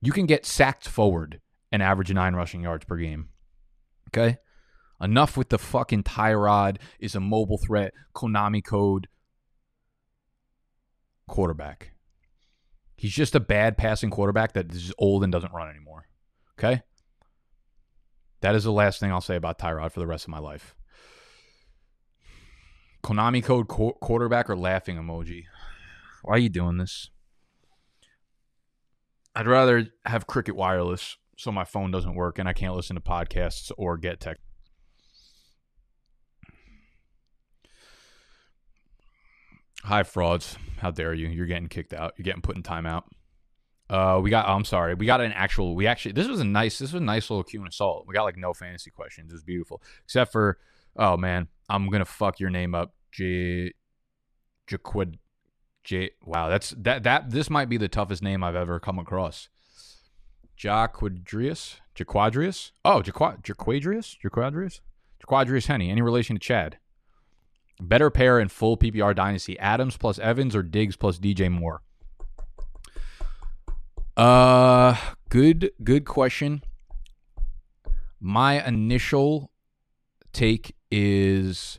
You 0.00 0.12
can 0.12 0.26
get 0.26 0.46
sacked 0.46 0.88
forward 0.88 1.40
and 1.72 1.82
average 1.82 2.12
nine 2.12 2.34
rushing 2.34 2.62
yards 2.62 2.84
per 2.84 2.96
game. 2.96 3.28
Okay. 4.08 4.38
Enough 5.00 5.36
with 5.36 5.50
the 5.50 5.58
fucking 5.58 6.04
Tyrod 6.04 6.78
is 6.98 7.14
a 7.14 7.20
mobile 7.20 7.58
threat, 7.58 7.92
Konami 8.14 8.64
code 8.64 9.08
quarterback. 11.28 11.92
He's 12.96 13.12
just 13.12 13.34
a 13.34 13.40
bad 13.40 13.76
passing 13.76 14.08
quarterback 14.08 14.54
that 14.54 14.72
is 14.72 14.92
old 14.98 15.22
and 15.22 15.30
doesn't 15.30 15.52
run 15.52 15.68
anymore. 15.68 16.06
Okay? 16.58 16.82
That 18.40 18.54
is 18.54 18.64
the 18.64 18.72
last 18.72 19.00
thing 19.00 19.12
I'll 19.12 19.20
say 19.20 19.36
about 19.36 19.58
Tyrod 19.58 19.92
for 19.92 20.00
the 20.00 20.06
rest 20.06 20.24
of 20.24 20.30
my 20.30 20.38
life. 20.38 20.74
Konami 23.02 23.44
code 23.44 23.68
qu- 23.68 23.94
quarterback 24.00 24.48
or 24.48 24.56
laughing 24.56 24.96
emoji. 24.96 25.44
Why 26.22 26.34
are 26.34 26.38
you 26.38 26.48
doing 26.48 26.78
this? 26.78 27.10
I'd 29.36 29.46
rather 29.46 29.86
have 30.06 30.26
Cricket 30.26 30.56
Wireless 30.56 31.18
so 31.36 31.52
my 31.52 31.64
phone 31.64 31.90
doesn't 31.90 32.14
work 32.14 32.38
and 32.38 32.48
I 32.48 32.54
can't 32.54 32.74
listen 32.74 32.96
to 32.96 33.02
podcasts 33.02 33.70
or 33.76 33.98
get 33.98 34.18
tech. 34.18 34.38
Hi, 39.84 40.04
frauds. 40.04 40.56
How 40.78 40.90
dare 40.90 41.12
you? 41.12 41.28
You're 41.28 41.46
getting 41.46 41.68
kicked 41.68 41.92
out. 41.92 42.14
You're 42.16 42.24
getting 42.24 42.40
put 42.40 42.56
in 42.56 42.62
timeout. 42.62 43.02
Uh, 43.90 44.20
we 44.22 44.30
got. 44.30 44.48
Oh, 44.48 44.54
I'm 44.54 44.64
sorry. 44.64 44.94
We 44.94 45.04
got 45.04 45.20
an 45.20 45.32
actual. 45.32 45.76
We 45.76 45.86
actually. 45.86 46.12
This 46.12 46.26
was 46.26 46.40
a 46.40 46.44
nice. 46.44 46.78
This 46.78 46.92
was 46.94 47.02
a 47.02 47.04
nice 47.04 47.28
little 47.28 47.44
Q 47.44 47.60
and 47.60 47.68
assault. 47.68 48.06
We 48.08 48.14
got 48.14 48.24
like 48.24 48.38
no 48.38 48.54
fantasy 48.54 48.90
questions. 48.90 49.30
It 49.30 49.34
was 49.34 49.44
beautiful, 49.44 49.82
except 50.04 50.32
for. 50.32 50.58
Oh 50.96 51.16
man, 51.16 51.46
I'm 51.68 51.88
gonna 51.88 52.06
fuck 52.06 52.40
your 52.40 52.50
name 52.50 52.74
up, 52.74 52.94
J. 53.12 53.74
Jaquid. 54.66 55.18
J. 55.86 56.10
Wow, 56.24 56.48
that's 56.48 56.70
that. 56.78 57.04
That 57.04 57.30
this 57.30 57.48
might 57.48 57.68
be 57.68 57.76
the 57.76 57.86
toughest 57.86 58.20
name 58.20 58.42
I've 58.42 58.56
ever 58.56 58.80
come 58.80 58.98
across. 58.98 59.48
Jaquadrius. 60.58 61.76
Jaquadrius. 61.94 62.72
Oh, 62.84 63.02
Jaqua, 63.02 63.40
Jaquadrius. 63.40 64.16
Jaquadrius. 64.20 64.80
Jaquadrius 65.24 65.66
Henny. 65.66 65.90
Any 65.90 66.02
relation 66.02 66.34
to 66.34 66.40
Chad? 66.40 66.78
Better 67.80 68.10
pair 68.10 68.40
in 68.40 68.48
full 68.48 68.76
PPR 68.76 69.14
dynasty: 69.14 69.56
Adams 69.60 69.96
plus 69.96 70.18
Evans 70.18 70.56
or 70.56 70.64
Diggs 70.64 70.96
plus 70.96 71.20
DJ 71.20 71.50
Moore. 71.52 71.82
Uh, 74.16 74.96
good, 75.28 75.70
good 75.84 76.04
question. 76.04 76.62
My 78.18 78.66
initial 78.66 79.52
take 80.32 80.74
is 80.90 81.78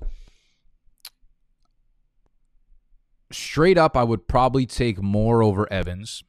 straight 3.31 3.77
up. 3.77 3.97
I 3.97 4.03
would 4.03 4.27
probably 4.27 4.65
take 4.65 5.01
Moore 5.01 5.43
over 5.43 5.71
Evans. 5.71 6.23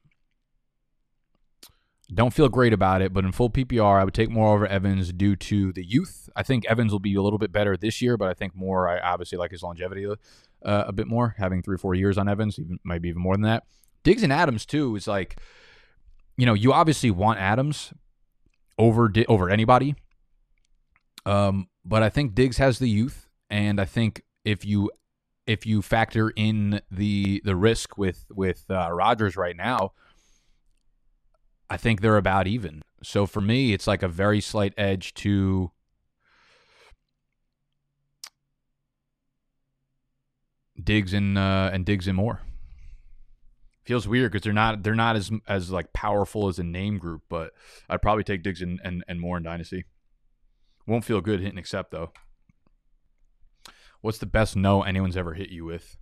Don't 2.12 2.32
feel 2.32 2.48
great 2.48 2.72
about 2.72 3.02
it, 3.02 3.12
but 3.12 3.24
in 3.24 3.32
full 3.32 3.50
PPR, 3.50 4.00
I 4.00 4.04
would 4.04 4.14
take 4.14 4.30
Moore 4.30 4.54
over 4.54 4.66
Evans 4.66 5.12
due 5.12 5.36
to 5.36 5.72
the 5.72 5.84
youth. 5.84 6.30
I 6.34 6.42
think 6.42 6.64
Evans 6.66 6.90
will 6.90 7.00
be 7.00 7.14
a 7.14 7.20
little 7.20 7.38
bit 7.38 7.52
better 7.52 7.76
this 7.76 8.00
year, 8.00 8.16
but 8.16 8.28
I 8.28 8.34
think 8.34 8.56
Moore, 8.56 8.88
I 8.88 8.98
obviously 8.98 9.36
like 9.36 9.50
his 9.50 9.62
longevity 9.62 10.06
uh, 10.06 10.16
a 10.62 10.92
bit 10.92 11.06
more, 11.06 11.34
having 11.38 11.62
three 11.62 11.74
or 11.74 11.78
four 11.78 11.94
years 11.94 12.16
on 12.16 12.28
Evans, 12.28 12.58
even 12.58 12.78
maybe 12.82 13.10
even 13.10 13.20
more 13.20 13.34
than 13.34 13.42
that. 13.42 13.64
Diggs 14.04 14.22
and 14.22 14.32
Adams 14.32 14.64
too 14.64 14.96
is 14.96 15.06
like, 15.06 15.38
you 16.38 16.46
know, 16.46 16.54
you 16.54 16.72
obviously 16.72 17.10
want 17.10 17.38
Adams 17.40 17.92
over 18.78 19.12
over 19.28 19.50
anybody, 19.50 19.94
um, 21.26 21.68
but 21.84 22.02
I 22.02 22.08
think 22.08 22.34
Diggs 22.34 22.56
has 22.56 22.78
the 22.78 22.88
youth, 22.88 23.28
and 23.50 23.80
I 23.80 23.84
think 23.84 24.22
if 24.44 24.64
you 24.64 24.90
if 25.48 25.66
you 25.66 25.82
factor 25.82 26.30
in 26.36 26.80
the 26.90 27.42
the 27.44 27.56
risk 27.56 27.98
with 27.98 28.26
with 28.30 28.64
uh, 28.70 28.90
Rodgers 28.92 29.36
right 29.36 29.56
now 29.56 29.92
I 31.70 31.76
think 31.76 32.00
they're 32.00 32.16
about 32.16 32.46
even. 32.46 32.82
So 33.02 33.26
for 33.26 33.40
me, 33.40 33.72
it's 33.72 33.86
like 33.86 34.02
a 34.02 34.08
very 34.08 34.40
slight 34.40 34.72
edge 34.76 35.14
to 35.14 35.70
Diggs 40.82 41.12
and 41.12 41.36
uh, 41.36 41.70
and 41.72 41.84
Diggs 41.84 42.08
and 42.08 42.16
Moore. 42.16 42.40
Feels 43.84 44.06
weird 44.06 44.32
because 44.32 44.44
they're 44.44 44.52
not 44.52 44.82
they're 44.82 44.94
not 44.94 45.16
as 45.16 45.30
as 45.46 45.70
like 45.70 45.92
powerful 45.92 46.48
as 46.48 46.58
a 46.58 46.64
name 46.64 46.98
group, 46.98 47.22
but 47.28 47.52
I'd 47.88 48.02
probably 48.02 48.24
take 48.24 48.42
Diggs 48.42 48.62
and, 48.62 48.80
and, 48.82 49.04
and 49.08 49.20
Moore 49.20 49.36
in 49.36 49.42
Dynasty. 49.42 49.84
Won't 50.86 51.04
feel 51.04 51.20
good 51.20 51.40
hitting 51.40 51.58
accept 51.58 51.90
though. 51.90 52.12
What's 54.00 54.18
the 54.18 54.26
best 54.26 54.56
no 54.56 54.82
anyone's 54.82 55.16
ever 55.16 55.34
hit 55.34 55.50
you 55.50 55.64
with? 55.64 55.96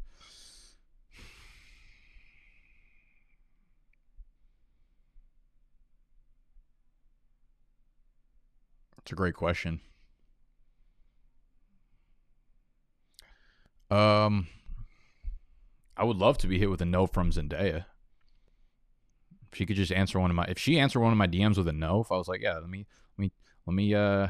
It's 8.98 9.12
a 9.12 9.14
great 9.14 9.34
question. 9.34 9.80
Um, 13.88 14.48
I 15.96 16.04
would 16.04 16.16
love 16.16 16.38
to 16.38 16.48
be 16.48 16.58
hit 16.58 16.68
with 16.68 16.82
a 16.82 16.84
no 16.84 17.06
from 17.06 17.30
Zendaya. 17.30 17.84
If 19.52 19.58
she 19.58 19.64
could 19.64 19.76
just 19.76 19.92
answer 19.92 20.18
one 20.18 20.30
of 20.30 20.34
my, 20.36 20.44
if 20.46 20.58
she 20.58 20.78
answered 20.80 21.00
one 21.00 21.12
of 21.12 21.18
my 21.18 21.28
DMs 21.28 21.56
with 21.56 21.68
a 21.68 21.72
no, 21.72 22.00
if 22.00 22.10
I 22.10 22.16
was 22.16 22.26
like, 22.26 22.42
yeah, 22.42 22.58
let 22.58 22.68
me, 22.68 22.84
let 23.16 23.22
me, 23.22 23.32
let 23.64 23.74
me, 23.74 23.94
uh, 23.94 24.28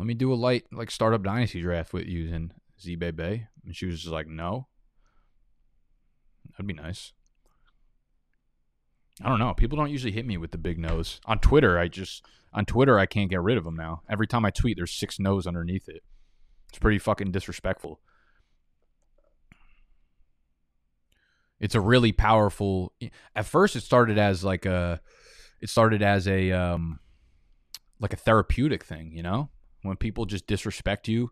let 0.00 0.06
me 0.06 0.14
do 0.14 0.32
a 0.32 0.34
light 0.34 0.64
like 0.72 0.90
startup 0.90 1.22
dynasty 1.22 1.60
draft 1.60 1.92
with 1.92 2.06
using 2.06 2.52
Z 2.80 2.96
Bay, 2.96 3.48
and 3.66 3.76
she 3.76 3.84
was 3.84 4.00
just 4.00 4.10
like, 4.10 4.26
no. 4.26 4.66
That'd 6.52 6.66
be 6.66 6.72
nice. 6.72 7.12
I 9.22 9.28
don't 9.28 9.38
know. 9.38 9.52
People 9.52 9.76
don't 9.76 9.90
usually 9.90 10.12
hit 10.12 10.24
me 10.24 10.38
with 10.38 10.52
the 10.52 10.58
big 10.58 10.78
nose 10.78 11.20
on 11.26 11.38
Twitter. 11.38 11.78
I 11.78 11.88
just 11.88 12.24
on 12.54 12.64
Twitter 12.64 12.98
I 12.98 13.04
can't 13.04 13.28
get 13.28 13.42
rid 13.42 13.58
of 13.58 13.64
them 13.64 13.76
now. 13.76 14.00
Every 14.08 14.26
time 14.26 14.46
I 14.46 14.50
tweet, 14.50 14.78
there's 14.78 14.90
six 14.90 15.18
no's 15.18 15.46
underneath 15.46 15.86
it. 15.86 16.02
It's 16.70 16.78
pretty 16.78 16.98
fucking 16.98 17.32
disrespectful. 17.32 18.00
It's 21.60 21.74
a 21.74 21.80
really 21.80 22.12
powerful. 22.12 22.94
At 23.36 23.44
first, 23.44 23.76
it 23.76 23.82
started 23.82 24.16
as 24.16 24.42
like 24.42 24.64
a, 24.64 25.02
it 25.60 25.68
started 25.68 26.00
as 26.00 26.26
a 26.26 26.52
um, 26.52 27.00
like 28.00 28.14
a 28.14 28.16
therapeutic 28.16 28.82
thing. 28.82 29.12
You 29.14 29.22
know, 29.22 29.50
when 29.82 29.96
people 29.96 30.26
just 30.26 30.46
disrespect 30.46 31.08
you, 31.08 31.30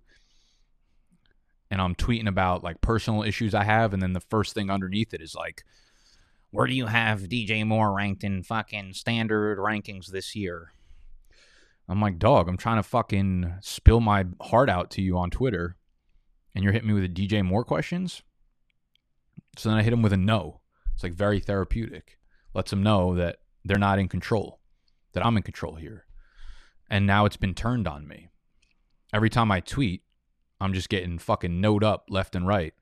and 1.70 1.80
I'm 1.80 1.94
tweeting 1.94 2.28
about 2.28 2.62
like 2.62 2.80
personal 2.80 3.22
issues 3.22 3.54
I 3.54 3.64
have, 3.64 3.92
and 3.92 4.02
then 4.02 4.12
the 4.12 4.20
first 4.20 4.54
thing 4.54 4.70
underneath 4.70 5.14
it 5.14 5.20
is 5.20 5.34
like 5.34 5.64
where 6.50 6.66
do 6.66 6.72
you 6.72 6.86
have 6.86 7.22
DJ 7.22 7.66
Moore 7.66 7.92
ranked 7.92 8.24
in 8.24 8.42
fucking 8.42 8.94
standard 8.94 9.58
rankings 9.58 10.06
this 10.06 10.34
year? 10.34 10.72
I'm 11.88 12.00
like, 12.00 12.18
dog, 12.18 12.48
I'm 12.48 12.56
trying 12.56 12.76
to 12.76 12.82
fucking 12.82 13.54
spill 13.60 14.00
my 14.00 14.24
heart 14.40 14.68
out 14.68 14.90
to 14.92 15.02
you 15.02 15.18
on 15.18 15.30
Twitter, 15.30 15.76
and 16.54 16.64
you're 16.64 16.72
hitting 16.72 16.88
me 16.88 16.94
with 16.94 17.04
a 17.04 17.08
DJ 17.08 17.44
Moore 17.44 17.64
questions. 17.64 18.22
So 19.56 19.68
then 19.68 19.78
I 19.78 19.82
hit 19.82 19.92
him 19.92 20.02
with 20.02 20.12
a 20.12 20.18
no. 20.18 20.60
It's 20.94 21.02
like 21.02 21.14
very 21.14 21.40
therapeutic. 21.40 22.18
Lets 22.54 22.70
them 22.70 22.82
know 22.82 23.14
that 23.14 23.38
they're 23.64 23.78
not 23.78 23.98
in 23.98 24.08
control, 24.08 24.60
that 25.12 25.24
I'm 25.24 25.36
in 25.36 25.42
control 25.42 25.74
here. 25.74 26.06
And 26.90 27.06
now 27.06 27.26
it's 27.26 27.36
been 27.36 27.54
turned 27.54 27.86
on 27.86 28.08
me. 28.08 28.28
Every 29.12 29.30
time 29.30 29.50
I 29.50 29.60
tweet, 29.60 30.02
I'm 30.60 30.74
just 30.74 30.88
getting 30.88 31.18
fucking 31.18 31.60
note 31.60 31.82
up 31.82 32.06
left 32.10 32.34
and 32.34 32.46
right. 32.46 32.74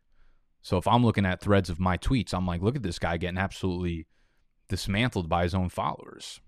So 0.63 0.77
if 0.79 0.89
I'm 0.89 1.05
looking 1.05 1.27
at 1.27 1.41
threads 1.41 1.71
of 1.71 1.79
my 1.79 1.97
tweets, 1.97 2.35
I'm 2.35 2.47
like, 2.47 2.63
look 2.63 2.75
at 2.75 2.83
this 2.83 2.99
guy 2.99 3.17
getting 3.19 3.39
absolutely 3.39 4.07
dismantled 4.69 5.29
by 5.29 5.45
his 5.45 5.55
own 5.55 5.69
followers. 5.69 6.41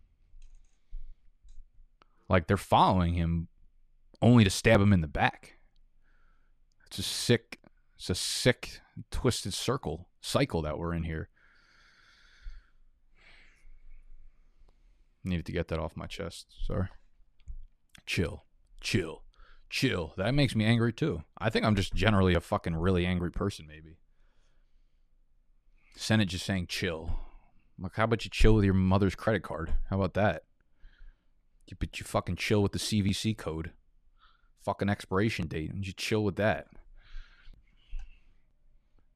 Like 2.28 2.46
they're 2.46 2.56
following 2.56 3.14
him 3.14 3.48
only 4.20 4.44
to 4.44 4.50
stab 4.50 4.80
him 4.80 4.92
in 4.92 5.00
the 5.00 5.06
back. 5.06 5.58
It's 6.86 6.98
a 6.98 7.02
sick, 7.02 7.60
it's 7.96 8.10
a 8.10 8.14
sick, 8.14 8.80
twisted 9.10 9.54
circle, 9.54 10.08
cycle 10.20 10.62
that 10.62 10.78
we're 10.78 10.94
in 10.94 11.04
here. 11.04 11.28
Needed 15.22 15.46
to 15.46 15.52
get 15.52 15.68
that 15.68 15.78
off 15.78 15.96
my 15.96 16.06
chest. 16.06 16.46
Sorry. 16.66 16.88
Chill, 18.06 18.44
chill, 18.80 19.22
chill. 19.70 20.14
That 20.16 20.34
makes 20.34 20.54
me 20.54 20.64
angry 20.64 20.92
too. 20.92 21.22
I 21.38 21.50
think 21.50 21.64
I'm 21.64 21.76
just 21.76 21.94
generally 21.94 22.34
a 22.34 22.40
fucking 22.40 22.76
really 22.76 23.06
angry 23.06 23.30
person, 23.30 23.66
maybe. 23.66 23.98
Senate 25.96 26.28
just 26.28 26.46
saying 26.46 26.66
chill. 26.68 27.10
like, 27.78 27.96
how 27.96 28.04
about 28.04 28.24
you 28.24 28.30
chill 28.30 28.54
with 28.54 28.64
your 28.64 28.74
mother's 28.74 29.14
credit 29.14 29.42
card? 29.42 29.74
How 29.90 29.96
about 29.96 30.14
that? 30.14 30.44
You 31.66 31.76
but 31.78 31.98
you 31.98 32.04
fucking 32.04 32.36
chill 32.36 32.62
with 32.62 32.72
the 32.72 32.78
CVC 32.78 33.36
code. 33.36 33.72
Fucking 34.64 34.88
expiration 34.88 35.48
date. 35.48 35.70
And 35.72 35.86
you 35.86 35.92
chill 35.92 36.24
with 36.24 36.36
that. 36.36 36.66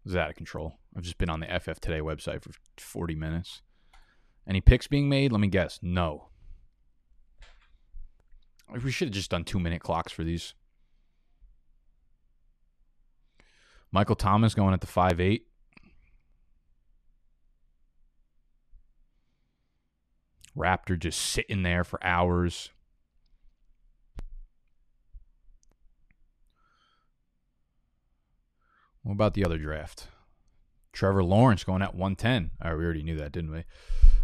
This 0.05 0.13
is 0.13 0.17
out 0.17 0.31
of 0.31 0.37
control. 0.37 0.79
I've 0.97 1.05
just 1.05 1.19
been 1.19 1.31
on 1.31 1.41
the 1.41 1.47
FF 1.47 1.81
Today 1.81 2.01
website 2.01 2.43
for 2.43 2.51
40 2.77 3.15
minutes. 3.15 3.63
Any 4.47 4.61
picks 4.61 4.89
being 4.89 5.09
made? 5.09 5.31
Let 5.31 5.41
me 5.41 5.49
guess. 5.49 5.79
No. 5.83 6.29
We 8.81 8.91
should 8.91 9.09
have 9.09 9.14
just 9.14 9.31
done 9.31 9.45
two 9.45 9.61
minute 9.61 9.83
clocks 9.83 10.12
for 10.12 10.25
these. 10.25 10.55
Michael 13.91 14.16
Thomas 14.16 14.55
going 14.55 14.73
at 14.73 14.81
the 14.81 14.87
five 14.87 15.20
eight. 15.20 15.47
Raptor 20.57 20.99
just 20.99 21.20
sitting 21.20 21.62
there 21.62 21.85
for 21.85 22.03
hours. 22.05 22.70
What 29.03 29.14
about 29.14 29.35
the 29.35 29.45
other 29.45 29.59
draft? 29.59 30.09
Trevor 30.93 31.25
Lawrence 31.25 31.64
going 31.64 31.83
at 31.83 31.95
110. 31.95 32.51
All 32.62 32.70
right, 32.70 32.79
we 32.79 32.85
already 32.85 33.03
knew 33.03 33.16
that, 33.16 33.33
didn't 33.33 33.51
we? 33.51 33.64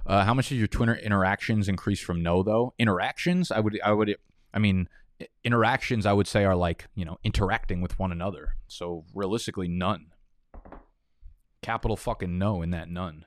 Uh, 0.07 0.25
how 0.25 0.35
much 0.35 0.51
did 0.51 0.57
your 0.57 0.69
Twitter 0.69 0.95
interactions 0.95 1.69
increase 1.69 2.01
from 2.01 2.23
no 2.23 2.43
though? 2.43 2.75
Interactions? 2.79 3.51
I 3.51 3.61
would 3.61 3.79
I 3.83 3.93
would 3.93 4.17
I 4.59 4.61
mean, 4.61 4.89
interactions, 5.45 6.05
I 6.05 6.13
would 6.13 6.27
say 6.27 6.45
are 6.45 6.57
like 6.57 6.89
you 6.97 7.05
know 7.05 7.19
interacting 7.23 7.81
with 7.81 7.97
one 7.97 8.11
another. 8.11 8.57
So 8.67 9.05
realistically, 9.15 9.69
none. 9.69 10.07
Capital 11.63 11.97
fucking 11.97 12.37
no 12.39 12.61
in 12.61 12.71
that 12.71 12.89
none. 12.89 13.25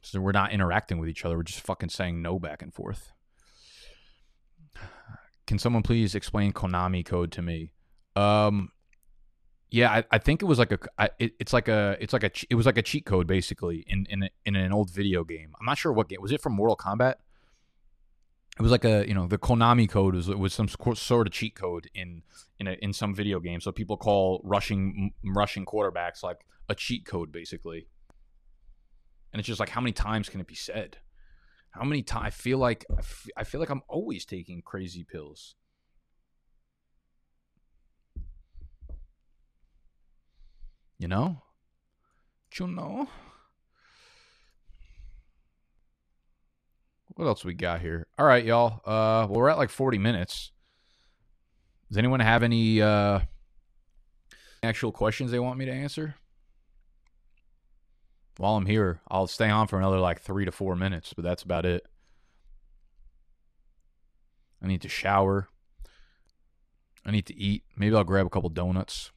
So 0.00 0.20
we're 0.20 0.30
not 0.30 0.52
interacting 0.52 0.98
with 0.98 1.08
each 1.08 1.24
other. 1.24 1.36
We're 1.36 1.42
just 1.42 1.60
fucking 1.60 1.88
saying 1.88 2.22
no 2.22 2.38
back 2.38 2.62
and 2.62 2.72
forth. 2.72 3.10
Can 5.48 5.58
someone 5.58 5.82
please 5.82 6.14
explain 6.14 6.52
Konami 6.52 7.04
code 7.04 7.32
to 7.32 7.42
me? 7.42 7.72
Um, 8.14 8.70
yeah, 9.70 9.90
I, 9.90 10.04
I 10.12 10.18
think 10.18 10.40
it 10.40 10.44
was 10.44 10.60
like 10.60 10.70
a 10.70 10.78
I, 10.96 11.10
it, 11.18 11.32
it's 11.40 11.52
like 11.52 11.66
a 11.66 11.96
it's 11.98 12.12
like 12.12 12.22
a 12.22 12.30
it 12.48 12.54
was 12.54 12.64
like 12.64 12.78
a 12.78 12.82
cheat 12.82 13.06
code 13.06 13.26
basically 13.26 13.84
in 13.88 14.06
in 14.08 14.22
a, 14.22 14.30
in 14.46 14.54
an 14.54 14.72
old 14.72 14.90
video 14.90 15.24
game. 15.24 15.52
I'm 15.58 15.66
not 15.66 15.78
sure 15.78 15.92
what 15.92 16.08
game 16.08 16.22
was 16.22 16.30
it 16.30 16.40
from 16.40 16.52
Mortal 16.52 16.76
Kombat. 16.76 17.14
It 18.58 18.62
was 18.62 18.72
like 18.72 18.84
a 18.84 19.06
you 19.06 19.14
know 19.14 19.28
the 19.28 19.38
Konami 19.38 19.88
code 19.88 20.16
was 20.16 20.28
was 20.28 20.52
some 20.52 20.68
sort 20.68 21.28
of 21.28 21.32
cheat 21.32 21.54
code 21.54 21.88
in 21.94 22.22
in 22.58 22.66
a, 22.66 22.72
in 22.72 22.92
some 22.92 23.14
video 23.14 23.38
game. 23.38 23.60
So 23.60 23.70
people 23.70 23.96
call 23.96 24.40
rushing 24.42 25.12
rushing 25.24 25.64
quarterbacks 25.64 26.24
like 26.24 26.44
a 26.68 26.74
cheat 26.74 27.06
code 27.06 27.30
basically. 27.30 27.86
And 29.32 29.38
it's 29.38 29.46
just 29.46 29.60
like 29.60 29.68
how 29.68 29.80
many 29.80 29.92
times 29.92 30.28
can 30.28 30.40
it 30.40 30.48
be 30.48 30.56
said? 30.56 30.98
How 31.70 31.84
many 31.84 32.02
times 32.02 32.24
I 32.26 32.30
feel 32.30 32.58
like 32.58 32.84
I, 32.90 32.98
f- 32.98 33.28
I 33.36 33.44
feel 33.44 33.60
like 33.60 33.70
I'm 33.70 33.82
always 33.86 34.24
taking 34.24 34.62
crazy 34.62 35.04
pills. 35.04 35.54
You 40.98 41.06
know? 41.06 41.42
you 42.58 42.66
know? 42.66 43.08
What 47.18 47.26
else 47.26 47.44
we 47.44 47.52
got 47.52 47.80
here? 47.80 48.06
All 48.16 48.24
right, 48.24 48.44
y'all. 48.44 48.74
Uh, 48.86 49.26
well, 49.26 49.40
we're 49.40 49.48
at 49.48 49.58
like 49.58 49.70
40 49.70 49.98
minutes. 49.98 50.52
Does 51.88 51.98
anyone 51.98 52.20
have 52.20 52.44
any 52.44 52.80
uh, 52.80 53.18
actual 54.62 54.92
questions 54.92 55.32
they 55.32 55.40
want 55.40 55.58
me 55.58 55.64
to 55.64 55.72
answer? 55.72 56.14
While 58.36 58.54
I'm 58.54 58.66
here, 58.66 59.00
I'll 59.08 59.26
stay 59.26 59.50
on 59.50 59.66
for 59.66 59.80
another 59.80 59.98
like 59.98 60.20
three 60.20 60.44
to 60.44 60.52
four 60.52 60.76
minutes, 60.76 61.12
but 61.12 61.24
that's 61.24 61.42
about 61.42 61.66
it. 61.66 61.84
I 64.62 64.68
need 64.68 64.82
to 64.82 64.88
shower. 64.88 65.48
I 67.04 67.10
need 67.10 67.26
to 67.26 67.36
eat. 67.36 67.64
Maybe 67.76 67.96
I'll 67.96 68.04
grab 68.04 68.26
a 68.26 68.30
couple 68.30 68.50
donuts. 68.50 69.10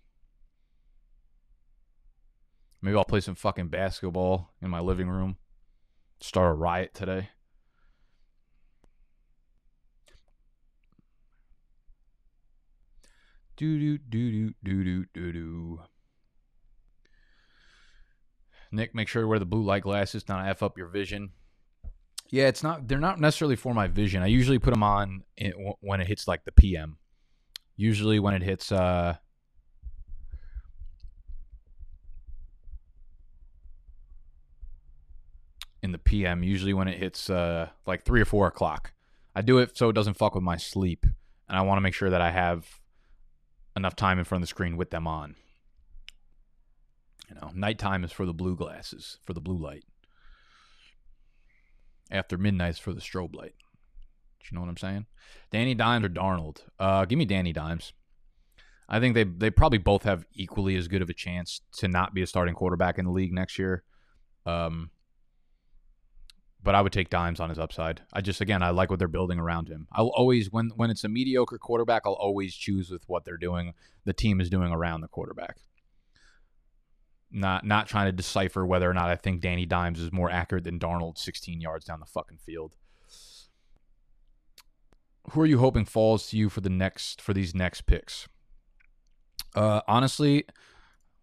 Maybe 2.81 2.97
I'll 2.97 3.03
play 3.03 3.21
some 3.21 3.35
fucking 3.35 3.67
basketball 3.67 4.55
in 4.59 4.71
my 4.71 4.79
living 4.79 5.07
room. 5.07 5.37
Start 6.19 6.49
a 6.49 6.55
riot 6.55 6.95
today. 6.95 7.29
Do 13.61 13.77
do 13.77 13.99
do 13.99 14.53
do 14.63 14.83
do 14.83 15.05
do 15.13 15.31
do. 15.31 15.79
Nick, 18.71 18.95
make 18.95 19.07
sure 19.07 19.21
to 19.21 19.27
wear 19.27 19.37
the 19.37 19.45
blue 19.45 19.61
light 19.61 19.83
glasses, 19.83 20.27
not 20.27 20.47
f 20.47 20.63
up 20.63 20.79
your 20.79 20.87
vision. 20.87 21.29
Yeah, 22.31 22.47
it's 22.47 22.63
not. 22.63 22.87
They're 22.87 22.97
not 22.97 23.19
necessarily 23.19 23.55
for 23.55 23.75
my 23.75 23.85
vision. 23.85 24.23
I 24.23 24.25
usually 24.25 24.57
put 24.57 24.71
them 24.71 24.81
on 24.81 25.25
when 25.79 26.01
it 26.01 26.07
hits 26.07 26.27
like 26.27 26.43
the 26.43 26.51
PM. 26.51 26.97
Usually 27.77 28.17
when 28.17 28.33
it 28.33 28.41
hits 28.41 28.71
uh, 28.71 29.17
in 35.83 35.91
the 35.91 35.99
PM, 35.99 36.41
usually 36.41 36.73
when 36.73 36.87
it 36.87 36.97
hits 36.97 37.29
uh, 37.29 37.69
like 37.85 38.05
three 38.05 38.21
or 38.21 38.25
four 38.25 38.47
o'clock. 38.47 38.93
I 39.35 39.43
do 39.43 39.59
it 39.59 39.77
so 39.77 39.89
it 39.89 39.93
doesn't 39.93 40.15
fuck 40.15 40.33
with 40.33 40.43
my 40.43 40.57
sleep, 40.57 41.05
and 41.47 41.59
I 41.59 41.61
want 41.61 41.77
to 41.77 41.81
make 41.81 41.93
sure 41.93 42.09
that 42.09 42.21
I 42.21 42.31
have 42.31 42.80
enough 43.75 43.95
time 43.95 44.19
in 44.19 44.25
front 44.25 44.43
of 44.43 44.47
the 44.47 44.51
screen 44.51 44.77
with 44.77 44.89
them 44.89 45.07
on. 45.07 45.35
You 47.29 47.35
know, 47.35 47.51
nighttime 47.53 48.03
is 48.03 48.11
for 48.11 48.25
the 48.25 48.33
blue 48.33 48.55
glasses, 48.55 49.17
for 49.23 49.33
the 49.33 49.41
blue 49.41 49.57
light. 49.57 49.83
After 52.11 52.37
midnight 52.37 52.71
is 52.71 52.79
for 52.79 52.93
the 52.93 52.99
strobe 52.99 53.35
light. 53.35 53.55
Do 54.41 54.47
you 54.51 54.55
know 54.55 54.61
what 54.61 54.69
I'm 54.69 54.77
saying? 54.77 55.05
Danny 55.51 55.73
Dimes 55.73 56.05
or 56.05 56.09
Darnold? 56.09 56.63
Uh, 56.79 57.05
give 57.05 57.17
me 57.17 57.25
Danny 57.25 57.53
Dimes. 57.53 57.93
I 58.89 58.99
think 58.99 59.15
they 59.15 59.23
they 59.23 59.49
probably 59.49 59.77
both 59.77 60.03
have 60.03 60.25
equally 60.33 60.75
as 60.75 60.89
good 60.89 61.01
of 61.01 61.09
a 61.09 61.13
chance 61.13 61.61
to 61.77 61.87
not 61.87 62.13
be 62.13 62.21
a 62.21 62.27
starting 62.27 62.55
quarterback 62.55 62.99
in 62.99 63.05
the 63.05 63.11
league 63.11 63.31
next 63.31 63.57
year. 63.57 63.83
Um, 64.45 64.91
but 66.63 66.75
I 66.75 66.81
would 66.81 66.93
take 66.93 67.09
Dimes 67.09 67.39
on 67.39 67.49
his 67.49 67.59
upside. 67.59 68.01
I 68.13 68.21
just 68.21 68.41
again 68.41 68.61
I 68.61 68.69
like 68.69 68.89
what 68.89 68.99
they're 68.99 69.07
building 69.07 69.39
around 69.39 69.67
him. 69.67 69.87
I'll 69.91 70.07
always 70.09 70.51
when 70.51 70.71
when 70.75 70.89
it's 70.89 71.03
a 71.03 71.09
mediocre 71.09 71.57
quarterback, 71.57 72.03
I'll 72.05 72.13
always 72.13 72.55
choose 72.55 72.89
with 72.89 73.03
what 73.07 73.25
they're 73.25 73.37
doing, 73.37 73.73
the 74.05 74.13
team 74.13 74.39
is 74.39 74.49
doing 74.49 74.71
around 74.71 75.01
the 75.01 75.07
quarterback. 75.07 75.57
Not 77.31 77.65
not 77.65 77.87
trying 77.87 78.07
to 78.07 78.11
decipher 78.11 78.65
whether 78.65 78.89
or 78.89 78.93
not 78.93 79.09
I 79.09 79.15
think 79.15 79.41
Danny 79.41 79.65
Dimes 79.65 79.99
is 79.99 80.11
more 80.11 80.29
accurate 80.29 80.65
than 80.65 80.79
Darnold 80.79 81.17
16 81.17 81.61
yards 81.61 81.85
down 81.85 81.99
the 81.99 82.05
fucking 82.05 82.39
field. 82.45 82.75
Who 85.31 85.41
are 85.41 85.45
you 85.45 85.59
hoping 85.59 85.85
falls 85.85 86.27
to 86.29 86.37
you 86.37 86.49
for 86.49 86.61
the 86.61 86.69
next 86.69 87.21
for 87.21 87.33
these 87.33 87.55
next 87.55 87.81
picks? 87.81 88.27
Uh 89.55 89.81
honestly, 89.87 90.45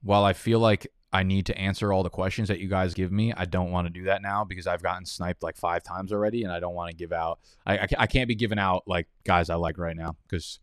while 0.02 0.24
I 0.24 0.32
feel 0.32 0.58
like 0.58 0.90
I 1.12 1.22
need 1.22 1.46
to 1.46 1.58
answer 1.58 1.92
all 1.92 2.02
the 2.02 2.10
questions 2.10 2.48
that 2.48 2.60
you 2.60 2.68
guys 2.68 2.92
give 2.92 3.10
me. 3.10 3.32
I 3.32 3.46
don't 3.46 3.70
want 3.70 3.86
to 3.86 3.92
do 3.92 4.04
that 4.04 4.20
now 4.20 4.44
because 4.44 4.66
I've 4.66 4.82
gotten 4.82 5.06
sniped 5.06 5.42
like 5.42 5.56
five 5.56 5.82
times 5.82 6.12
already, 6.12 6.42
and 6.42 6.52
I 6.52 6.60
don't 6.60 6.74
want 6.74 6.90
to 6.90 6.96
give 6.96 7.12
out. 7.12 7.40
I, 7.64 7.78
I, 7.78 7.86
I 8.00 8.06
can't 8.06 8.28
be 8.28 8.34
giving 8.34 8.58
out 8.58 8.82
like 8.86 9.08
guys 9.24 9.48
I 9.48 9.54
like 9.54 9.78
right 9.78 9.96
now 9.96 10.16
because 10.26 10.60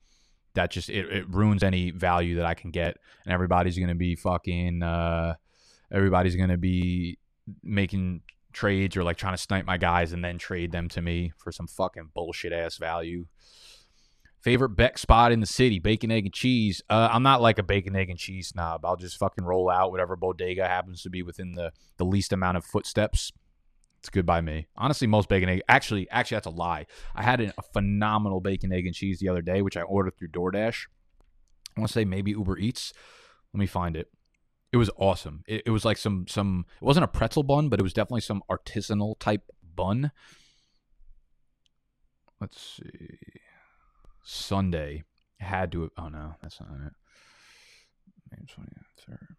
that 0.53 0.69
just 0.71 0.89
it, 0.89 1.11
it 1.11 1.29
ruins 1.29 1.63
any 1.63 1.91
value 1.91 2.35
that 2.35 2.45
I 2.45 2.53
can 2.53 2.69
get, 2.71 2.97
and 3.25 3.33
everybody's 3.33 3.77
gonna 3.77 3.95
be 3.95 4.15
fucking. 4.15 4.83
Uh, 4.83 5.35
everybody's 5.91 6.35
gonna 6.35 6.57
be 6.57 7.17
making 7.63 8.21
trades 8.53 8.95
or 8.95 9.03
like 9.03 9.17
trying 9.17 9.33
to 9.33 9.41
snipe 9.41 9.65
my 9.65 9.77
guys 9.77 10.13
and 10.13 10.23
then 10.23 10.37
trade 10.37 10.71
them 10.71 10.87
to 10.89 11.01
me 11.01 11.33
for 11.37 11.51
some 11.51 11.67
fucking 11.67 12.09
bullshit 12.13 12.53
ass 12.53 12.77
value. 12.77 13.25
Favorite 14.45 14.75
BEC 14.75 14.99
spot 14.99 15.31
in 15.31 15.39
the 15.39 15.47
city, 15.47 15.79
bacon, 15.79 16.11
egg, 16.11 16.25
and 16.25 16.33
cheese. 16.33 16.79
Uh, 16.87 17.09
I'm 17.11 17.23
not 17.23 17.41
like 17.41 17.57
a 17.57 17.63
bacon, 17.63 17.95
egg, 17.95 18.11
and 18.11 18.19
cheese 18.19 18.49
snob. 18.49 18.85
I'll 18.85 18.95
just 18.95 19.17
fucking 19.17 19.43
roll 19.43 19.71
out 19.71 19.89
whatever 19.89 20.15
bodega 20.15 20.67
happens 20.67 21.01
to 21.01 21.09
be 21.09 21.23
within 21.23 21.53
the, 21.53 21.71
the 21.97 22.05
least 22.05 22.31
amount 22.31 22.55
of 22.55 22.63
footsteps. 22.63 23.31
It's 23.97 24.09
good 24.11 24.27
by 24.27 24.41
me. 24.41 24.67
Honestly, 24.77 25.07
most 25.07 25.29
bacon, 25.29 25.49
egg. 25.49 25.63
Actually, 25.67 26.07
actually, 26.11 26.35
that's 26.35 26.45
a 26.45 26.51
lie. 26.51 26.85
I 27.15 27.23
had 27.23 27.41
a 27.41 27.53
phenomenal 27.73 28.39
bacon, 28.39 28.71
egg, 28.71 28.85
and 28.85 28.93
cheese 28.93 29.17
the 29.17 29.29
other 29.29 29.41
day, 29.41 29.63
which 29.63 29.77
I 29.77 29.81
ordered 29.81 30.15
through 30.15 30.27
DoorDash. 30.27 30.85
I 31.75 31.79
want 31.79 31.87
to 31.87 31.93
say 31.93 32.05
maybe 32.05 32.29
Uber 32.29 32.59
Eats. 32.59 32.93
Let 33.51 33.59
me 33.59 33.65
find 33.65 33.97
it. 33.97 34.11
It 34.71 34.77
was 34.77 34.91
awesome. 34.95 35.43
It, 35.47 35.63
it 35.65 35.71
was 35.71 35.85
like 35.85 35.97
some 35.97 36.27
some. 36.27 36.67
It 36.79 36.85
wasn't 36.85 37.05
a 37.05 37.07
pretzel 37.07 37.41
bun, 37.41 37.69
but 37.69 37.79
it 37.79 37.83
was 37.83 37.93
definitely 37.93 38.21
some 38.21 38.43
artisanal 38.47 39.17
type 39.17 39.49
bun. 39.75 40.11
Let's 42.39 42.61
see. 42.61 43.41
Sunday 44.25 45.03
had 45.39 45.71
to. 45.71 45.91
Oh 45.97 46.09
no, 46.09 46.35
that's 46.41 46.59
not 46.59 46.71
it. 46.87 46.93
May 48.31 48.45
twenty 48.47 48.71
third. 48.97 49.35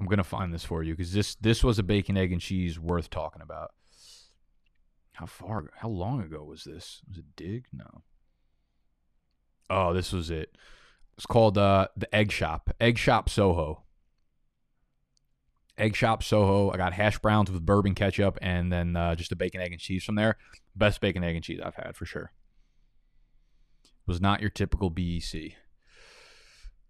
I'm 0.00 0.06
gonna 0.06 0.24
find 0.24 0.52
this 0.52 0.64
for 0.64 0.82
you 0.82 0.94
because 0.94 1.12
this 1.12 1.34
this 1.36 1.62
was 1.62 1.78
a 1.78 1.82
bacon, 1.82 2.16
egg, 2.16 2.32
and 2.32 2.40
cheese 2.40 2.80
worth 2.80 3.10
talking 3.10 3.42
about. 3.42 3.72
How 5.12 5.26
far? 5.26 5.70
How 5.76 5.88
long 5.88 6.22
ago 6.22 6.42
was 6.42 6.64
this? 6.64 7.02
Was 7.06 7.18
it 7.18 7.36
Dig? 7.36 7.66
No. 7.72 8.02
Oh, 9.70 9.92
this 9.92 10.12
was 10.12 10.30
it. 10.30 10.56
It's 11.16 11.26
called 11.26 11.56
uh, 11.56 11.88
the 11.96 12.12
Egg 12.12 12.32
Shop. 12.32 12.70
Egg 12.80 12.98
Shop 12.98 13.28
Soho. 13.28 13.84
Egg 15.78 15.94
Shop 15.94 16.22
Soho. 16.22 16.70
I 16.70 16.76
got 16.76 16.92
hash 16.94 17.18
browns 17.18 17.50
with 17.50 17.64
bourbon 17.64 17.94
ketchup 17.94 18.38
and 18.42 18.72
then 18.72 18.96
uh, 18.96 19.14
just 19.14 19.32
a 19.32 19.36
bacon, 19.36 19.60
egg, 19.60 19.72
and 19.72 19.80
cheese 19.80 20.02
from 20.02 20.16
there. 20.16 20.36
Best 20.76 21.00
bacon, 21.00 21.22
egg, 21.22 21.36
and 21.36 21.44
cheese 21.44 21.60
I've 21.64 21.76
had 21.76 21.96
for 21.96 22.04
sure. 22.04 22.32
Was 24.06 24.20
not 24.20 24.40
your 24.40 24.50
typical 24.50 24.90
BEC. 24.90 25.52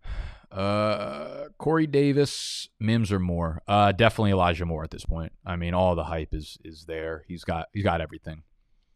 Uh, 0.53 1.49
Corey 1.59 1.89
Davis, 1.89 2.68
Mims 2.78 3.11
or 3.11 3.18
Moore. 3.18 3.61
Uh, 3.66 3.91
definitely 3.91 4.30
Elijah 4.30 4.64
Moore 4.64 4.85
at 4.85 4.93
this 4.93 5.05
point. 5.05 5.32
I 5.45 5.57
mean, 5.57 5.74
all 5.74 5.97
the 5.97 6.05
hype 6.05 6.32
is 6.32 6.59
is 6.64 6.85
there. 6.85 7.24
He's 7.26 7.43
got 7.43 7.66
he's 7.72 7.82
got 7.82 8.01
everything. 8.01 8.45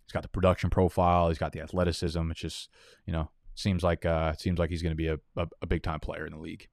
He's 0.06 0.12
got 0.12 0.22
the 0.22 0.28
production 0.28 0.70
profile. 0.70 1.30
He's 1.30 1.38
got 1.38 1.50
the 1.50 1.60
athleticism. 1.60 2.30
It's 2.30 2.38
just 2.38 2.68
you 3.06 3.12
know 3.12 3.30
seems 3.56 3.82
like 3.82 4.06
uh 4.06 4.34
seems 4.34 4.60
like 4.60 4.70
he's 4.70 4.82
going 4.82 4.92
to 4.92 4.96
be 4.96 5.08
a, 5.08 5.18
a, 5.36 5.48
a 5.60 5.66
big 5.66 5.82
time 5.82 5.98
player 5.98 6.26
in 6.26 6.32
the 6.32 6.38
league. 6.38 6.68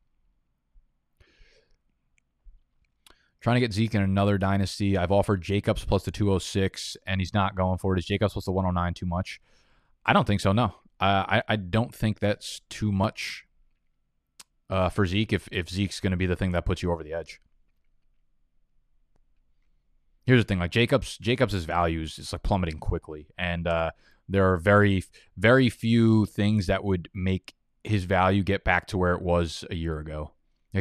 Trying 3.45 3.57
to 3.57 3.59
get 3.59 3.73
Zeke 3.73 3.93
in 3.93 4.01
another 4.01 4.39
dynasty. 4.39 4.97
I've 4.97 5.11
offered 5.11 5.43
Jacobs 5.43 5.85
plus 5.85 6.01
the 6.01 6.09
206, 6.09 6.97
and 7.05 7.21
he's 7.21 7.31
not 7.31 7.55
going 7.55 7.77
for 7.77 7.95
it. 7.95 7.99
Is 7.99 8.05
Jacobs 8.07 8.33
plus 8.33 8.45
the 8.45 8.51
109 8.51 8.95
too 8.95 9.05
much? 9.05 9.39
I 10.03 10.13
don't 10.13 10.25
think 10.25 10.41
so. 10.41 10.51
No, 10.51 10.73
uh, 10.99 11.25
I 11.27 11.43
I 11.47 11.55
don't 11.55 11.93
think 11.93 12.17
that's 12.17 12.61
too 12.71 12.91
much. 12.91 13.45
uh, 14.71 14.89
for 14.89 15.05
Zeke 15.05 15.31
if 15.31 15.47
if 15.51 15.69
Zeke's 15.69 15.99
going 15.99 16.09
to 16.09 16.17
be 16.17 16.25
the 16.25 16.35
thing 16.35 16.53
that 16.53 16.65
puts 16.65 16.81
you 16.81 16.91
over 16.91 17.03
the 17.03 17.13
edge. 17.13 17.39
Here's 20.25 20.41
the 20.41 20.47
thing: 20.47 20.57
like 20.57 20.71
Jacobs, 20.71 21.15
Jacobs' 21.19 21.53
values 21.65 22.17
is 22.17 22.33
like 22.33 22.41
plummeting 22.41 22.79
quickly, 22.79 23.27
and 23.37 23.67
uh, 23.67 23.91
there 24.27 24.51
are 24.51 24.57
very 24.57 25.03
very 25.37 25.69
few 25.69 26.25
things 26.25 26.65
that 26.65 26.83
would 26.83 27.09
make 27.13 27.53
his 27.83 28.05
value 28.05 28.41
get 28.41 28.63
back 28.63 28.87
to 28.87 28.97
where 28.97 29.13
it 29.13 29.21
was 29.21 29.63
a 29.69 29.75
year 29.75 29.99
ago. 29.99 30.31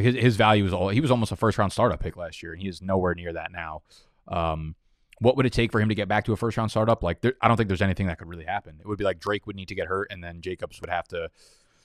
His 0.01 0.15
his 0.15 0.35
value 0.35 0.63
was 0.63 0.73
all 0.73 0.89
he 0.89 1.01
was 1.01 1.11
almost 1.11 1.31
a 1.31 1.35
first 1.35 1.57
round 1.57 1.71
startup 1.71 1.99
pick 1.99 2.17
last 2.17 2.43
year, 2.43 2.53
and 2.53 2.61
he 2.61 2.67
is 2.67 2.81
nowhere 2.81 3.15
near 3.15 3.33
that 3.33 3.51
now. 3.51 3.81
Um, 4.27 4.75
what 5.19 5.37
would 5.37 5.45
it 5.45 5.53
take 5.53 5.71
for 5.71 5.79
him 5.79 5.89
to 5.89 5.95
get 5.95 6.07
back 6.07 6.25
to 6.25 6.33
a 6.33 6.37
first 6.37 6.57
round 6.57 6.71
startup? 6.71 7.03
Like, 7.03 7.21
there, 7.21 7.33
I 7.41 7.47
don't 7.47 7.57
think 7.57 7.67
there's 7.67 7.81
anything 7.81 8.07
that 8.07 8.17
could 8.17 8.27
really 8.27 8.45
happen. 8.45 8.77
It 8.79 8.87
would 8.87 8.97
be 8.97 9.03
like 9.03 9.19
Drake 9.19 9.47
would 9.47 9.55
need 9.55 9.69
to 9.69 9.75
get 9.75 9.87
hurt, 9.87 10.07
and 10.11 10.23
then 10.23 10.41
Jacobs 10.41 10.81
would 10.81 10.89
have 10.89 11.07
to 11.09 11.29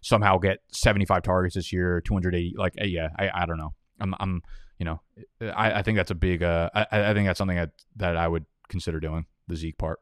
somehow 0.03 0.39
get 0.39 0.61
75 0.73 1.23
targets 1.23 1.55
this 1.55 1.73
year, 1.73 2.01
280. 2.01 2.55
Like, 2.57 2.75
uh, 2.81 2.85
yeah, 2.85 3.11
I, 3.17 3.31
I 3.43 3.47
don't 3.47 3.59
know. 3.59 3.75
I'm, 4.01 4.15
I'm, 4.19 4.43
you 4.79 4.85
know, 4.85 5.01
I, 5.41 5.75
I 5.75 5.83
think 5.83 5.97
that's 5.97 6.11
a 6.11 6.15
big. 6.15 6.43
Uh, 6.43 6.71
I, 6.75 6.87
I 6.91 7.15
think 7.15 7.27
that's 7.27 7.39
something 7.39 7.57
that 7.57 7.71
that 7.97 8.17
I 8.17 8.27
would 8.27 8.47
consider 8.69 8.99
doing 8.99 9.27
the 9.47 9.57
Zeke 9.57 9.79
part. 9.79 10.01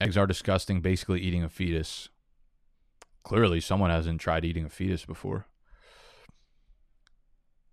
Eggs 0.00 0.16
are 0.16 0.26
disgusting. 0.26 0.80
Basically, 0.80 1.20
eating 1.20 1.44
a 1.44 1.48
fetus. 1.48 2.08
Clearly, 3.22 3.60
someone 3.60 3.90
hasn't 3.90 4.20
tried 4.20 4.44
eating 4.44 4.64
a 4.64 4.70
fetus 4.70 5.04
before. 5.04 5.46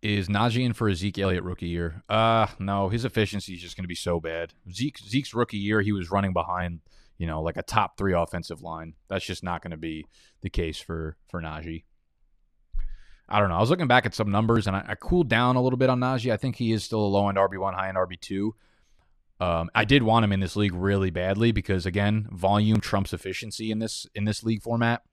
Is 0.02 0.28
Najee 0.28 0.64
in 0.64 0.74
for 0.74 0.88
a 0.88 0.96
Zeke 0.96 1.18
Elliott 1.20 1.44
rookie 1.44 1.68
year? 1.68 2.04
Uh 2.08 2.48
no, 2.60 2.90
his 2.90 3.04
efficiency 3.04 3.54
is 3.54 3.62
just 3.62 3.76
going 3.76 3.84
to 3.84 3.90
be 3.90 3.96
so 3.96 4.20
bad. 4.20 4.54
Zeke 4.72 5.00
Zeke's 5.00 5.34
rookie 5.34 5.58
year, 5.58 5.82
he 5.82 5.92
was 5.92 6.12
running 6.12 6.34
behind, 6.34 6.82
you 7.18 7.26
know, 7.26 7.42
like 7.42 7.58
a 7.58 7.64
top 7.64 7.98
three 7.98 8.14
offensive 8.14 8.62
line. 8.62 8.94
That's 9.10 9.26
just 9.26 9.44
not 9.44 9.64
going 9.64 9.72
to 9.72 9.78
be 9.78 10.06
the 10.42 10.50
case 10.50 10.80
for 10.80 11.18
for 11.28 11.42
Najee. 11.42 11.84
I 13.28 13.40
don't 13.40 13.50
know. 13.50 13.56
I 13.56 13.60
was 13.60 13.70
looking 13.70 13.88
back 13.88 14.06
at 14.06 14.14
some 14.14 14.32
numbers 14.32 14.68
and 14.68 14.76
I, 14.76 14.86
I 14.90 14.96
cooled 14.96 15.30
down 15.30 15.56
a 15.56 15.62
little 15.62 15.78
bit 15.78 15.90
on 15.90 16.00
Najee. 16.00 16.32
I 16.32 16.38
think 16.38 16.56
he 16.56 16.72
is 16.72 16.84
still 16.84 17.02
a 17.02 17.08
low 17.08 17.28
end 17.28 17.38
RB 17.38 17.60
one, 17.60 17.74
high 17.74 17.90
end 17.90 17.98
RB 17.98 18.20
two. 18.20 18.56
Um, 19.40 19.70
I 19.76 19.86
did 19.86 20.04
want 20.04 20.24
him 20.24 20.32
in 20.32 20.40
this 20.40 20.56
league 20.56 20.74
really 20.74 21.12
badly 21.12 21.52
because 21.52 21.86
again, 21.86 22.28
volume 22.32 22.80
trumps 22.82 23.14
efficiency 23.14 23.72
in 23.72 23.80
this 23.80 24.08
in 24.16 24.26
this 24.26 24.44
league 24.44 24.64
format. 24.64 25.04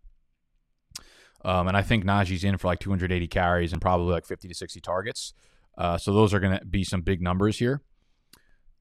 Um, 1.45 1.68
and 1.68 1.77
I 1.77 1.83
think 1.83 2.05
Najee's 2.05 2.43
in 2.43 2.57
for 2.57 2.68
like 2.68 2.79
280 2.79 3.27
carries 3.29 3.72
and 3.72 3.83
probably 3.83 4.12
like 4.12 4.25
50 4.25 4.49
to 4.49 4.55
60 4.55 4.81
targets. 4.81 5.35
Uh, 5.77 5.99
so 5.99 6.12
those 6.12 6.33
are 6.33 6.41
going 6.41 6.59
to 6.59 6.64
be 6.64 6.85
some 6.85 7.03
big 7.03 7.20
numbers 7.20 7.59
here. 7.59 7.83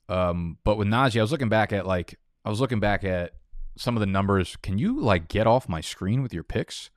Um, 0.08 0.58
but 0.64 0.78
with 0.78 0.88
Najee, 0.88 1.20
I 1.20 1.22
was 1.22 1.32
looking 1.32 1.50
back 1.50 1.74
at 1.74 1.86
like 1.86 2.18
I 2.46 2.50
was 2.50 2.62
looking 2.62 2.80
back 2.80 3.04
at 3.04 3.32
some 3.78 3.98
of 3.98 4.00
the 4.00 4.06
numbers. 4.06 4.56
Can 4.62 4.78
you 4.78 5.00
like 5.00 5.28
get 5.28 5.48
off 5.48 5.68
my 5.68 5.82
screen 5.82 6.22
with 6.22 6.34
your 6.34 6.44
picks? 6.44 6.90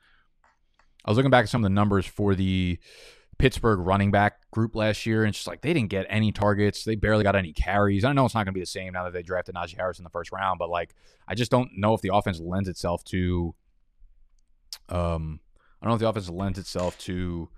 I 1.05 1.11
was 1.11 1.17
looking 1.17 1.31
back 1.31 1.45
at 1.45 1.49
some 1.49 1.63
of 1.63 1.71
the 1.71 1.75
numbers 1.75 2.07
for 2.07 2.35
the 2.35 2.79
Pittsburgh 3.39 3.81
running 3.81 4.11
back 4.11 4.51
group 4.51 4.75
last 4.75 5.05
year, 5.05 5.23
and 5.23 5.29
it's 5.29 5.39
just 5.39 5.47
like 5.47 5.61
they 5.61 5.75
didn't 5.75 5.91
get 5.91 6.07
any 6.09 6.33
targets. 6.33 6.85
They 6.85 6.95
barely 6.95 7.23
got 7.23 7.37
any 7.37 7.53
carries. 7.53 8.05
I 8.05 8.13
know 8.13 8.25
it's 8.25 8.35
not 8.35 8.41
going 8.45 8.53
to 8.55 8.59
be 8.59 8.61
the 8.61 8.67
same 8.67 8.95
now 8.95 9.05
that 9.05 9.13
they 9.13 9.23
drafted 9.23 9.55
Najee 9.55 9.77
Harris 9.77 9.99
in 9.99 10.05
the 10.05 10.11
first 10.11 10.33
round, 10.33 10.59
but 10.59 10.71
like 10.71 10.95
I 11.29 11.35
just 11.35 11.51
don't 11.51 11.71
know 11.77 11.93
if 11.95 12.01
the 12.01 12.15
offense 12.15 12.41
lends 12.41 12.69
itself 12.69 13.05
to 13.05 13.55
um 14.89 15.41
I 15.81 15.85
don't 15.85 15.91
know 15.91 15.95
if 15.95 16.01
the 16.01 16.09
offense 16.09 16.31
lends 16.31 16.59
itself 16.59 16.97
to 17.01 17.51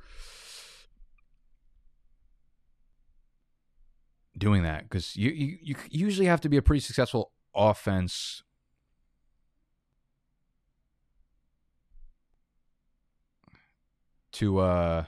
doing 4.36 4.62
that 4.62 4.84
because 4.84 5.16
you, 5.16 5.30
you 5.30 5.58
you 5.60 5.76
usually 5.90 6.26
have 6.26 6.40
to 6.40 6.48
be 6.48 6.56
a 6.56 6.62
pretty 6.62 6.80
successful 6.80 7.32
offense 7.54 8.42
to 14.32 14.58
uh 14.58 15.04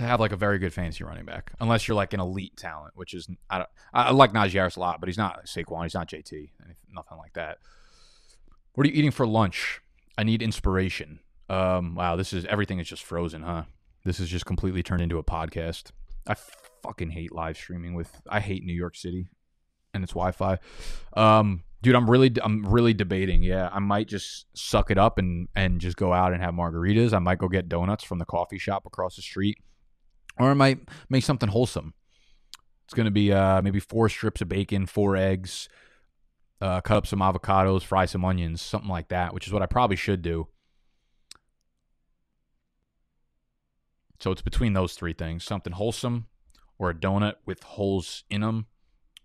to 0.00 0.06
have 0.06 0.18
like 0.18 0.32
a 0.32 0.36
very 0.36 0.58
good 0.58 0.72
fantasy 0.72 1.04
running 1.04 1.26
back, 1.26 1.52
unless 1.60 1.86
you're 1.86 1.94
like 1.94 2.12
an 2.12 2.20
elite 2.20 2.56
talent, 2.56 2.92
which 2.96 3.14
is 3.14 3.28
I 3.48 3.58
don't, 3.58 3.68
I 3.92 4.10
like 4.10 4.32
Najee 4.32 4.52
Harris 4.52 4.76
a 4.76 4.80
lot, 4.80 4.98
but 4.98 5.08
he's 5.08 5.18
not 5.18 5.44
Saquon, 5.44 5.82
he's 5.84 5.94
not 5.94 6.08
JT, 6.08 6.50
nothing 6.92 7.18
like 7.18 7.34
that. 7.34 7.58
What 8.74 8.86
are 8.86 8.90
you 8.90 8.96
eating 8.96 9.10
for 9.10 9.26
lunch? 9.26 9.80
I 10.16 10.22
need 10.22 10.42
inspiration. 10.42 11.20
Um, 11.48 11.94
wow, 11.94 12.16
this 12.16 12.32
is 12.32 12.44
everything 12.46 12.78
is 12.78 12.88
just 12.88 13.02
frozen, 13.02 13.42
huh? 13.42 13.64
This 14.04 14.20
is 14.20 14.28
just 14.28 14.46
completely 14.46 14.82
turned 14.82 15.02
into 15.02 15.18
a 15.18 15.24
podcast. 15.24 15.90
I 16.26 16.34
fucking 16.82 17.10
hate 17.10 17.32
live 17.32 17.56
streaming 17.56 17.94
with. 17.94 18.10
I 18.28 18.40
hate 18.40 18.64
New 18.64 18.72
York 18.72 18.96
City 18.96 19.28
and 19.92 20.02
its 20.02 20.12
Wi-Fi. 20.12 20.58
Um, 21.14 21.64
dude, 21.82 21.94
I'm 21.94 22.08
really, 22.08 22.32
I'm 22.42 22.64
really 22.64 22.94
debating. 22.94 23.42
Yeah, 23.42 23.68
I 23.70 23.80
might 23.80 24.08
just 24.08 24.46
suck 24.56 24.90
it 24.90 24.96
up 24.96 25.18
and 25.18 25.48
and 25.54 25.80
just 25.80 25.96
go 25.98 26.14
out 26.14 26.32
and 26.32 26.42
have 26.42 26.54
margaritas. 26.54 27.12
I 27.12 27.18
might 27.18 27.38
go 27.38 27.48
get 27.48 27.68
donuts 27.68 28.04
from 28.04 28.18
the 28.18 28.24
coffee 28.24 28.58
shop 28.58 28.86
across 28.86 29.16
the 29.16 29.22
street, 29.22 29.58
or 30.40 30.50
I 30.50 30.54
might 30.54 30.80
make 31.08 31.24
something 31.24 31.48
wholesome. 31.48 31.94
It's 32.84 32.94
gonna 32.94 33.10
be 33.10 33.32
uh 33.32 33.62
maybe 33.62 33.80
four 33.80 34.08
strips 34.08 34.40
of 34.40 34.48
bacon, 34.48 34.86
four 34.86 35.16
eggs, 35.16 35.68
uh, 36.60 36.80
cut 36.80 36.96
up 36.96 37.06
some 37.06 37.20
avocados, 37.20 37.82
fry 37.82 38.06
some 38.06 38.24
onions, 38.24 38.60
something 38.60 38.90
like 38.90 39.08
that, 39.08 39.32
which 39.32 39.46
is 39.46 39.52
what 39.52 39.62
I 39.62 39.66
probably 39.66 39.96
should 39.96 40.22
do. 40.22 40.48
So 44.18 44.30
it's 44.30 44.42
between 44.42 44.74
those 44.74 44.94
three 44.94 45.14
things 45.14 45.44
something 45.44 45.72
wholesome, 45.72 46.26
or 46.78 46.90
a 46.90 46.94
donut 46.94 47.34
with 47.46 47.62
holes 47.62 48.24
in 48.28 48.40
them, 48.40 48.66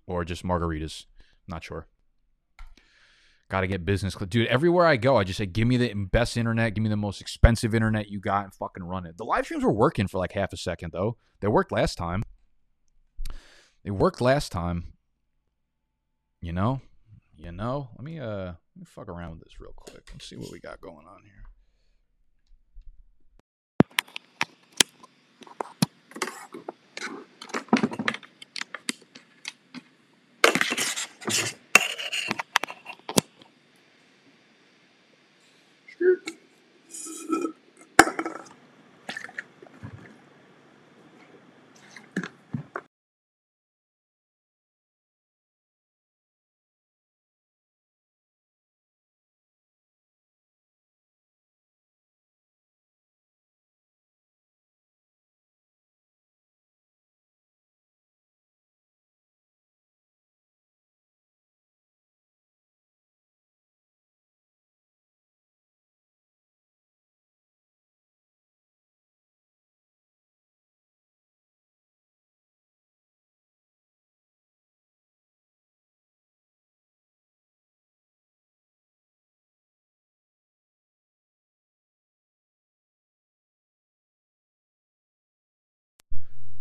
or 0.08 0.24
just 0.24 0.44
margaritas. 0.44 1.06
Not 1.48 1.64
sure. 1.64 1.88
Got 3.50 3.62
to 3.62 3.68
get 3.68 3.86
business. 3.86 4.16
Dude, 4.16 4.48
everywhere 4.48 4.88
I 4.88 4.98
go, 4.98 5.18
I 5.18 5.24
just 5.24 5.38
say, 5.38 5.46
give 5.46 5.68
me 5.68 5.78
the 5.78 5.94
best 5.94 6.36
internet, 6.36 6.74
give 6.74 6.84
me 6.84 6.90
the 6.90 6.98
most 6.98 7.22
expensive 7.22 7.76
internet 7.76 8.10
you 8.10 8.20
got, 8.20 8.46
and 8.46 8.54
fucking 8.54 8.84
run 8.84 9.06
it. 9.06 9.18
The 9.18 9.24
live 9.24 9.46
streams 9.46 9.64
were 9.64 9.72
working 9.72 10.08
for 10.08 10.18
like 10.18 10.32
half 10.32 10.52
a 10.52 10.58
second, 10.58 10.94
though. 10.94 11.18
They 11.42 11.48
worked 11.48 11.72
last 11.72 11.96
time. 11.96 12.24
They 13.84 13.92
worked 13.92 14.20
last 14.20 14.52
time. 14.52 14.94
You 16.42 16.54
know? 16.54 16.82
You 17.38 17.52
know, 17.52 17.90
let 17.98 18.04
me 18.04 18.20
uh 18.20 18.46
let 18.46 18.78
me 18.78 18.86
fuck 18.86 19.10
around 19.10 19.32
with 19.32 19.40
this 19.42 19.60
real 19.60 19.74
quick 19.76 20.10
and 20.12 20.22
see 20.22 20.38
what 20.38 20.52
we 20.52 20.60
got 20.60 20.80
going 20.80 21.06
on 21.06 21.22
here. 21.24 21.44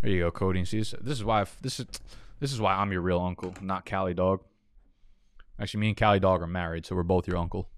There 0.05 0.12
you 0.12 0.20
go, 0.20 0.30
Cody. 0.30 0.62
See, 0.66 0.80
this, 0.80 0.94
this 1.00 1.16
is 1.16 1.24
why 1.24 1.40
I've, 1.40 1.57
this 1.62 1.80
is 1.80 1.86
this 2.38 2.52
is 2.52 2.61
why 2.61 2.74
I'm 2.74 2.92
your 2.92 3.00
real 3.00 3.20
uncle, 3.20 3.55
not 3.62 3.86
Cali 3.86 4.12
Dog. 4.12 4.42
Actually, 5.59 5.80
me 5.80 5.88
and 5.88 5.96
Cali 5.96 6.20
Dog 6.20 6.42
are 6.42 6.46
married, 6.46 6.84
so 6.84 6.94
we're 6.94 7.02
both 7.02 7.26
your 7.26 7.38
uncle. 7.38 7.70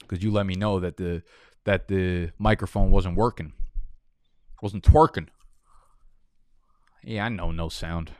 Because 0.00 0.24
you 0.24 0.32
let 0.32 0.44
me 0.44 0.54
know 0.54 0.80
that 0.80 0.96
the 0.96 1.22
that 1.66 1.86
the 1.86 2.32
microphone 2.36 2.90
wasn't 2.90 3.14
working, 3.14 3.52
wasn't 4.60 4.82
twerking. 4.82 5.28
Yeah, 7.04 7.26
I 7.26 7.28
know 7.28 7.52
no 7.52 7.68
sound. 7.68 8.10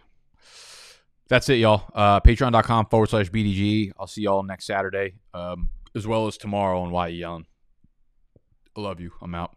That's 1.27 1.49
it, 1.49 1.55
y'all. 1.57 1.91
Uh, 1.93 2.21
Patreon.com 2.21 2.87
forward 2.87 3.09
slash 3.09 3.29
BDG. 3.29 3.91
I'll 3.99 4.07
see 4.07 4.23
y'all 4.23 4.45
next 4.45 4.67
Saturday, 4.67 5.15
um, 5.35 5.71
as 5.97 6.07
well 6.07 6.29
as 6.29 6.37
tomorrow 6.37 6.81
on 6.81 6.93
Why 6.93 7.09
You 7.09 7.19
Yelling. 7.19 7.47
I 8.77 8.81
love 8.81 9.01
you. 9.01 9.11
I'm 9.21 9.35
out. 9.35 9.57